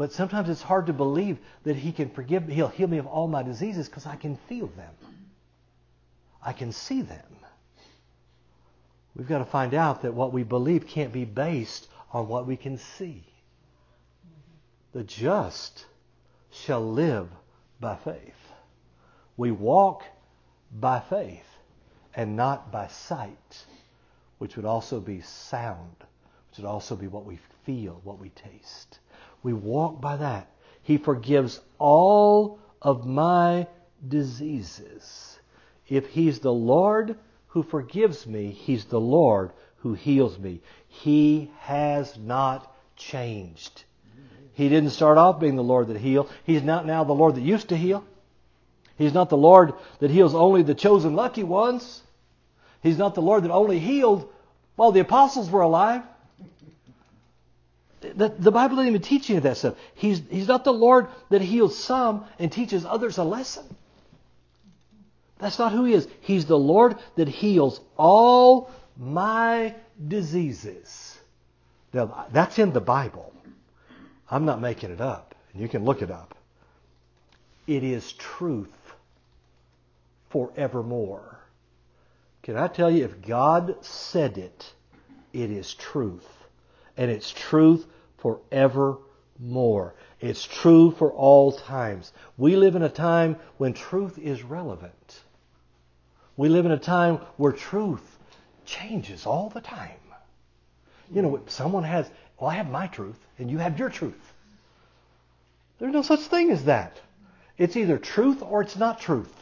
But 0.00 0.14
sometimes 0.14 0.48
it's 0.48 0.62
hard 0.62 0.86
to 0.86 0.94
believe 0.94 1.36
that 1.64 1.76
He 1.76 1.92
can 1.92 2.08
forgive 2.08 2.48
me, 2.48 2.54
He'll 2.54 2.68
heal 2.68 2.88
me 2.88 2.96
of 2.96 3.06
all 3.06 3.28
my 3.28 3.42
diseases 3.42 3.86
because 3.86 4.06
I 4.06 4.16
can 4.16 4.38
feel 4.48 4.68
them. 4.68 4.94
I 6.42 6.54
can 6.54 6.72
see 6.72 7.02
them. 7.02 7.36
We've 9.14 9.28
got 9.28 9.40
to 9.40 9.44
find 9.44 9.74
out 9.74 10.00
that 10.00 10.14
what 10.14 10.32
we 10.32 10.42
believe 10.42 10.86
can't 10.86 11.12
be 11.12 11.26
based 11.26 11.86
on 12.14 12.28
what 12.28 12.46
we 12.46 12.56
can 12.56 12.78
see. 12.78 13.22
The 14.94 15.04
just 15.04 15.84
shall 16.50 16.80
live 16.80 17.28
by 17.78 17.96
faith. 17.96 18.52
We 19.36 19.50
walk 19.50 20.04
by 20.72 21.00
faith 21.00 21.58
and 22.14 22.36
not 22.36 22.72
by 22.72 22.86
sight, 22.86 23.66
which 24.38 24.56
would 24.56 24.64
also 24.64 24.98
be 24.98 25.20
sound 25.20 26.06
which 26.50 26.56
would 26.56 26.66
also 26.66 26.96
be 26.96 27.06
what 27.06 27.26
we 27.26 27.38
feel, 27.64 28.00
what 28.02 28.18
we 28.18 28.30
taste. 28.30 28.99
We 29.42 29.52
walk 29.52 30.00
by 30.00 30.16
that. 30.16 30.50
He 30.82 30.98
forgives 30.98 31.60
all 31.78 32.58
of 32.82 33.06
my 33.06 33.66
diseases. 34.06 35.38
If 35.88 36.06
He's 36.08 36.40
the 36.40 36.52
Lord 36.52 37.16
who 37.48 37.62
forgives 37.62 38.26
me, 38.26 38.50
He's 38.50 38.84
the 38.86 39.00
Lord 39.00 39.52
who 39.78 39.94
heals 39.94 40.38
me. 40.38 40.60
He 40.88 41.50
has 41.60 42.18
not 42.18 42.74
changed. 42.96 43.84
He 44.52 44.68
didn't 44.68 44.90
start 44.90 45.16
off 45.16 45.40
being 45.40 45.56
the 45.56 45.62
Lord 45.62 45.88
that 45.88 45.96
healed. 45.96 46.30
He's 46.44 46.62
not 46.62 46.86
now 46.86 47.04
the 47.04 47.14
Lord 47.14 47.36
that 47.36 47.42
used 47.42 47.70
to 47.70 47.76
heal. 47.76 48.04
He's 48.98 49.14
not 49.14 49.30
the 49.30 49.36
Lord 49.36 49.72
that 50.00 50.10
heals 50.10 50.34
only 50.34 50.62
the 50.62 50.74
chosen 50.74 51.16
lucky 51.16 51.42
ones. 51.42 52.02
He's 52.82 52.98
not 52.98 53.14
the 53.14 53.22
Lord 53.22 53.44
that 53.44 53.50
only 53.50 53.78
healed 53.78 54.30
while 54.76 54.92
the 54.92 55.00
apostles 55.00 55.50
were 55.50 55.62
alive. 55.62 56.02
The, 58.00 58.34
the 58.38 58.50
Bible 58.50 58.76
doesn't 58.76 58.88
even 58.88 59.02
teach 59.02 59.28
of 59.30 59.42
that 59.42 59.58
stuff. 59.58 59.74
He's, 59.94 60.22
he's 60.30 60.48
not 60.48 60.64
the 60.64 60.72
Lord 60.72 61.08
that 61.28 61.42
heals 61.42 61.76
some 61.76 62.24
and 62.38 62.50
teaches 62.50 62.84
others 62.84 63.18
a 63.18 63.24
lesson. 63.24 63.64
That's 65.38 65.58
not 65.58 65.72
who 65.72 65.84
He 65.84 65.94
is. 65.94 66.08
He's 66.20 66.46
the 66.46 66.58
Lord 66.58 66.96
that 67.16 67.28
heals 67.28 67.80
all 67.96 68.70
my 68.96 69.74
diseases. 70.06 71.18
Now, 71.92 72.26
that's 72.32 72.58
in 72.58 72.72
the 72.72 72.80
Bible. 72.80 73.32
I'm 74.30 74.44
not 74.44 74.60
making 74.60 74.90
it 74.90 75.00
up. 75.00 75.34
You 75.54 75.68
can 75.68 75.84
look 75.84 76.02
it 76.02 76.10
up. 76.10 76.34
It 77.66 77.82
is 77.82 78.12
truth 78.12 78.72
forevermore. 80.30 81.40
Can 82.42 82.56
I 82.56 82.68
tell 82.68 82.90
you, 82.90 83.04
if 83.04 83.20
God 83.20 83.84
said 83.84 84.38
it, 84.38 84.72
it 85.32 85.50
is 85.50 85.74
truth. 85.74 86.26
And 87.00 87.10
it's 87.10 87.30
truth 87.30 87.86
forevermore. 88.18 89.94
It's 90.20 90.44
true 90.44 90.90
for 90.90 91.10
all 91.10 91.50
times. 91.50 92.12
We 92.36 92.56
live 92.56 92.76
in 92.76 92.82
a 92.82 92.90
time 92.90 93.36
when 93.56 93.72
truth 93.72 94.18
is 94.18 94.42
relevant. 94.42 95.20
We 96.36 96.50
live 96.50 96.66
in 96.66 96.72
a 96.72 96.78
time 96.78 97.16
where 97.38 97.52
truth 97.52 98.18
changes 98.66 99.24
all 99.24 99.48
the 99.48 99.62
time. 99.62 99.96
You 101.10 101.22
know, 101.22 101.40
someone 101.46 101.84
has, 101.84 102.08
well, 102.38 102.50
I 102.50 102.56
have 102.56 102.70
my 102.70 102.86
truth, 102.86 103.18
and 103.38 103.50
you 103.50 103.56
have 103.56 103.78
your 103.78 103.88
truth. 103.88 104.32
There's 105.78 105.94
no 105.94 106.02
such 106.02 106.20
thing 106.20 106.50
as 106.50 106.66
that. 106.66 107.00
It's 107.56 107.78
either 107.78 107.96
truth 107.96 108.42
or 108.42 108.60
it's 108.60 108.76
not 108.76 109.00
truth. 109.00 109.34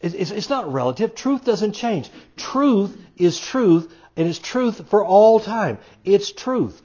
It's, 0.00 0.48
not 0.48 0.72
relative. 0.72 1.14
Truth 1.14 1.44
doesn't 1.44 1.72
change. 1.72 2.10
Truth 2.36 2.98
is 3.16 3.38
truth, 3.38 3.94
and 4.16 4.28
it's 4.28 4.38
truth 4.38 4.88
for 4.88 5.04
all 5.04 5.40
time. 5.40 5.78
It's 6.04 6.32
truth. 6.32 6.82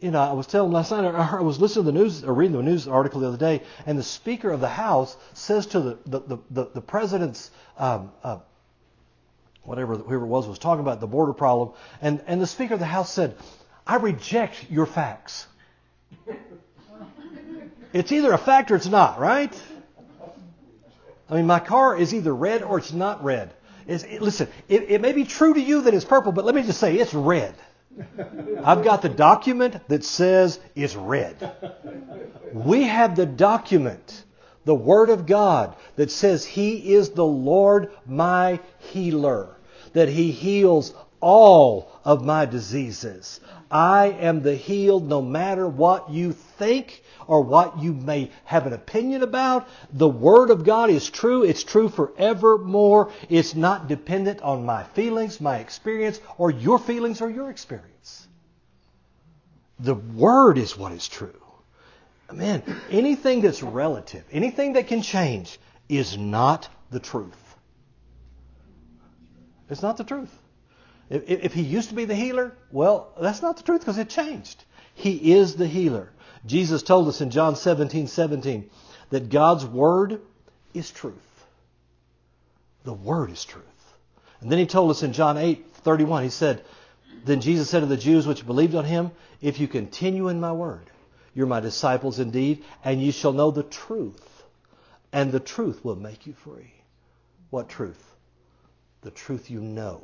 You 0.00 0.10
know, 0.10 0.20
I 0.20 0.32
was 0.32 0.46
telling 0.46 0.72
last 0.72 0.90
night, 0.90 1.04
I 1.14 1.40
was 1.40 1.60
listening 1.60 1.84
to 1.84 1.92
the 1.92 1.98
news, 1.98 2.24
or 2.24 2.32
reading 2.32 2.56
the 2.56 2.62
news 2.62 2.88
article 2.88 3.20
the 3.20 3.28
other 3.28 3.36
day, 3.36 3.62
and 3.86 3.98
the 3.98 4.02
Speaker 4.02 4.50
of 4.50 4.60
the 4.60 4.68
House 4.68 5.16
says 5.34 5.66
to 5.66 5.80
the, 5.80 5.98
the, 6.06 6.38
the, 6.50 6.64
the 6.74 6.80
President's 6.80 7.50
um, 7.76 8.10
uh, 8.24 8.38
whatever 9.62 9.96
whoever 9.96 10.24
it 10.24 10.28
was 10.28 10.48
was 10.48 10.58
talking 10.58 10.80
about 10.80 11.00
the 11.00 11.06
border 11.06 11.32
problem, 11.32 11.72
and, 12.00 12.22
and 12.26 12.40
the 12.40 12.46
Speaker 12.46 12.74
of 12.74 12.80
the 12.80 12.86
House 12.86 13.12
said, 13.12 13.36
I 13.86 13.96
reject 13.96 14.70
your 14.70 14.86
facts. 14.86 15.46
it's 17.92 18.12
either 18.12 18.32
a 18.32 18.38
fact 18.38 18.70
or 18.70 18.76
it's 18.76 18.86
not, 18.86 19.18
right? 19.18 19.52
I 21.28 21.34
mean, 21.34 21.46
my 21.46 21.60
car 21.60 21.96
is 21.96 22.12
either 22.12 22.34
red 22.34 22.62
or 22.62 22.78
it's 22.78 22.92
not 22.92 23.22
red. 23.22 23.52
It, 23.86 24.22
listen, 24.22 24.48
it, 24.68 24.90
it 24.90 25.00
may 25.00 25.12
be 25.12 25.24
true 25.24 25.54
to 25.54 25.60
you 25.60 25.82
that 25.82 25.94
it's 25.94 26.04
purple, 26.04 26.32
but 26.32 26.44
let 26.44 26.54
me 26.54 26.62
just 26.62 26.80
say 26.80 26.96
it's 26.96 27.14
red. 27.14 27.54
I've 28.64 28.84
got 28.84 29.02
the 29.02 29.08
document 29.08 29.88
that 29.88 30.04
says 30.04 30.60
it's 30.74 30.94
red. 30.94 31.52
We 32.52 32.84
have 32.84 33.16
the 33.16 33.26
document, 33.26 34.24
the 34.64 34.74
Word 34.74 35.10
of 35.10 35.26
God, 35.26 35.76
that 35.96 36.10
says 36.10 36.44
He 36.44 36.94
is 36.94 37.10
the 37.10 37.24
Lord 37.24 37.90
my 38.06 38.60
healer, 38.78 39.56
that 39.92 40.08
He 40.08 40.30
heals 40.30 40.94
all 41.20 41.90
of 42.04 42.24
my 42.24 42.46
diseases. 42.46 43.40
I 43.70 44.06
am 44.06 44.42
the 44.42 44.54
healed 44.54 45.08
no 45.08 45.20
matter 45.20 45.68
what 45.68 46.10
you 46.10 46.32
think 46.32 47.02
or 47.30 47.42
what 47.42 47.78
you 47.78 47.92
may 47.92 48.28
have 48.44 48.66
an 48.66 48.72
opinion 48.72 49.22
about. 49.22 49.68
The 49.92 50.08
Word 50.08 50.50
of 50.50 50.64
God 50.64 50.90
is 50.90 51.08
true. 51.08 51.44
It's 51.44 51.62
true 51.62 51.88
forevermore. 51.88 53.12
It's 53.28 53.54
not 53.54 53.86
dependent 53.86 54.42
on 54.42 54.66
my 54.66 54.82
feelings, 54.82 55.40
my 55.40 55.58
experience, 55.58 56.20
or 56.38 56.50
your 56.50 56.80
feelings 56.80 57.20
or 57.20 57.30
your 57.30 57.48
experience. 57.48 58.26
The 59.78 59.94
Word 59.94 60.58
is 60.58 60.76
what 60.76 60.90
is 60.90 61.06
true. 61.06 61.40
Man, 62.32 62.64
anything 62.90 63.42
that's 63.42 63.62
relative, 63.62 64.24
anything 64.32 64.72
that 64.72 64.88
can 64.88 65.00
change, 65.00 65.60
is 65.88 66.18
not 66.18 66.68
the 66.90 66.98
truth. 66.98 67.56
It's 69.68 69.82
not 69.82 69.98
the 69.98 70.04
truth. 70.04 70.36
If, 71.08 71.28
if 71.28 71.54
he 71.54 71.62
used 71.62 71.90
to 71.90 71.94
be 71.94 72.06
the 72.06 72.14
healer, 72.16 72.56
well, 72.72 73.12
that's 73.20 73.40
not 73.40 73.56
the 73.56 73.62
truth 73.62 73.82
because 73.82 73.98
it 73.98 74.08
changed. 74.08 74.64
He 74.94 75.32
is 75.34 75.54
the 75.54 75.68
healer. 75.68 76.10
Jesus 76.46 76.82
told 76.82 77.08
us 77.08 77.20
in 77.20 77.30
John 77.30 77.56
17, 77.56 78.06
17 78.06 78.70
that 79.10 79.28
God's 79.28 79.64
word 79.64 80.20
is 80.74 80.90
truth. 80.90 81.14
The 82.84 82.92
word 82.92 83.30
is 83.30 83.44
truth. 83.44 83.64
And 84.40 84.50
then 84.50 84.58
he 84.58 84.66
told 84.66 84.90
us 84.90 85.02
in 85.02 85.12
John 85.12 85.36
8, 85.36 85.66
31, 85.84 86.24
he 86.24 86.30
said, 86.30 86.64
Then 87.24 87.40
Jesus 87.40 87.68
said 87.68 87.80
to 87.80 87.86
the 87.86 87.96
Jews 87.96 88.26
which 88.26 88.46
believed 88.46 88.74
on 88.74 88.84
him, 88.84 89.10
If 89.42 89.60
you 89.60 89.68
continue 89.68 90.28
in 90.28 90.40
my 90.40 90.52
word, 90.52 90.90
you're 91.34 91.46
my 91.46 91.60
disciples 91.60 92.18
indeed, 92.18 92.64
and 92.82 93.02
you 93.02 93.12
shall 93.12 93.32
know 93.32 93.50
the 93.50 93.62
truth, 93.62 94.44
and 95.12 95.30
the 95.30 95.40
truth 95.40 95.84
will 95.84 95.96
make 95.96 96.26
you 96.26 96.32
free. 96.32 96.72
What 97.50 97.68
truth? 97.68 98.02
The 99.02 99.10
truth 99.10 99.50
you 99.50 99.60
know 99.60 100.02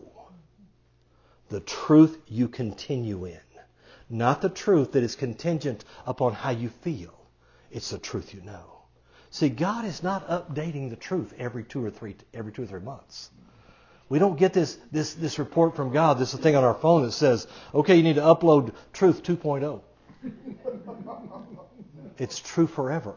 the 1.49 1.61
truth 1.61 2.19
you 2.29 2.49
continue 2.49 3.25
in. 3.25 3.39
Not 4.09 4.41
the 4.41 4.49
truth 4.49 4.93
that 4.93 5.03
is 5.03 5.17
contingent 5.17 5.85
upon 6.07 6.33
how 6.33 6.51
you 6.51 6.69
feel. 6.69 7.15
It's 7.71 7.91
the 7.91 7.99
truth 7.99 8.35
you 8.35 8.41
know. 8.43 8.77
See, 9.31 9.49
God 9.49 9.85
is 9.85 10.03
not 10.03 10.29
updating 10.29 10.91
the 10.91 10.97
truth 10.97 11.35
every 11.39 11.65
two 11.65 11.85
or 11.85 11.91
three 11.91 12.17
every 12.33 12.53
two 12.53 12.63
or 12.63 12.67
three 12.67 12.81
months. 12.81 13.31
We 14.09 14.21
don't 14.21 14.39
get 14.39 14.53
this 14.53 14.79
this 14.93 15.15
this 15.15 15.39
report 15.39 15.75
from 15.75 15.93
God. 15.93 16.19
This 16.19 16.33
thing 16.33 16.55
on 16.55 16.63
our 16.63 16.75
phone 16.75 17.03
that 17.03 17.13
says, 17.13 17.49
"Okay, 17.75 17.97
you 17.97 18.05
need 18.05 18.15
to 18.15 18.21
upload 18.23 18.73
Truth 18.93 19.25
2.0." 19.25 19.81
it's 22.19 22.39
true 22.39 22.69
forever. 22.69 23.17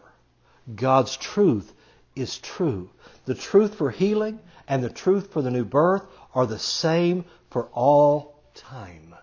God's 0.76 1.16
truth 1.16 1.72
is 2.16 2.40
true. 2.40 2.90
The 3.26 3.36
truth 3.36 3.76
for 3.76 3.92
healing 3.92 4.40
and 4.68 4.84
the 4.84 4.90
truth 4.90 5.32
for 5.32 5.42
the 5.44 5.52
new 5.52 5.66
birth 5.66 6.06
are 6.34 6.48
the 6.48 6.60
same 6.60 7.26
for 7.50 7.66
all 7.68 8.42
time. 8.56 9.16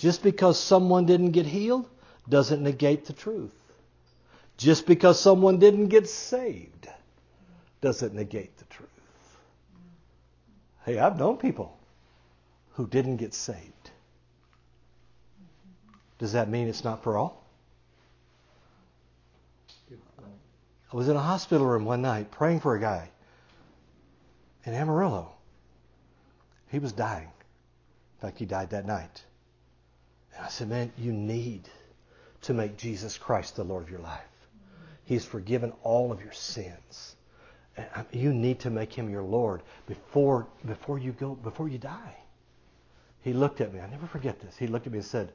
Just 0.00 0.22
because 0.22 0.58
someone 0.58 1.04
didn't 1.04 1.32
get 1.32 1.44
healed 1.44 1.86
doesn't 2.26 2.62
negate 2.62 3.04
the 3.04 3.12
truth. 3.12 3.52
Just 4.56 4.86
because 4.86 5.20
someone 5.20 5.58
didn't 5.58 5.88
get 5.88 6.08
saved 6.08 6.88
doesn't 7.82 8.14
negate 8.14 8.56
the 8.56 8.64
truth. 8.64 8.88
Hey, 10.86 10.98
I've 10.98 11.18
known 11.18 11.36
people 11.36 11.78
who 12.72 12.86
didn't 12.86 13.18
get 13.18 13.34
saved. 13.34 13.90
Does 16.18 16.32
that 16.32 16.48
mean 16.48 16.68
it's 16.68 16.82
not 16.82 17.02
for 17.02 17.18
all? 17.18 17.44
I 20.90 20.96
was 20.96 21.10
in 21.10 21.16
a 21.16 21.20
hospital 21.20 21.66
room 21.66 21.84
one 21.84 22.00
night 22.00 22.30
praying 22.30 22.60
for 22.60 22.74
a 22.74 22.80
guy 22.80 23.10
in 24.64 24.72
Amarillo. 24.72 25.32
He 26.70 26.78
was 26.78 26.92
dying. 26.92 27.28
In 27.28 28.20
fact, 28.22 28.38
he 28.38 28.46
died 28.46 28.70
that 28.70 28.86
night. 28.86 29.24
I 30.42 30.48
said, 30.48 30.68
Man, 30.68 30.92
you 30.96 31.12
need 31.12 31.68
to 32.42 32.54
make 32.54 32.76
Jesus 32.76 33.18
Christ 33.18 33.56
the 33.56 33.64
Lord 33.64 33.82
of 33.82 33.90
your 33.90 34.00
life. 34.00 34.20
He's 35.04 35.24
forgiven 35.24 35.72
all 35.82 36.12
of 36.12 36.22
your 36.22 36.32
sins. 36.32 37.16
You 38.12 38.32
need 38.32 38.60
to 38.60 38.70
make 38.70 38.92
him 38.92 39.10
your 39.10 39.22
Lord 39.22 39.62
before, 39.86 40.46
before 40.66 40.98
you 40.98 41.12
go, 41.12 41.34
before 41.34 41.68
you 41.68 41.78
die. 41.78 42.16
He 43.22 43.32
looked 43.32 43.60
at 43.60 43.72
me. 43.72 43.80
I 43.80 43.88
never 43.88 44.06
forget 44.06 44.40
this. 44.40 44.56
He 44.56 44.66
looked 44.66 44.86
at 44.86 44.92
me 44.92 44.98
and 44.98 45.06
said, 45.06 45.32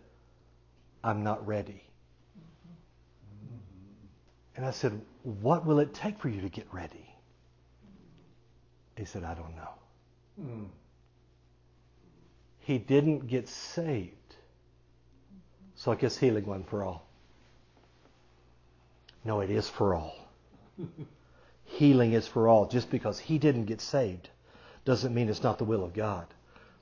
I'm 1.03 1.23
not 1.23 1.45
ready. 1.45 1.83
And 4.55 4.65
I 4.65 4.71
said, 4.71 4.99
What 5.23 5.65
will 5.65 5.79
it 5.79 5.93
take 5.93 6.19
for 6.19 6.29
you 6.29 6.41
to 6.41 6.49
get 6.49 6.67
ready? 6.71 7.09
He 8.95 9.05
said, 9.05 9.23
I 9.23 9.33
don't 9.33 9.55
know. 9.55 9.69
Mm 10.41 10.67
he 12.65 12.79
didn't 12.79 13.27
get 13.27 13.47
saved. 13.47 14.24
So 15.85 15.91
I 15.91 15.95
guess 15.95 16.17
healing 16.17 16.47
one 16.47 16.63
for 16.63 16.83
all. 16.83 17.05
No, 19.23 19.41
it 19.41 19.51
is 19.51 19.69
for 19.69 19.93
all. 19.93 20.15
healing 21.63 22.13
is 22.13 22.27
for 22.27 22.49
all. 22.49 22.65
Just 22.65 22.89
because 22.89 23.19
he 23.19 23.37
didn't 23.37 23.65
get 23.65 23.81
saved 23.81 24.29
doesn't 24.83 25.13
mean 25.13 25.29
it's 25.29 25.43
not 25.43 25.59
the 25.59 25.63
will 25.63 25.83
of 25.83 25.93
God. 25.93 26.25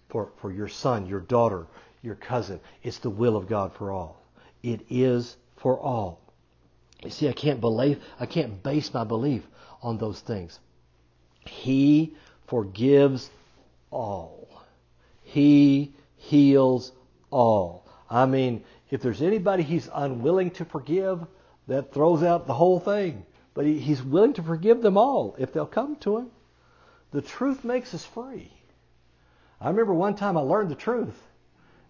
For, 0.08 0.32
for 0.38 0.54
your 0.54 0.70
son, 0.70 1.06
your 1.06 1.20
daughter, 1.20 1.68
your 2.02 2.16
cousin, 2.16 2.62
it's 2.82 3.00
the 3.00 3.10
will 3.10 3.36
of 3.36 3.50
God 3.50 3.74
for 3.74 3.92
all. 3.92 4.24
It 4.64 4.86
is 4.90 5.36
for 5.58 5.78
all. 5.78 6.22
You 7.04 7.10
see, 7.10 7.28
I 7.28 7.34
can't 7.34 7.60
believe, 7.60 8.02
I 8.22 8.26
can't 8.26 8.64
base 8.64 8.94
my 8.94 9.04
belief 9.04 9.46
on 9.82 9.98
those 9.98 10.22
things. 10.22 10.62
He 11.46 12.16
forgives 12.48 13.30
all. 13.92 14.48
He 15.24 15.94
heals 16.16 16.94
all. 17.32 17.84
I 18.14 18.28
mean, 18.28 18.64
if 18.94 19.02
there's 19.02 19.24
anybody 19.24 19.64
he's 19.64 19.90
unwilling 19.92 20.52
to 20.52 20.66
forgive, 20.66 21.26
that 21.66 21.92
throws 21.92 22.22
out 22.22 22.46
the 22.46 22.54
whole 22.54 22.80
thing. 22.80 23.26
But 23.56 23.66
he, 23.66 23.80
he's 23.80 24.04
willing 24.04 24.34
to 24.34 24.44
forgive 24.44 24.84
them 24.84 25.00
all 25.00 25.36
if 25.40 25.52
they'll 25.52 25.66
come 25.66 25.96
to 26.02 26.18
him. 26.18 26.30
The 27.10 27.24
truth 27.24 27.64
makes 27.64 27.96
us 27.96 28.06
free. 28.06 28.54
I 29.60 29.70
remember 29.70 29.96
one 29.96 30.14
time 30.14 30.38
I 30.38 30.42
learned 30.42 30.70
the 30.70 30.76
truth, 30.76 31.20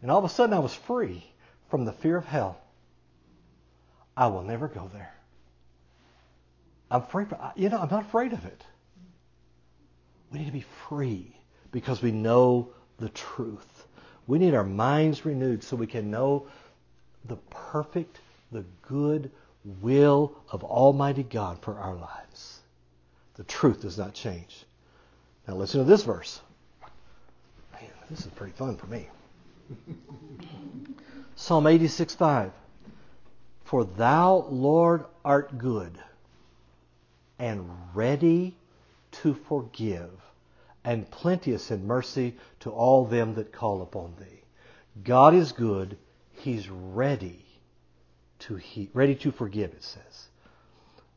and 0.01 0.09
all 0.09 0.19
of 0.19 0.23
a 0.23 0.29
sudden 0.29 0.53
I 0.53 0.59
was 0.59 0.73
free 0.73 1.25
from 1.69 1.83
the 1.83 1.91
fear 1.91 2.15
of 2.15 2.23
hell. 2.23 2.57
I 4.15 4.27
will 4.27 4.43
never 4.43 4.69
go 4.69 4.89
there. 4.93 5.13
I'm 6.89 7.01
free. 7.01 7.25
From, 7.25 7.39
you 7.57 7.67
know, 7.67 7.79
I'm 7.79 7.89
not 7.89 8.05
afraid 8.05 8.31
of 8.31 8.45
it. 8.45 8.63
We 10.31 10.39
need 10.39 10.45
to 10.45 10.51
be 10.53 10.65
free 10.87 11.35
because 11.73 12.01
we 12.01 12.11
know 12.11 12.69
the 12.97 13.09
truth. 13.09 13.87
We 14.25 14.39
need 14.39 14.53
our 14.53 14.63
minds 14.63 15.25
renewed 15.25 15.65
so 15.65 15.75
we 15.75 15.87
can 15.87 16.09
know 16.09 16.47
the 17.26 17.38
perfect, 17.49 18.19
the 18.51 18.65
good 18.82 19.32
will 19.82 20.36
of 20.49 20.63
Almighty 20.63 21.24
God 21.24 21.59
for 21.61 21.78
our 21.78 21.95
lives. 21.95 22.59
The 23.36 23.43
truth 23.43 23.82
does 23.82 23.97
not 23.97 24.13
change. 24.13 24.65
Now 25.47 25.55
listen 25.55 25.80
to 25.80 25.86
this 25.86 26.03
verse. 26.03 26.41
Man, 27.74 27.89
this 28.09 28.21
is 28.21 28.28
pretty 28.28 28.53
fun 28.53 28.78
for 28.78 28.88
me. 28.88 29.07
Psalm 31.36 31.67
86 31.67 32.15
5. 32.15 32.51
For 33.63 33.86
thou, 33.86 34.45
Lord, 34.49 35.05
art 35.26 35.57
good 35.57 35.97
and 37.39 37.69
ready 37.93 38.55
to 39.11 39.34
forgive 39.34 40.11
and 40.84 41.09
plenteous 41.09 41.71
in 41.71 41.88
mercy 41.88 42.36
to 42.59 42.69
all 42.69 43.05
them 43.05 43.36
that 43.36 43.51
call 43.51 43.82
upon 43.82 44.13
thee. 44.19 44.43
God 45.03 45.34
is 45.34 45.51
good. 45.51 45.97
He's 46.43 46.69
ready 46.69 47.45
to 48.39 48.55
he, 48.55 48.89
ready 48.93 49.15
to 49.15 49.31
forgive, 49.31 49.71
it 49.71 49.81
says. 49.81 50.27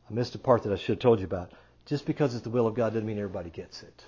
I 0.09 0.13
missed 0.13 0.35
a 0.35 0.39
part 0.39 0.63
that 0.63 0.71
I 0.71 0.77
should 0.77 0.95
have 0.95 0.99
told 0.99 1.19
you 1.19 1.25
about. 1.25 1.51
Just 1.85 2.05
because 2.05 2.33
it's 2.33 2.45
the 2.45 2.49
will 2.49 2.65
of 2.65 2.75
God 2.75 2.93
doesn't 2.93 3.05
mean 3.05 3.17
everybody 3.17 3.49
gets 3.49 3.83
it. 3.83 4.05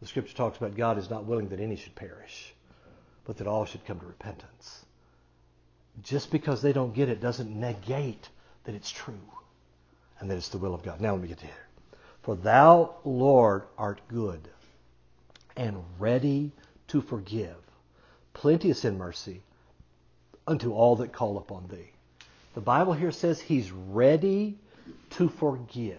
The 0.00 0.08
scripture 0.08 0.34
talks 0.34 0.58
about 0.58 0.76
God 0.76 0.98
is 0.98 1.08
not 1.08 1.24
willing 1.24 1.50
that 1.50 1.60
any 1.60 1.76
should 1.76 1.94
perish, 1.94 2.52
but 3.24 3.36
that 3.36 3.46
all 3.46 3.64
should 3.64 3.84
come 3.84 4.00
to 4.00 4.06
repentance. 4.06 4.84
Just 6.02 6.32
because 6.32 6.62
they 6.62 6.72
don't 6.72 6.94
get 6.94 7.08
it 7.08 7.20
doesn't 7.20 7.54
negate 7.54 8.28
that 8.64 8.74
it's 8.74 8.90
true 8.90 9.20
and 10.18 10.28
that 10.28 10.36
it's 10.36 10.48
the 10.48 10.58
will 10.58 10.74
of 10.74 10.82
God. 10.82 11.00
Now 11.00 11.12
let 11.12 11.22
me 11.22 11.28
get 11.28 11.38
to 11.38 11.46
here. 11.46 11.66
For 12.22 12.34
thou, 12.34 12.96
Lord, 13.04 13.62
art 13.78 14.00
good 14.08 14.48
and 15.56 15.84
ready 16.00 16.50
to 16.88 17.02
forgive, 17.02 17.54
plenteous 18.34 18.84
in 18.84 18.98
mercy 18.98 19.42
unto 20.48 20.72
all 20.72 20.96
that 20.96 21.12
call 21.12 21.36
upon 21.36 21.68
thee. 21.68 21.90
The 22.54 22.60
Bible 22.60 22.94
here 22.94 23.12
says 23.12 23.40
he's 23.40 23.70
ready 23.70 24.58
to 25.10 25.28
forgive. 25.28 25.98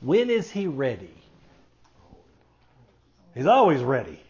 When 0.00 0.28
is 0.28 0.50
he 0.50 0.66
ready? 0.66 1.14
He's 3.34 3.46
always 3.46 3.80
ready. 3.80 4.20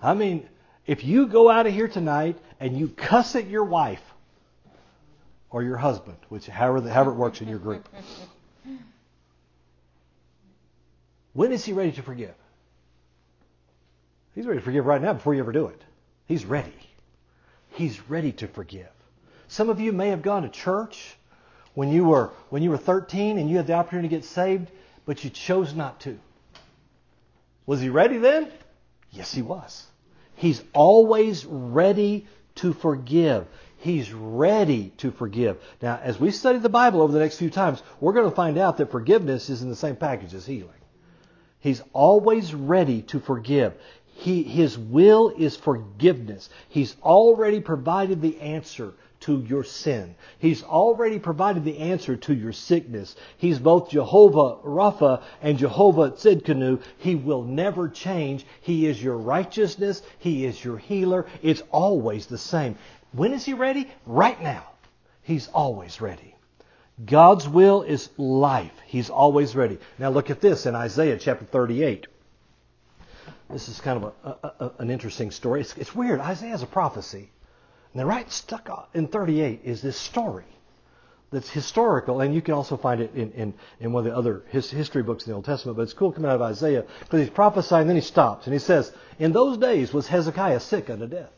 I 0.00 0.14
mean, 0.14 0.48
if 0.86 1.04
you 1.04 1.26
go 1.26 1.50
out 1.50 1.66
of 1.66 1.74
here 1.74 1.88
tonight 1.88 2.38
and 2.60 2.78
you 2.78 2.88
cuss 2.88 3.34
at 3.34 3.48
your 3.48 3.64
wife 3.64 4.02
or 5.50 5.62
your 5.62 5.76
husband, 5.76 6.16
which 6.28 6.46
however, 6.46 6.88
however 6.88 7.10
it 7.10 7.16
works 7.16 7.40
in 7.40 7.48
your 7.48 7.58
group, 7.58 7.88
when 11.32 11.52
is 11.52 11.64
he 11.64 11.72
ready 11.72 11.92
to 11.92 12.02
forgive? 12.02 12.34
He's 14.34 14.46
ready 14.46 14.60
to 14.60 14.64
forgive 14.64 14.86
right 14.86 15.02
now 15.02 15.12
before 15.12 15.34
you 15.34 15.40
ever 15.40 15.52
do 15.52 15.66
it. 15.66 15.82
He's 16.26 16.44
ready. 16.44 16.72
He's 17.70 18.00
ready 18.08 18.32
to 18.32 18.48
forgive. 18.48 18.88
Some 19.48 19.68
of 19.70 19.80
you 19.80 19.92
may 19.92 20.10
have 20.10 20.22
gone 20.22 20.42
to 20.42 20.48
church 20.48 21.16
when 21.74 21.90
you 21.90 22.04
were 22.04 22.30
when 22.50 22.62
you 22.62 22.70
were 22.70 22.76
13 22.76 23.38
and 23.38 23.48
you 23.48 23.56
had 23.56 23.66
the 23.66 23.74
opportunity 23.74 24.08
to 24.08 24.16
get 24.16 24.24
saved, 24.24 24.70
but 25.06 25.24
you 25.24 25.30
chose 25.30 25.74
not 25.74 26.00
to. 26.00 26.18
Was 27.66 27.80
he 27.80 27.88
ready 27.88 28.18
then? 28.18 28.50
Yes, 29.10 29.32
he 29.32 29.42
was. 29.42 29.86
He's 30.34 30.62
always 30.72 31.44
ready 31.44 32.26
to 32.56 32.72
forgive. 32.72 33.46
He's 33.78 34.12
ready 34.12 34.92
to 34.98 35.10
forgive. 35.10 35.58
Now, 35.80 35.98
as 36.02 36.20
we 36.20 36.30
study 36.30 36.58
the 36.58 36.68
Bible 36.68 37.00
over 37.00 37.12
the 37.12 37.18
next 37.18 37.38
few 37.38 37.50
times, 37.50 37.82
we're 37.98 38.12
going 38.12 38.28
to 38.28 38.34
find 38.36 38.58
out 38.58 38.76
that 38.76 38.90
forgiveness 38.90 39.50
is 39.50 39.62
in 39.62 39.68
the 39.68 39.76
same 39.76 39.96
package 39.96 40.34
as 40.34 40.46
healing. 40.46 40.74
He's 41.60 41.82
always 41.92 42.54
ready 42.54 43.02
to 43.02 43.20
forgive. 43.20 43.74
He, 44.20 44.42
his 44.42 44.76
will 44.76 45.30
is 45.30 45.56
forgiveness. 45.56 46.50
He's 46.68 46.94
already 47.02 47.58
provided 47.58 48.20
the 48.20 48.38
answer 48.38 48.92
to 49.20 49.40
your 49.40 49.64
sin. 49.64 50.14
He's 50.38 50.62
already 50.62 51.18
provided 51.18 51.64
the 51.64 51.78
answer 51.78 52.16
to 52.16 52.34
your 52.34 52.52
sickness. 52.52 53.16
He's 53.38 53.58
both 53.58 53.88
Jehovah 53.88 54.56
Rapha 54.62 55.22
and 55.40 55.56
Jehovah 55.56 56.10
Tsidkenu. 56.10 56.82
He 56.98 57.14
will 57.14 57.44
never 57.44 57.88
change. 57.88 58.44
He 58.60 58.86
is 58.86 59.02
your 59.02 59.16
righteousness. 59.16 60.02
He 60.18 60.44
is 60.44 60.62
your 60.62 60.76
healer. 60.76 61.24
It's 61.40 61.62
always 61.70 62.26
the 62.26 62.36
same. 62.36 62.76
When 63.12 63.32
is 63.32 63.46
he 63.46 63.54
ready? 63.54 63.90
Right 64.04 64.40
now. 64.42 64.64
He's 65.22 65.48
always 65.48 65.98
ready. 66.02 66.34
God's 67.06 67.48
will 67.48 67.80
is 67.80 68.10
life. 68.18 68.78
He's 68.84 69.08
always 69.08 69.56
ready. 69.56 69.78
Now 69.98 70.10
look 70.10 70.28
at 70.28 70.42
this 70.42 70.66
in 70.66 70.74
Isaiah 70.74 71.16
chapter 71.16 71.46
38. 71.46 72.06
This 73.48 73.68
is 73.68 73.80
kind 73.80 74.02
of 74.02 74.12
a, 74.24 74.28
a, 74.28 74.64
a, 74.64 74.72
an 74.78 74.90
interesting 74.90 75.30
story. 75.30 75.60
It's, 75.60 75.74
it's 75.76 75.94
weird. 75.94 76.20
Isaiah 76.20 76.50
has 76.50 76.62
a 76.62 76.66
prophecy. 76.66 77.30
And 77.92 78.00
then 78.00 78.06
right 78.06 78.30
stuck 78.30 78.88
in 78.94 79.08
38 79.08 79.62
is 79.64 79.82
this 79.82 79.96
story 79.96 80.44
that's 81.32 81.48
historical, 81.48 82.20
and 82.20 82.34
you 82.34 82.42
can 82.42 82.54
also 82.54 82.76
find 82.76 83.00
it 83.00 83.14
in, 83.14 83.30
in, 83.32 83.54
in 83.78 83.92
one 83.92 84.06
of 84.06 84.12
the 84.12 84.16
other 84.16 84.42
his, 84.48 84.70
history 84.70 85.02
books 85.02 85.24
in 85.24 85.30
the 85.30 85.36
Old 85.36 85.44
Testament, 85.44 85.76
but 85.76 85.82
it's 85.82 85.92
cool 85.92 86.12
coming 86.12 86.28
out 86.30 86.36
of 86.36 86.42
Isaiah 86.42 86.84
because 87.00 87.20
he's 87.20 87.30
prophesying, 87.30 87.86
then 87.86 87.96
he 87.96 88.02
stops, 88.02 88.46
and 88.46 88.52
he 88.52 88.58
says, 88.58 88.92
In 89.18 89.32
those 89.32 89.56
days 89.56 89.92
was 89.92 90.08
Hezekiah 90.08 90.60
sick 90.60 90.90
unto 90.90 91.06
death. 91.06 91.30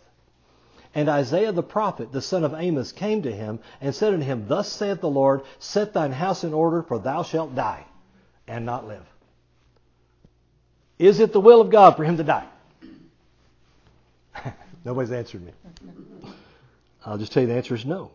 And 0.94 1.08
Isaiah 1.08 1.52
the 1.52 1.62
prophet, 1.62 2.12
the 2.12 2.20
son 2.20 2.44
of 2.44 2.54
Amos, 2.54 2.92
came 2.92 3.22
to 3.22 3.32
him 3.32 3.60
and 3.80 3.94
said 3.94 4.12
unto 4.12 4.26
him, 4.26 4.46
Thus 4.46 4.70
saith 4.70 5.00
the 5.00 5.08
Lord, 5.08 5.42
Set 5.58 5.92
thine 5.94 6.12
house 6.12 6.44
in 6.44 6.52
order, 6.52 6.82
for 6.82 6.98
thou 6.98 7.22
shalt 7.22 7.54
die 7.54 7.84
and 8.46 8.66
not 8.66 8.86
live. 8.86 9.04
Is 10.98 11.20
it 11.20 11.32
the 11.32 11.40
will 11.40 11.60
of 11.60 11.70
God 11.70 11.96
for 11.96 12.04
him 12.04 12.16
to 12.16 12.24
die? 12.24 12.46
Nobody's 14.84 15.12
answered 15.12 15.44
me. 15.44 15.52
I'll 17.04 17.18
just 17.18 17.32
tell 17.32 17.42
you 17.42 17.48
the 17.48 17.54
answer 17.54 17.74
is 17.74 17.84
no. 17.84 18.12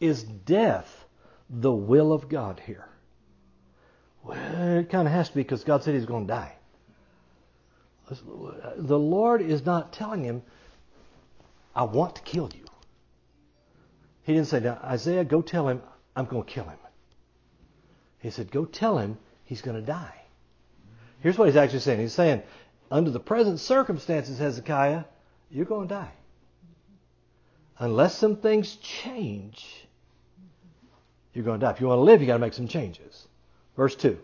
Is 0.00 0.22
death 0.22 1.04
the 1.50 1.72
will 1.72 2.12
of 2.12 2.28
God 2.28 2.60
here? 2.64 2.88
Well, 4.22 4.78
it 4.78 4.90
kind 4.90 5.06
of 5.06 5.12
has 5.12 5.28
to 5.28 5.34
be 5.34 5.42
because 5.42 5.64
God 5.64 5.82
said 5.82 5.94
he's 5.94 6.06
going 6.06 6.26
to 6.26 6.32
die. 6.32 6.54
The 8.76 8.98
Lord 8.98 9.42
is 9.42 9.66
not 9.66 9.92
telling 9.92 10.22
him, 10.22 10.42
I 11.74 11.84
want 11.84 12.16
to 12.16 12.22
kill 12.22 12.50
you. 12.54 12.64
He 14.22 14.34
didn't 14.34 14.48
say, 14.48 14.60
now, 14.60 14.78
Isaiah, 14.82 15.24
go 15.24 15.42
tell 15.42 15.68
him 15.68 15.82
I'm 16.16 16.26
going 16.26 16.44
to 16.44 16.50
kill 16.50 16.64
him. 16.64 16.78
He 18.20 18.30
said, 18.30 18.50
go 18.50 18.64
tell 18.64 18.98
him 18.98 19.18
he's 19.44 19.62
going 19.62 19.76
to 19.76 19.82
die. 19.82 20.17
Here's 21.20 21.36
what 21.36 21.46
he's 21.46 21.56
actually 21.56 21.80
saying. 21.80 22.00
He's 22.00 22.12
saying, 22.12 22.42
under 22.90 23.10
the 23.10 23.20
present 23.20 23.60
circumstances, 23.60 24.38
Hezekiah, 24.38 25.04
you're 25.50 25.66
going 25.66 25.88
to 25.88 25.94
die 25.94 26.12
unless 27.78 28.16
some 28.16 28.36
things 28.36 28.76
change, 28.76 29.86
you're 31.32 31.44
going 31.44 31.60
to 31.60 31.66
die. 31.66 31.72
If 31.72 31.80
you 31.80 31.86
want 31.86 31.98
to 31.98 32.02
live, 32.02 32.20
you've 32.20 32.28
got 32.28 32.34
to 32.34 32.40
make 32.40 32.54
some 32.54 32.68
changes. 32.68 33.28
Verse 33.76 33.94
2. 33.94 34.18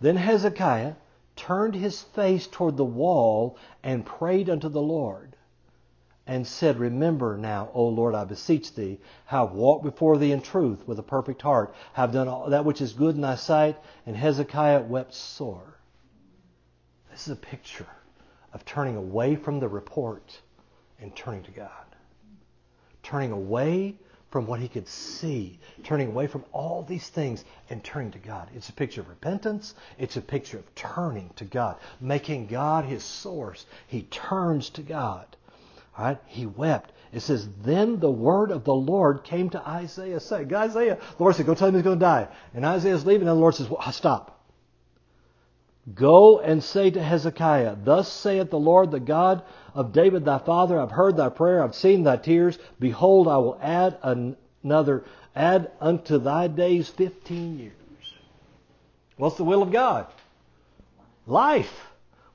Then 0.00 0.16
Hezekiah 0.16 0.94
turned 1.36 1.74
his 1.74 2.02
face 2.02 2.46
toward 2.46 2.76
the 2.76 2.84
wall 2.84 3.56
and 3.82 4.04
prayed 4.04 4.50
unto 4.50 4.68
the 4.68 4.82
Lord 4.82 5.36
and 6.26 6.46
said, 6.46 6.78
Remember 6.78 7.36
now, 7.36 7.70
O 7.72 7.86
Lord, 7.86 8.14
I 8.14 8.24
beseech 8.24 8.74
thee, 8.74 9.00
I've 9.30 9.52
walked 9.52 9.84
before 9.84 10.18
thee 10.18 10.32
in 10.32 10.42
truth 10.42 10.86
with 10.86 10.98
a 10.98 11.02
perfect 11.02 11.42
heart, 11.42 11.74
have 11.92 12.12
done 12.12 12.28
all 12.28 12.50
that 12.50 12.64
which 12.64 12.80
is 12.80 12.92
good 12.92 13.14
in 13.14 13.20
thy 13.20 13.36
sight. 13.36 13.76
And 14.04 14.16
Hezekiah 14.16 14.82
wept 14.82 15.14
sore. 15.14 15.77
This 17.18 17.26
is 17.26 17.32
a 17.32 17.36
picture 17.36 17.86
of 18.52 18.64
turning 18.64 18.94
away 18.94 19.34
from 19.34 19.58
the 19.58 19.66
report 19.66 20.40
and 21.00 21.14
turning 21.16 21.42
to 21.42 21.50
God 21.50 21.88
turning 23.02 23.32
away 23.32 23.96
from 24.30 24.46
what 24.46 24.60
he 24.60 24.68
could 24.68 24.86
see, 24.86 25.58
turning 25.82 26.08
away 26.08 26.26
from 26.26 26.44
all 26.52 26.82
these 26.82 27.08
things 27.08 27.44
and 27.70 27.82
turning 27.82 28.10
to 28.10 28.18
God. 28.18 28.48
It's 28.54 28.68
a 28.68 28.72
picture 28.74 29.00
of 29.00 29.08
repentance. 29.08 29.74
It's 29.98 30.18
a 30.18 30.20
picture 30.20 30.58
of 30.58 30.74
turning 30.74 31.30
to 31.36 31.44
God, 31.44 31.76
making 32.00 32.48
God 32.48 32.84
his 32.84 33.02
source. 33.02 33.64
He 33.86 34.02
turns 34.02 34.68
to 34.70 34.82
God. 34.82 35.24
All 35.96 36.04
right? 36.04 36.18
He 36.26 36.44
wept. 36.44 36.92
It 37.12 37.20
says, 37.20 37.48
Then 37.62 37.98
the 37.98 38.10
word 38.10 38.50
of 38.50 38.64
the 38.64 38.74
Lord 38.74 39.24
came 39.24 39.48
to 39.50 39.66
Isaiah 39.66 40.20
saying, 40.20 40.54
Isaiah, 40.54 40.96
the 41.16 41.22
Lord 41.22 41.34
said, 41.34 41.46
Go 41.46 41.54
tell 41.54 41.68
him 41.68 41.74
he's 41.74 41.82
going 41.82 41.98
to 41.98 42.04
die. 42.04 42.28
And 42.52 42.66
Isaiah's 42.66 43.06
leaving, 43.06 43.26
and 43.26 43.36
the 43.36 43.40
Lord 43.40 43.54
says, 43.54 43.68
well, 43.68 43.80
Stop. 43.90 44.37
Go 45.94 46.40
and 46.40 46.62
say 46.62 46.90
to 46.90 47.02
Hezekiah, 47.02 47.76
Thus 47.82 48.12
saith 48.12 48.50
the 48.50 48.58
Lord, 48.58 48.90
the 48.90 49.00
God 49.00 49.42
of 49.74 49.92
David 49.92 50.24
thy 50.24 50.38
father, 50.38 50.80
I've 50.80 50.90
heard 50.90 51.16
thy 51.16 51.28
prayer, 51.28 51.62
I've 51.62 51.74
seen 51.74 52.02
thy 52.02 52.16
tears. 52.16 52.58
Behold, 52.78 53.28
I 53.28 53.38
will 53.38 53.58
add 53.62 53.98
another, 54.02 55.04
add 55.34 55.70
unto 55.80 56.18
thy 56.18 56.48
days 56.48 56.88
fifteen 56.88 57.58
years. 57.58 57.72
What's 59.16 59.36
the 59.36 59.44
will 59.44 59.62
of 59.62 59.72
God? 59.72 60.06
Life. 61.26 61.87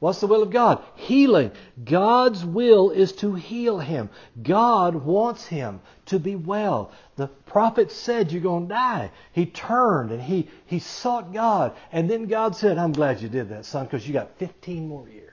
What's 0.03 0.19
the 0.19 0.27
will 0.27 0.43
of 0.43 0.49
God? 0.49 0.83
Healing. 0.95 1.53
God's 1.81 2.43
will 2.43 2.89
is 2.89 3.13
to 3.13 3.35
heal 3.35 3.79
him. 3.79 4.09
God 4.41 4.95
wants 4.95 5.47
him 5.47 5.79
to 6.07 6.19
be 6.19 6.35
well. 6.35 6.91
The 7.15 7.27
prophet 7.27 7.89
said, 7.89 8.29
You're 8.29 8.41
going 8.41 8.67
to 8.67 8.73
die. 8.73 9.11
He 9.31 9.45
turned 9.45 10.11
and 10.11 10.21
he, 10.21 10.49
he 10.65 10.79
sought 10.79 11.31
God. 11.31 11.71
And 11.93 12.09
then 12.09 12.25
God 12.25 12.53
said, 12.53 12.77
I'm 12.77 12.91
glad 12.91 13.21
you 13.21 13.29
did 13.29 13.47
that, 13.47 13.63
son, 13.63 13.85
because 13.85 14.05
you 14.05 14.11
got 14.11 14.37
15 14.39 14.89
more 14.89 15.07
years 15.07 15.32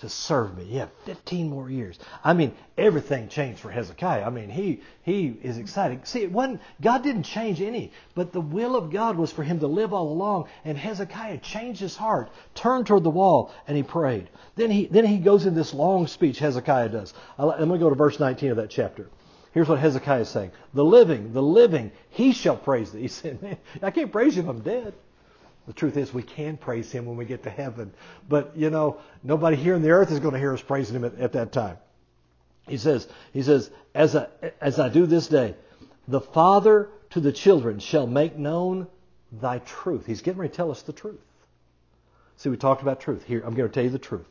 to 0.00 0.08
serve 0.08 0.56
me. 0.56 0.64
You 0.64 0.80
have 0.80 0.90
15 1.04 1.48
more 1.48 1.70
years. 1.70 1.98
I 2.24 2.32
mean, 2.32 2.54
everything 2.78 3.28
changed 3.28 3.60
for 3.60 3.70
Hezekiah. 3.70 4.24
I 4.24 4.30
mean, 4.30 4.48
he 4.48 4.80
he 5.02 5.38
is 5.42 5.58
excited. 5.58 6.06
See, 6.06 6.22
it 6.22 6.32
wasn't 6.32 6.60
God 6.80 7.02
didn't 7.02 7.24
change 7.24 7.60
any, 7.60 7.92
but 8.14 8.32
the 8.32 8.40
will 8.40 8.76
of 8.76 8.90
God 8.90 9.16
was 9.16 9.30
for 9.30 9.42
him 9.42 9.60
to 9.60 9.66
live 9.66 9.92
all 9.92 10.10
along. 10.10 10.48
And 10.64 10.76
Hezekiah 10.78 11.38
changed 11.38 11.80
his 11.80 11.96
heart, 11.96 12.30
turned 12.54 12.86
toward 12.86 13.04
the 13.04 13.10
wall, 13.10 13.52
and 13.68 13.76
he 13.76 13.82
prayed. 13.82 14.28
Then 14.56 14.70
he 14.70 14.86
then 14.86 15.04
he 15.04 15.18
goes 15.18 15.44
in 15.44 15.54
this 15.54 15.74
long 15.74 16.06
speech. 16.06 16.38
Hezekiah 16.38 16.88
does. 16.88 17.12
I'm 17.38 17.68
going 17.68 17.70
to 17.70 17.78
go 17.78 17.90
to 17.90 17.96
verse 17.96 18.18
19 18.18 18.52
of 18.52 18.56
that 18.56 18.70
chapter. 18.70 19.08
Here's 19.52 19.68
what 19.68 19.80
Hezekiah 19.80 20.22
is 20.22 20.28
saying: 20.28 20.52
The 20.72 20.84
living, 20.84 21.32
the 21.32 21.42
living, 21.42 21.92
he 22.08 22.32
shall 22.32 22.56
praise 22.56 22.90
thee. 22.90 23.00
He 23.02 23.08
said, 23.08 23.42
"Man, 23.42 23.58
I 23.82 23.90
can't 23.90 24.12
praise 24.12 24.36
you 24.36 24.42
if 24.42 24.48
I'm 24.48 24.60
dead." 24.60 24.94
The 25.66 25.72
truth 25.72 25.96
is, 25.96 26.12
we 26.12 26.22
can 26.22 26.56
praise 26.56 26.90
Him 26.90 27.06
when 27.06 27.16
we 27.16 27.24
get 27.24 27.44
to 27.44 27.50
heaven. 27.50 27.92
But, 28.28 28.56
you 28.56 28.70
know, 28.70 28.98
nobody 29.22 29.56
here 29.56 29.74
on 29.74 29.82
the 29.82 29.90
earth 29.90 30.10
is 30.10 30.18
going 30.18 30.34
to 30.34 30.40
hear 30.40 30.52
us 30.52 30.62
praising 30.62 30.96
Him 30.96 31.04
at, 31.04 31.18
at 31.18 31.32
that 31.32 31.52
time. 31.52 31.76
He 32.66 32.76
says, 32.76 33.06
he 33.32 33.42
says, 33.42 33.70
as 33.94 34.14
I, 34.16 34.28
as 34.60 34.78
I 34.78 34.88
do 34.88 35.06
this 35.06 35.26
day, 35.26 35.54
the 36.06 36.20
Father 36.20 36.88
to 37.10 37.20
the 37.20 37.32
children 37.32 37.78
shall 37.78 38.06
make 38.06 38.36
known 38.36 38.86
thy 39.32 39.58
truth. 39.58 40.06
He's 40.06 40.22
getting 40.22 40.40
ready 40.40 40.50
to 40.50 40.56
tell 40.56 40.70
us 40.70 40.82
the 40.82 40.92
truth. 40.92 41.20
See, 42.36 42.48
we 42.48 42.56
talked 42.56 42.82
about 42.82 43.00
truth. 43.00 43.24
Here, 43.24 43.42
I'm 43.44 43.54
going 43.54 43.68
to 43.68 43.74
tell 43.74 43.84
you 43.84 43.90
the 43.90 43.98
truth. 43.98 44.28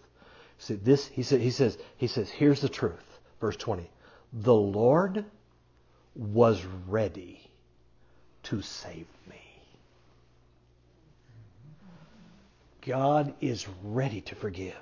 See, 0.57 0.75
this, 0.75 1.07
he, 1.07 1.23
said, 1.23 1.41
he, 1.41 1.51
says, 1.51 1.77
he 1.97 2.07
says, 2.07 2.29
here's 2.29 2.61
the 2.61 2.69
truth. 2.69 3.19
Verse 3.39 3.55
20. 3.55 3.89
The 4.33 4.53
Lord 4.53 5.25
was 6.15 6.63
ready 6.87 7.41
to 8.43 8.61
save 8.61 9.07
me. 9.29 9.41
God 12.89 13.35
is 13.39 13.67
ready 13.83 14.19
to 14.21 14.33
forgive. 14.33 14.73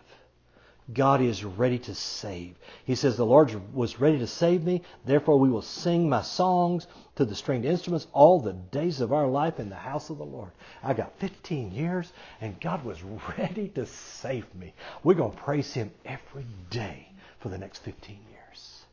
God 0.93 1.19
is 1.19 1.43
ready 1.43 1.77
to 1.79 1.93
save. 1.93 2.55
He 2.85 2.95
says, 2.95 3.17
The 3.17 3.25
Lord 3.25 3.75
was 3.75 3.99
ready 3.99 4.19
to 4.19 4.27
save 4.27 4.63
me, 4.63 4.83
therefore 5.03 5.37
we 5.37 5.49
will 5.49 5.61
sing 5.61 6.07
my 6.07 6.21
songs 6.21 6.87
to 7.17 7.25
the 7.25 7.35
stringed 7.35 7.65
instruments 7.65 8.07
all 8.13 8.39
the 8.39 8.53
days 8.53 9.01
of 9.01 9.11
our 9.11 9.27
life 9.27 9.59
in 9.59 9.67
the 9.67 9.75
house 9.75 10.09
of 10.09 10.19
the 10.19 10.25
Lord. 10.25 10.51
I 10.81 10.93
got 10.93 11.19
15 11.19 11.73
years, 11.73 12.13
and 12.39 12.57
God 12.61 12.85
was 12.85 13.03
ready 13.37 13.67
to 13.75 13.85
save 13.85 14.55
me. 14.55 14.73
We're 15.03 15.15
going 15.15 15.33
to 15.33 15.43
praise 15.43 15.73
Him 15.73 15.91
every 16.05 16.45
day 16.69 17.11
for 17.39 17.49
the 17.49 17.57
next 17.57 17.79
15 17.79 18.19
years. 18.31 18.85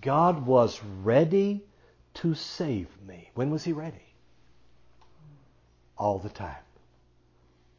God 0.00 0.46
was 0.46 0.80
ready 1.02 1.64
to 2.14 2.36
save 2.36 2.86
me. 3.04 3.30
When 3.34 3.50
was 3.50 3.64
He 3.64 3.72
ready? 3.72 4.14
All 5.98 6.20
the 6.20 6.28
time 6.28 6.62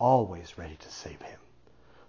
always 0.04 0.58
ready 0.58 0.76
to 0.76 0.92
save 0.92 1.22
him. 1.22 1.40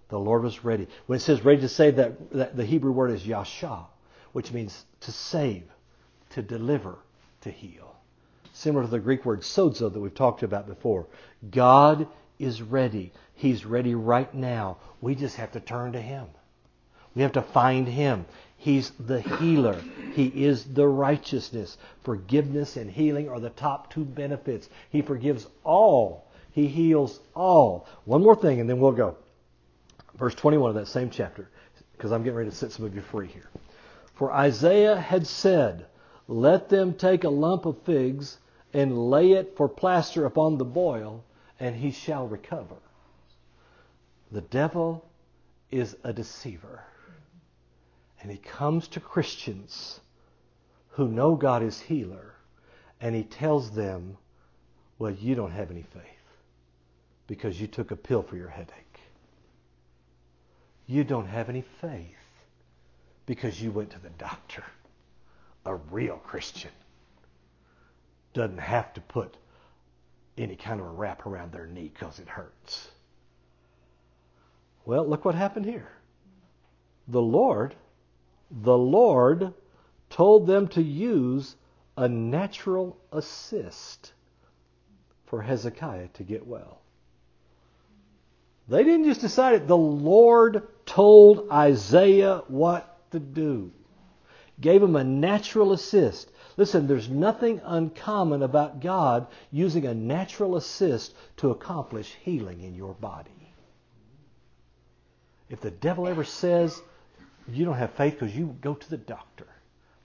The 0.09 0.19
Lord 0.19 0.43
was 0.43 0.65
ready. 0.65 0.89
When 1.07 1.17
it 1.17 1.21
says 1.21 1.45
ready 1.45 1.61
to 1.61 1.69
save, 1.69 1.95
that, 1.97 2.33
that 2.33 2.57
the 2.57 2.65
Hebrew 2.65 2.91
word 2.91 3.13
is 3.13 3.25
yasha, 3.25 3.87
which 4.33 4.53
means 4.53 4.85
to 5.03 5.13
save, 5.13 5.63
to 6.31 6.43
deliver, 6.43 6.99
to 7.43 7.51
heal. 7.51 7.95
Similar 8.53 8.87
to 8.87 8.91
the 8.91 8.99
Greek 8.99 9.25
word 9.25 9.43
sozo 9.43 9.93
that 9.93 10.01
we've 10.01 10.13
talked 10.13 10.43
about 10.43 10.67
before. 10.67 11.07
God 11.53 12.09
is 12.41 12.61
ready. 12.61 13.13
He's 13.35 13.65
ready 13.65 13.95
right 13.95 14.33
now. 14.35 14.79
We 15.01 15.15
just 15.15 15.37
have 15.37 15.53
to 15.53 15.61
turn 15.61 15.93
to 15.93 16.01
Him. 16.01 16.27
We 17.15 17.23
have 17.23 17.33
to 17.33 17.43
find 17.43 17.87
Him. 17.87 18.27
He's 18.57 18.91
the 18.99 19.21
healer. 19.21 19.81
He 20.15 20.27
is 20.27 20.65
the 20.65 20.89
righteousness. 20.89 21.79
Forgiveness 22.03 22.77
and 22.77 22.91
healing 22.91 23.29
are 23.29 23.39
the 23.39 23.51
top 23.51 23.93
two 23.93 24.05
benefits. 24.05 24.69
He 24.91 25.01
forgives 25.01 25.47
all 25.63 26.24
he 26.55 26.69
heals 26.69 27.19
all. 27.35 27.89
One 28.05 28.23
more 28.23 28.37
thing, 28.37 28.61
and 28.61 28.71
then 28.71 28.79
we'll 28.79 28.93
go. 28.93 29.17
Verse 30.15 30.37
21 30.37 30.71
of 30.71 30.77
that 30.77 30.87
same 30.87 31.11
chapter, 31.11 31.51
because 31.93 32.13
I'm 32.13 32.23
getting 32.23 32.37
ready 32.37 32.51
to 32.51 32.55
set 32.55 32.71
some 32.71 32.87
of 32.87 32.95
you 32.95 33.01
free 33.01 33.27
here. 33.27 33.51
For 34.15 34.33
Isaiah 34.33 34.97
had 34.97 35.27
said, 35.27 35.87
Let 36.29 36.69
them 36.69 36.95
take 36.95 37.25
a 37.25 37.29
lump 37.29 37.67
of 37.67 37.83
figs 37.83 38.39
and 38.73 39.11
lay 39.11 39.33
it 39.33 39.57
for 39.57 39.69
plaster 39.69 40.27
upon 40.27 40.57
the 40.57 40.65
boil, 40.65 41.25
and 41.59 41.75
he 41.75 41.91
shall 41.91 42.29
recover. 42.29 42.77
The 44.31 44.43
devil 44.43 45.05
is 45.73 45.97
a 46.05 46.13
deceiver. 46.13 46.85
And 48.23 48.31
he 48.31 48.39
comes 48.39 48.87
to 48.89 49.01
Christians 49.01 49.99
who 50.91 51.09
know 51.09 51.35
God 51.35 51.65
is 51.65 51.81
healer, 51.81 52.37
and 53.01 53.17
he 53.17 53.25
tells 53.25 53.73
them, 53.73 54.19
Well, 55.01 55.11
you 55.11 55.35
don't 55.35 55.51
have 55.51 55.73
any 55.73 55.83
faith 55.83 56.14
because 57.27 57.61
you 57.61 57.67
took 57.67 57.91
a 57.91 57.97
pill 57.97 58.23
for 58.23 58.37
your 58.37 58.49
headache. 58.49 59.01
You 60.87 61.05
don't 61.05 61.27
have 61.27 61.49
any 61.49 61.65
faith 61.81 62.17
because 63.27 63.61
you 63.61 63.71
went 63.71 63.91
to 63.91 63.99
the 63.99 64.11
doctor. 64.11 64.65
A 65.65 65.75
real 65.75 66.17
Christian 66.17 66.71
doesn't 68.35 68.59
have 68.59 68.93
to 68.95 69.01
put 69.01 69.37
any 70.37 70.57
kind 70.57 70.81
of 70.81 70.87
a 70.87 70.91
wrap 70.91 71.27
around 71.27 71.53
their 71.53 71.67
knee 71.67 71.91
because 71.93 72.19
it 72.19 72.29
hurts. 72.29 72.91
Well, 74.85 75.07
look 75.07 75.25
what 75.25 75.35
happened 75.35 75.65
here. 75.65 75.91
The 77.09 77.23
Lord, 77.23 77.75
the 78.51 78.77
Lord 78.77 79.55
told 80.11 80.47
them 80.47 80.69
to 80.69 80.83
use 80.83 81.57
a 81.97 82.09
natural 82.09 82.99
assist 83.13 84.13
for 85.27 85.43
Hezekiah 85.43 86.09
to 86.15 86.23
get 86.23 86.47
well. 86.47 86.81
They 88.69 88.83
didn't 88.83 89.05
just 89.05 89.21
decide 89.21 89.55
it. 89.55 89.67
The 89.67 89.77
Lord 89.77 90.67
told 90.87 91.51
Isaiah 91.51 92.43
what 92.49 93.11
to 93.11 93.19
do. 93.19 93.73
Gave 94.61 94.83
him 94.83 94.97
a 94.97 95.05
natural 95.05 95.73
assist. 95.73 96.31
Listen, 96.57 96.87
there's 96.87 97.09
nothing 97.09 97.61
uncommon 97.65 98.43
about 98.43 98.81
God 98.81 99.27
using 99.51 99.87
a 99.87 99.95
natural 99.95 100.57
assist 100.57 101.15
to 101.39 101.51
accomplish 101.51 102.15
healing 102.23 102.63
in 102.63 102.75
your 102.75 102.95
body. 102.95 103.31
If 105.51 105.61
the 105.61 105.71
devil 105.71 106.09
ever 106.09 106.25
says 106.25 106.81
you 107.49 107.65
don't 107.65 107.77
have 107.77 107.93
faith 107.93 108.15
because 108.19 108.37
you 108.37 108.57
go 108.61 108.75
to 108.75 108.91
the 108.91 108.97
doctor, 108.97 109.47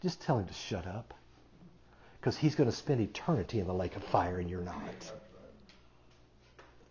just 0.02 0.22
tell 0.22 0.40
him 0.40 0.48
to 0.48 0.54
shut 0.54 0.86
up. 0.86 1.14
Because 2.20 2.36
he's 2.36 2.56
going 2.56 2.70
to 2.70 2.76
spend 2.76 3.00
eternity 3.00 3.60
in 3.60 3.68
the 3.68 3.74
lake 3.74 3.96
of 3.96 4.04
fire 4.04 4.40
and 4.40 4.50
you're 4.50 4.62
not. 4.62 5.14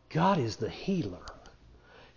God 0.08 0.38
is 0.38 0.56
the 0.56 0.70
healer. 0.70 1.18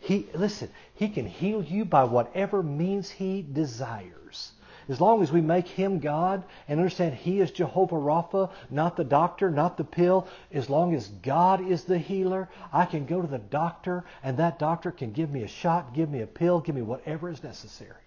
He 0.04 0.28
listen, 0.34 0.70
he 0.96 1.10
can 1.10 1.28
heal 1.28 1.64
you 1.64 1.86
by 1.86 2.04
whatever 2.06 2.64
means 2.64 3.12
he 3.12 3.44
desires. 3.44 4.52
As 4.90 5.00
long 5.00 5.22
as 5.22 5.32
we 5.32 5.42
make 5.42 5.68
him 5.68 6.00
God 6.00 6.44
and 6.68 6.80
understand 6.80 7.14
he 7.14 7.40
is 7.40 7.52
Jehovah 7.52 7.96
Rapha, 7.96 8.50
not 8.72 8.98
the 8.98 9.04
doctor, 9.04 9.52
not 9.52 9.78
the 9.78 9.84
pill, 9.84 10.28
as 10.52 10.72
long 10.72 10.96
as 10.96 11.08
God 11.08 11.62
is 11.62 11.84
the 11.84 12.00
healer, 12.00 12.50
I 12.74 12.86
can 12.86 13.06
go 13.06 13.22
to 13.22 13.28
the 13.28 13.38
doctor 13.38 14.04
and 14.24 14.36
that 14.38 14.58
doctor 14.58 14.92
can 14.92 15.12
give 15.12 15.30
me 15.30 15.44
a 15.44 15.48
shot, 15.48 15.94
give 15.94 16.10
me 16.10 16.22
a 16.22 16.28
pill, 16.28 16.60
give 16.60 16.74
me 16.74 16.82
whatever 16.82 17.30
is 17.30 17.44
necessary. 17.44 18.02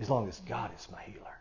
As 0.00 0.08
long 0.08 0.28
as 0.28 0.40
God 0.40 0.70
is 0.74 0.88
my 0.90 1.02
healer 1.02 1.36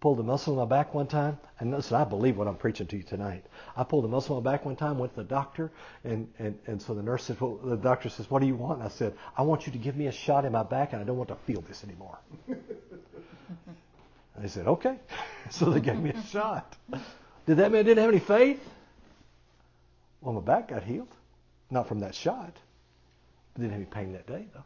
pulled 0.00 0.20
a 0.20 0.22
muscle 0.22 0.52
in 0.52 0.58
my 0.58 0.64
back 0.64 0.94
one 0.94 1.06
time, 1.06 1.38
and 1.58 1.72
listen, 1.72 1.96
I 1.96 2.04
believe 2.04 2.36
what 2.36 2.46
I'm 2.46 2.56
preaching 2.56 2.86
to 2.86 2.96
you 2.96 3.02
tonight. 3.02 3.44
I 3.76 3.84
pulled 3.84 4.04
a 4.04 4.08
muscle 4.08 4.38
in 4.38 4.44
my 4.44 4.52
back 4.52 4.64
one 4.64 4.76
time, 4.76 4.98
went 4.98 5.14
to 5.14 5.22
the 5.22 5.28
doctor, 5.28 5.72
and, 6.04 6.32
and, 6.38 6.58
and 6.66 6.80
so 6.80 6.94
the 6.94 7.02
nurse 7.02 7.24
said, 7.24 7.40
well, 7.40 7.56
the 7.56 7.76
doctor 7.76 8.08
says, 8.08 8.30
what 8.30 8.40
do 8.40 8.46
you 8.46 8.54
want? 8.54 8.78
And 8.78 8.88
I 8.88 8.90
said, 8.90 9.14
I 9.36 9.42
want 9.42 9.66
you 9.66 9.72
to 9.72 9.78
give 9.78 9.96
me 9.96 10.06
a 10.06 10.12
shot 10.12 10.44
in 10.44 10.52
my 10.52 10.62
back, 10.62 10.92
and 10.92 11.02
I 11.02 11.04
don't 11.04 11.16
want 11.16 11.30
to 11.30 11.36
feel 11.46 11.60
this 11.62 11.82
anymore. 11.82 12.18
and 12.46 12.58
they 14.38 14.48
said, 14.48 14.68
okay. 14.68 14.96
so 15.50 15.70
they 15.70 15.80
gave 15.80 15.98
me 15.98 16.10
a 16.10 16.22
shot. 16.26 16.76
Did 17.46 17.56
that 17.56 17.72
mean 17.72 17.80
I 17.80 17.82
didn't 17.82 18.02
have 18.02 18.10
any 18.10 18.20
faith? 18.20 18.60
Well, 20.20 20.34
my 20.34 20.40
back 20.40 20.68
got 20.68 20.84
healed. 20.84 21.08
Not 21.70 21.88
from 21.88 22.00
that 22.00 22.14
shot. 22.14 22.56
I 23.56 23.60
didn't 23.60 23.72
have 23.72 23.80
any 23.80 23.90
pain 23.90 24.12
that 24.12 24.26
day, 24.26 24.46
though. 24.54 24.64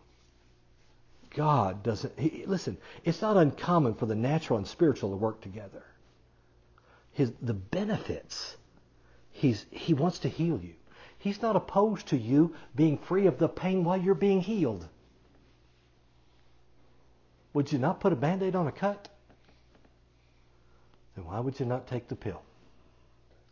God 1.34 1.82
doesn't. 1.82 2.18
He, 2.18 2.44
listen, 2.46 2.76
it's 3.04 3.22
not 3.22 3.36
uncommon 3.36 3.94
for 3.94 4.06
the 4.06 4.14
natural 4.14 4.58
and 4.58 4.66
spiritual 4.66 5.10
to 5.10 5.16
work 5.16 5.40
together. 5.40 5.82
His 7.12 7.32
the 7.40 7.54
benefits. 7.54 8.56
He's 9.30 9.64
he 9.70 9.94
wants 9.94 10.20
to 10.20 10.28
heal 10.28 10.60
you. 10.62 10.74
He's 11.18 11.40
not 11.40 11.56
opposed 11.56 12.08
to 12.08 12.16
you 12.16 12.54
being 12.74 12.98
free 12.98 13.26
of 13.26 13.38
the 13.38 13.48
pain 13.48 13.84
while 13.84 13.96
you're 13.96 14.14
being 14.14 14.40
healed. 14.40 14.86
Would 17.54 17.70
you 17.70 17.78
not 17.78 18.00
put 18.00 18.12
a 18.12 18.16
band-aid 18.16 18.56
on 18.56 18.66
a 18.66 18.72
cut? 18.72 19.08
Then 21.14 21.26
why 21.26 21.38
would 21.38 21.60
you 21.60 21.66
not 21.66 21.86
take 21.86 22.08
the 22.08 22.16
pill? 22.16 22.42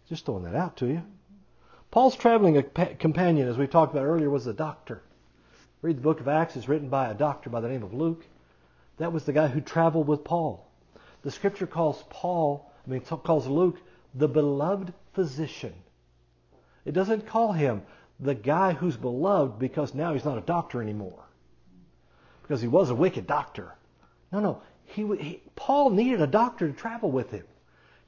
Just 0.09 0.25
throwing 0.27 0.45
that 0.45 0.57
out 0.57 0.79
to 0.79 0.87
you. 0.87 1.03
Paul's 1.91 2.17
traveling 2.17 2.63
companion, 2.99 3.49
as 3.49 3.59
we 3.59 3.67
talked 3.67 3.93
about 3.93 4.05
earlier, 4.05 4.31
was 4.31 4.47
a 4.47 4.53
doctor. 4.53 5.03
Read 5.83 5.97
the 5.97 6.03
book 6.03 6.21
of 6.21 6.29
Acts. 6.29 6.57
It's 6.57 6.69
written 6.69 6.89
by 6.89 7.11
a 7.11 7.15
doctor 7.15 7.51
by 7.51 7.61
the 7.61 7.69
name 7.69 7.83
of 7.83 7.95
Luke. 7.95 8.25
That 8.99 9.13
was 9.13 9.25
the 9.25 9.33
guy 9.33 9.49
who 9.49 9.61
traveled 9.61 10.07
with 10.07 10.25
Paul. 10.25 10.67
The 11.23 11.31
scripture 11.31 11.67
calls 11.67 12.05
Paul, 12.11 12.71
I 12.87 12.91
mean, 12.91 13.01
calls 13.01 13.47
Luke 13.47 13.79
the 14.15 14.29
beloved 14.29 14.93
physician. 15.15 15.75
It 16.85 16.93
doesn't 16.93 17.27
call 17.27 17.53
him 17.53 17.83
the 18.19 18.35
guy 18.35 18.73
who's 18.73 18.97
beloved 18.97 19.59
because 19.59 19.95
now 19.95 20.13
he's 20.13 20.25
not 20.25 20.39
a 20.39 20.43
doctor 20.43 20.83
anymore. 20.83 21.25
because 22.43 22.61
he 22.61 22.69
was 22.69 22.91
a 22.91 22.95
wicked 22.95 23.27
doctor. 23.27 23.75
No, 24.33 24.41
no. 24.41 24.63
He, 24.85 25.07
he, 25.17 25.43
Paul 25.55 25.91
needed 25.91 26.21
a 26.21 26.27
doctor 26.27 26.67
to 26.67 26.75
travel 26.75 27.11
with 27.11 27.31
him. 27.31 27.45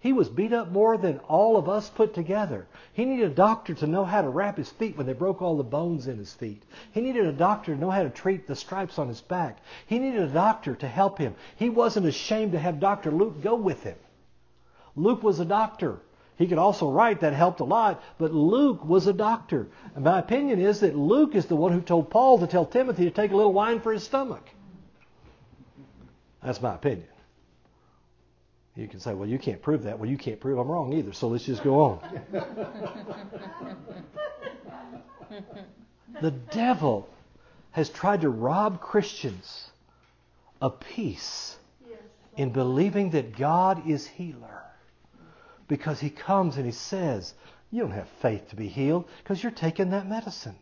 He 0.02 0.12
was 0.12 0.28
beat 0.28 0.52
up 0.52 0.72
more 0.72 0.96
than 0.96 1.20
all 1.28 1.56
of 1.56 1.68
us 1.68 1.88
put 1.88 2.12
together. 2.12 2.66
He 2.92 3.04
needed 3.04 3.30
a 3.30 3.34
doctor 3.34 3.72
to 3.74 3.86
know 3.86 4.04
how 4.04 4.20
to 4.20 4.28
wrap 4.28 4.56
his 4.56 4.68
feet 4.68 4.96
when 4.96 5.06
they 5.06 5.12
broke 5.12 5.40
all 5.40 5.56
the 5.56 5.62
bones 5.62 6.08
in 6.08 6.18
his 6.18 6.32
feet. 6.32 6.64
He 6.90 7.00
needed 7.00 7.24
a 7.24 7.32
doctor 7.32 7.72
to 7.72 7.80
know 7.80 7.90
how 7.90 8.02
to 8.02 8.10
treat 8.10 8.48
the 8.48 8.56
stripes 8.56 8.98
on 8.98 9.06
his 9.06 9.20
back. 9.20 9.58
He 9.86 10.00
needed 10.00 10.22
a 10.22 10.34
doctor 10.34 10.74
to 10.74 10.88
help 10.88 11.18
him. 11.18 11.36
He 11.54 11.70
wasn't 11.70 12.06
ashamed 12.06 12.50
to 12.50 12.58
have 12.58 12.80
Dr. 12.80 13.12
Luke 13.12 13.42
go 13.42 13.54
with 13.54 13.84
him. 13.84 13.94
Luke 14.96 15.22
was 15.22 15.38
a 15.38 15.44
doctor. 15.44 16.00
He 16.36 16.48
could 16.48 16.58
also 16.58 16.90
write, 16.90 17.20
that 17.20 17.32
helped 17.32 17.60
a 17.60 17.64
lot, 17.64 18.02
but 18.18 18.34
Luke 18.34 18.84
was 18.84 19.06
a 19.06 19.12
doctor. 19.12 19.68
And 19.94 20.02
my 20.02 20.18
opinion 20.18 20.58
is 20.58 20.80
that 20.80 20.96
Luke 20.96 21.36
is 21.36 21.46
the 21.46 21.54
one 21.54 21.70
who 21.70 21.80
told 21.80 22.10
Paul 22.10 22.40
to 22.40 22.48
tell 22.48 22.66
Timothy 22.66 23.04
to 23.04 23.12
take 23.12 23.30
a 23.30 23.36
little 23.36 23.52
wine 23.52 23.78
for 23.78 23.92
his 23.92 24.02
stomach. 24.02 24.42
That's 26.42 26.60
my 26.60 26.74
opinion. 26.74 27.06
You 28.74 28.88
can 28.88 29.00
say, 29.00 29.12
well, 29.12 29.28
you 29.28 29.38
can't 29.38 29.60
prove 29.60 29.82
that. 29.82 29.98
Well, 29.98 30.08
you 30.08 30.16
can't 30.16 30.40
prove 30.40 30.58
I'm 30.58 30.68
wrong 30.68 30.94
either, 30.94 31.12
so 31.12 31.28
let's 31.28 31.44
just 31.44 31.62
go 31.62 31.80
on. 31.80 32.00
the 36.22 36.30
devil 36.30 37.06
has 37.72 37.90
tried 37.90 38.22
to 38.22 38.30
rob 38.30 38.80
Christians 38.80 39.70
of 40.60 40.80
peace 40.80 41.56
in 42.36 42.50
believing 42.50 43.10
that 43.10 43.36
God 43.36 43.88
is 43.88 44.06
healer. 44.06 44.62
Because 45.68 46.00
he 46.00 46.10
comes 46.10 46.56
and 46.56 46.64
he 46.64 46.72
says, 46.72 47.34
You 47.70 47.82
don't 47.82 47.92
have 47.92 48.08
faith 48.20 48.48
to 48.50 48.56
be 48.56 48.68
healed 48.68 49.08
because 49.22 49.42
you're 49.42 49.52
taking 49.52 49.90
that 49.90 50.08
medicine. 50.08 50.56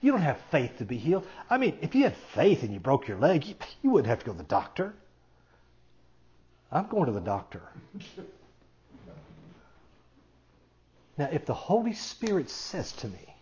You 0.00 0.12
don't 0.12 0.22
have 0.22 0.40
faith 0.50 0.78
to 0.78 0.84
be 0.84 0.98
healed. 0.98 1.26
I 1.48 1.58
mean, 1.58 1.78
if 1.80 1.94
you 1.94 2.04
had 2.04 2.16
faith 2.34 2.62
and 2.62 2.72
you 2.72 2.80
broke 2.80 3.08
your 3.08 3.18
leg, 3.18 3.46
you, 3.46 3.54
you 3.82 3.90
wouldn't 3.90 4.08
have 4.08 4.20
to 4.20 4.26
go 4.26 4.32
to 4.32 4.38
the 4.38 4.44
doctor. 4.44 4.94
I'm 6.72 6.88
going 6.88 7.06
to 7.06 7.12
the 7.12 7.20
doctor. 7.20 7.62
Now, 11.16 11.28
if 11.30 11.46
the 11.46 11.54
Holy 11.54 11.92
Spirit 11.92 12.50
says 12.50 12.92
to 12.92 13.08
me, 13.08 13.36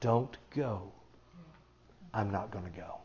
don't 0.00 0.36
go, 0.54 0.90
I'm 2.12 2.30
not 2.30 2.50
going 2.50 2.64
to 2.64 2.70
go. 2.70 2.96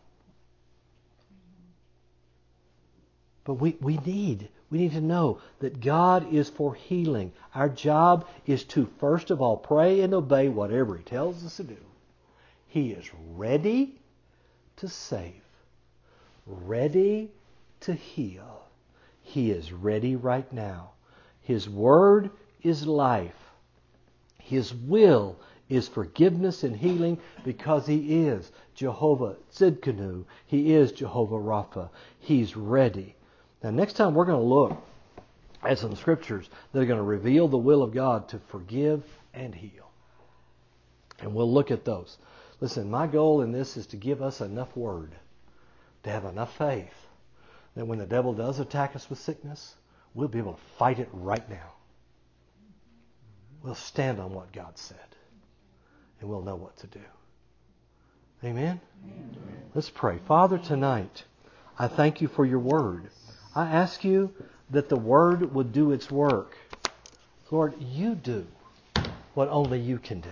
But 3.43 3.55
we, 3.55 3.77
we 3.79 3.97
need 3.97 4.49
we 4.71 4.79
need 4.79 4.93
to 4.93 5.01
know 5.01 5.39
that 5.59 5.79
God 5.79 6.33
is 6.33 6.49
for 6.49 6.73
healing. 6.73 7.31
Our 7.53 7.69
job 7.69 8.27
is 8.47 8.63
to 8.65 8.89
first 8.97 9.29
of 9.29 9.41
all 9.41 9.55
pray 9.55 10.01
and 10.01 10.13
obey 10.13 10.49
whatever 10.49 10.97
He 10.97 11.03
tells 11.03 11.45
us 11.45 11.57
to 11.57 11.63
do. 11.63 11.77
He 12.67 12.91
is 12.91 13.09
ready 13.35 14.01
to 14.77 14.89
save, 14.89 15.43
ready 16.47 17.31
to 17.81 17.93
heal. 17.93 18.64
He 19.25 19.49
is 19.49 19.73
ready 19.73 20.15
right 20.15 20.49
now. 20.53 20.91
His 21.41 21.67
word 21.67 22.29
is 22.61 22.85
life. 22.85 23.35
His 24.37 24.73
will 24.73 25.37
is 25.67 25.87
forgiveness 25.87 26.63
and 26.63 26.75
healing 26.75 27.17
because 27.43 27.87
He 27.87 28.27
is 28.27 28.51
Jehovah 28.75 29.35
Tsidkenu. 29.51 30.25
He 30.45 30.73
is 30.73 30.91
Jehovah 30.91 31.39
Rapha. 31.39 31.89
He's 32.19 32.55
ready. 32.55 33.15
Now, 33.63 33.71
next 33.71 33.93
time 33.93 34.13
we're 34.13 34.25
going 34.25 34.39
to 34.39 34.45
look 34.45 34.77
at 35.63 35.79
some 35.79 35.95
scriptures 35.95 36.47
that 36.71 36.79
are 36.79 36.85
going 36.85 36.99
to 36.99 37.03
reveal 37.03 37.47
the 37.47 37.57
will 37.57 37.81
of 37.81 37.93
God 37.93 38.29
to 38.29 38.39
forgive 38.39 39.03
and 39.33 39.55
heal. 39.55 39.89
And 41.19 41.33
we'll 41.33 41.51
look 41.51 41.71
at 41.71 41.83
those. 41.83 42.19
Listen, 42.61 42.91
my 42.91 43.07
goal 43.07 43.41
in 43.41 43.51
this 43.51 43.75
is 43.75 43.87
to 43.87 43.97
give 43.97 44.21
us 44.21 44.39
enough 44.39 44.77
word, 44.77 45.15
to 46.03 46.11
have 46.11 46.25
enough 46.25 46.55
faith 46.55 47.04
that 47.75 47.85
when 47.85 47.99
the 47.99 48.05
devil 48.05 48.33
does 48.33 48.59
attack 48.59 48.95
us 48.95 49.09
with 49.09 49.19
sickness, 49.19 49.75
we'll 50.13 50.27
be 50.27 50.39
able 50.39 50.53
to 50.53 50.61
fight 50.77 50.99
it 50.99 51.09
right 51.11 51.47
now. 51.49 51.73
We'll 53.61 53.75
stand 53.75 54.19
on 54.19 54.33
what 54.33 54.51
God 54.51 54.77
said, 54.77 54.97
and 56.19 56.29
we'll 56.29 56.41
know 56.41 56.55
what 56.55 56.77
to 56.77 56.87
do. 56.87 57.01
Amen? 58.43 58.79
Amen. 59.03 59.37
Let's 59.73 59.89
pray. 59.89 60.19
Father, 60.27 60.57
tonight, 60.57 61.23
I 61.77 61.87
thank 61.87 62.21
you 62.21 62.27
for 62.27 62.45
your 62.45 62.59
word. 62.59 63.09
I 63.55 63.65
ask 63.65 64.03
you 64.03 64.33
that 64.69 64.89
the 64.89 64.95
word 64.95 65.53
would 65.53 65.73
do 65.73 65.91
its 65.91 66.11
work. 66.11 66.57
Lord, 67.51 67.73
you 67.81 68.15
do 68.15 68.45
what 69.33 69.49
only 69.49 69.79
you 69.79 69.97
can 69.97 70.21
do. 70.21 70.29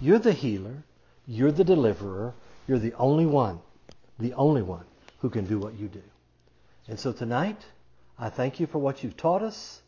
You're 0.00 0.18
the 0.18 0.32
healer. 0.32 0.82
You're 1.26 1.52
the 1.52 1.64
deliverer. 1.64 2.34
You're 2.66 2.78
the 2.78 2.94
only 2.94 3.26
one, 3.26 3.60
the 4.18 4.34
only 4.34 4.62
one 4.62 4.84
who 5.20 5.30
can 5.30 5.44
do 5.44 5.58
what 5.58 5.74
you 5.74 5.88
do. 5.88 6.02
And 6.88 6.98
so 6.98 7.12
tonight, 7.12 7.60
I 8.18 8.30
thank 8.30 8.58
you 8.58 8.66
for 8.66 8.78
what 8.78 9.04
you've 9.04 9.16
taught 9.16 9.42
us. 9.42 9.82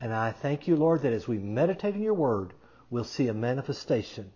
And 0.00 0.12
I 0.12 0.32
thank 0.32 0.68
you, 0.68 0.76
Lord, 0.76 1.02
that 1.02 1.14
as 1.14 1.26
we 1.26 1.38
meditate 1.38 1.94
in 1.94 2.02
your 2.02 2.14
word, 2.14 2.52
we'll 2.90 3.04
see 3.04 3.28
a 3.28 3.34
manifestation 3.34 4.30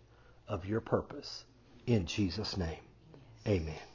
of 0.49 0.65
your 0.65 0.81
purpose. 0.81 1.45
In 1.87 2.07
Jesus' 2.07 2.57
name, 2.57 2.81
amen. 3.47 3.90